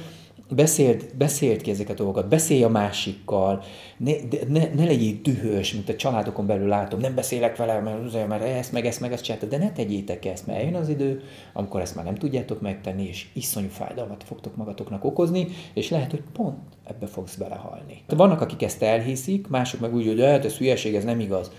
beszéld, 0.49 1.14
beszéld 1.18 1.62
ki 1.62 1.70
ezeket 1.70 2.01
a 2.01 2.03
dolgokat, 2.03 2.28
beszélj 2.28 2.62
a 2.62 2.68
másikkal, 2.68 3.62
ne, 3.97 4.12
ne, 4.49 4.68
ne 4.74 4.84
legyél 4.84 5.18
dühös, 5.22 5.72
mint 5.72 5.88
a 5.88 5.97
családokon 5.97 6.47
belül 6.47 6.68
látom, 6.68 7.01
nem 7.01 7.14
beszélek 7.14 7.57
vele, 7.57 7.80
mert, 7.80 8.28
mert 8.28 8.42
ezt, 8.42 8.72
meg 8.72 8.86
ezt, 8.86 9.01
meg 9.01 9.12
ezt 9.12 9.24
csináltad, 9.24 9.49
de 9.49 9.59
ne 9.59 9.72
tegyétek 9.72 10.24
ezt, 10.24 10.47
mert 10.47 10.59
eljön 10.59 10.74
az 10.74 10.88
idő, 10.88 11.22
amikor 11.53 11.80
ezt 11.80 11.94
már 11.94 12.05
nem 12.05 12.14
tudjátok 12.14 12.61
megtenni, 12.61 13.07
és 13.07 13.26
iszonyú 13.32 13.68
fájdalmat 13.68 14.24
fogtok 14.24 14.57
magatoknak 14.57 15.05
okozni, 15.05 15.47
és 15.74 15.90
lehet, 15.90 16.11
hogy 16.11 16.22
pont 16.32 16.59
ebbe 16.84 17.07
fogsz 17.07 17.36
belehalni. 17.36 18.03
Vannak, 18.07 18.40
akik 18.40 18.62
ezt 18.62 18.82
elhiszik, 18.82 19.49
mások 19.49 19.80
meg 19.80 19.94
úgy, 19.94 20.07
hogy 20.07 20.20
hát 20.20 20.44
ez 20.44 20.57
hülyeség, 20.57 20.94
ez 20.94 21.05
nem 21.05 21.20
igaz. 21.20 21.51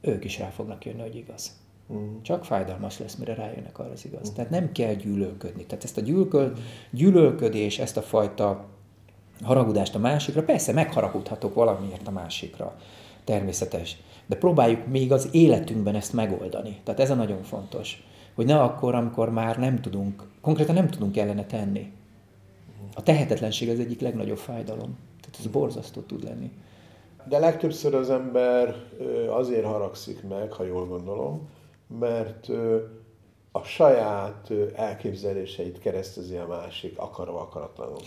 Ők 0.00 0.24
is 0.24 0.38
rá 0.38 0.48
fognak 0.48 0.84
jönni, 0.84 1.00
hogy 1.00 1.16
igaz. 1.16 1.52
Mm. 1.92 2.20
Csak 2.22 2.44
fájdalmas 2.44 2.98
lesz, 2.98 3.14
mire 3.14 3.34
rájönnek 3.34 3.78
arra 3.78 3.92
az 3.92 4.04
igaz. 4.04 4.30
Mm. 4.30 4.34
Tehát 4.34 4.50
nem 4.50 4.72
kell 4.72 4.94
gyűlölködni. 4.94 5.64
Tehát 5.64 5.84
ezt 5.84 5.98
a 5.98 6.00
gyűlköd, 6.00 6.58
gyűlölködés, 6.90 7.78
ezt 7.78 7.96
a 7.96 8.02
fajta 8.02 8.64
haragudást 9.42 9.94
a 9.94 9.98
másikra, 9.98 10.42
persze 10.42 10.72
megharagudhatok 10.72 11.54
valamiért 11.54 12.06
a 12.06 12.10
másikra. 12.10 12.76
Természetes. 13.24 13.96
De 14.26 14.36
próbáljuk 14.36 14.86
még 14.86 15.12
az 15.12 15.28
életünkben 15.32 15.94
ezt 15.94 16.12
megoldani. 16.12 16.80
Tehát 16.84 17.00
ez 17.00 17.10
a 17.10 17.14
nagyon 17.14 17.42
fontos. 17.42 18.02
Hogy 18.34 18.46
ne 18.46 18.60
akkor, 18.60 18.94
amikor 18.94 19.30
már 19.30 19.58
nem 19.58 19.80
tudunk, 19.80 20.22
konkrétan 20.40 20.74
nem 20.74 20.88
tudunk 20.88 21.16
ellene 21.16 21.44
tenni. 21.44 21.92
A 22.94 23.02
tehetetlenség 23.02 23.68
az 23.68 23.78
egyik 23.78 24.00
legnagyobb 24.00 24.36
fájdalom. 24.36 24.96
Tehát 25.20 25.38
ez 25.38 25.46
borzasztó 25.46 26.00
tud 26.00 26.24
lenni. 26.24 26.50
De 27.28 27.38
legtöbbször 27.38 27.94
az 27.94 28.10
ember 28.10 28.74
azért 29.28 29.64
haragszik 29.64 30.22
meg, 30.28 30.52
ha 30.52 30.64
jól 30.64 30.86
gondolom, 30.86 31.48
mert 31.98 32.48
a 33.52 33.62
saját 33.62 34.52
elképzeléseit 34.74 35.78
keresztezi 35.78 36.36
a 36.36 36.46
másik, 36.46 36.98
akarva 36.98 37.40
akaratlanul. 37.40 37.98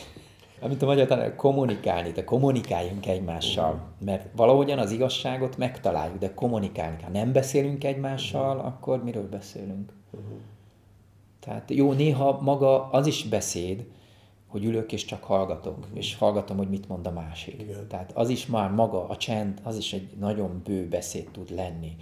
Amit 0.60 0.82
a 0.82 0.86
magyar 0.86 1.08
tanár, 1.08 1.36
kommunikálni, 1.36 2.12
de 2.12 2.24
kommunikáljunk 2.24 3.08
egymással. 3.08 3.82
Mert 4.06 4.28
valahogyan 4.36 4.80
az 4.80 4.92
igazságot 4.92 5.58
megtaláljuk, 5.58 6.18
de 6.18 6.34
kommunikálni 6.34 7.04
Ha 7.04 7.10
nem 7.10 7.32
beszélünk 7.32 7.84
egymással, 7.84 8.56
uh-huh. 8.56 8.72
akkor 8.72 9.04
miről 9.04 9.30
beszélünk? 9.30 9.92
Uh-huh. 10.12 10.38
Tehát 11.40 11.72
jó, 11.72 11.94
néha 11.94 12.40
maga 12.42 12.90
az 12.90 13.08
is 13.08 13.24
beszéd, 13.24 13.86
hogy 14.48 14.66
ülök 14.66 14.92
és 14.92 15.06
csak 15.06 15.24
hallgatok, 15.24 15.78
uh-huh. 15.78 15.98
és 15.98 16.16
hallgatom, 16.16 16.58
hogy 16.58 16.70
mit 16.70 16.88
mond 16.88 17.08
a 17.08 17.12
másik. 17.12 17.62
Igen. 17.62 17.88
Tehát 17.88 18.12
az 18.14 18.30
is 18.30 18.46
már 18.46 18.72
maga, 18.72 19.08
a 19.08 19.18
csend, 19.18 19.60
az 19.64 19.78
is 19.78 19.94
egy 19.94 20.10
nagyon 20.20 20.62
bő 20.64 20.88
beszéd 20.88 21.30
tud 21.32 21.56
lenni 21.56 21.96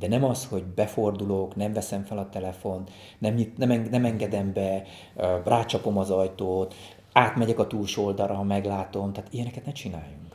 de 0.00 0.08
nem 0.08 0.24
az, 0.24 0.46
hogy 0.46 0.64
befordulok, 0.64 1.56
nem 1.56 1.72
veszem 1.72 2.04
fel 2.04 2.18
a 2.18 2.28
telefont, 2.28 2.90
nem, 3.18 3.52
nem, 3.56 3.86
nem 3.90 4.04
engedem 4.04 4.52
be, 4.52 4.82
rácsapom 5.44 5.98
az 5.98 6.10
ajtót, 6.10 6.74
átmegyek 7.12 7.58
a 7.58 7.66
túlsó 7.66 8.04
oldalra, 8.04 8.34
ha 8.34 8.42
meglátom, 8.42 9.12
tehát 9.12 9.32
ilyeneket 9.32 9.66
ne 9.66 9.72
csináljunk. 9.72 10.29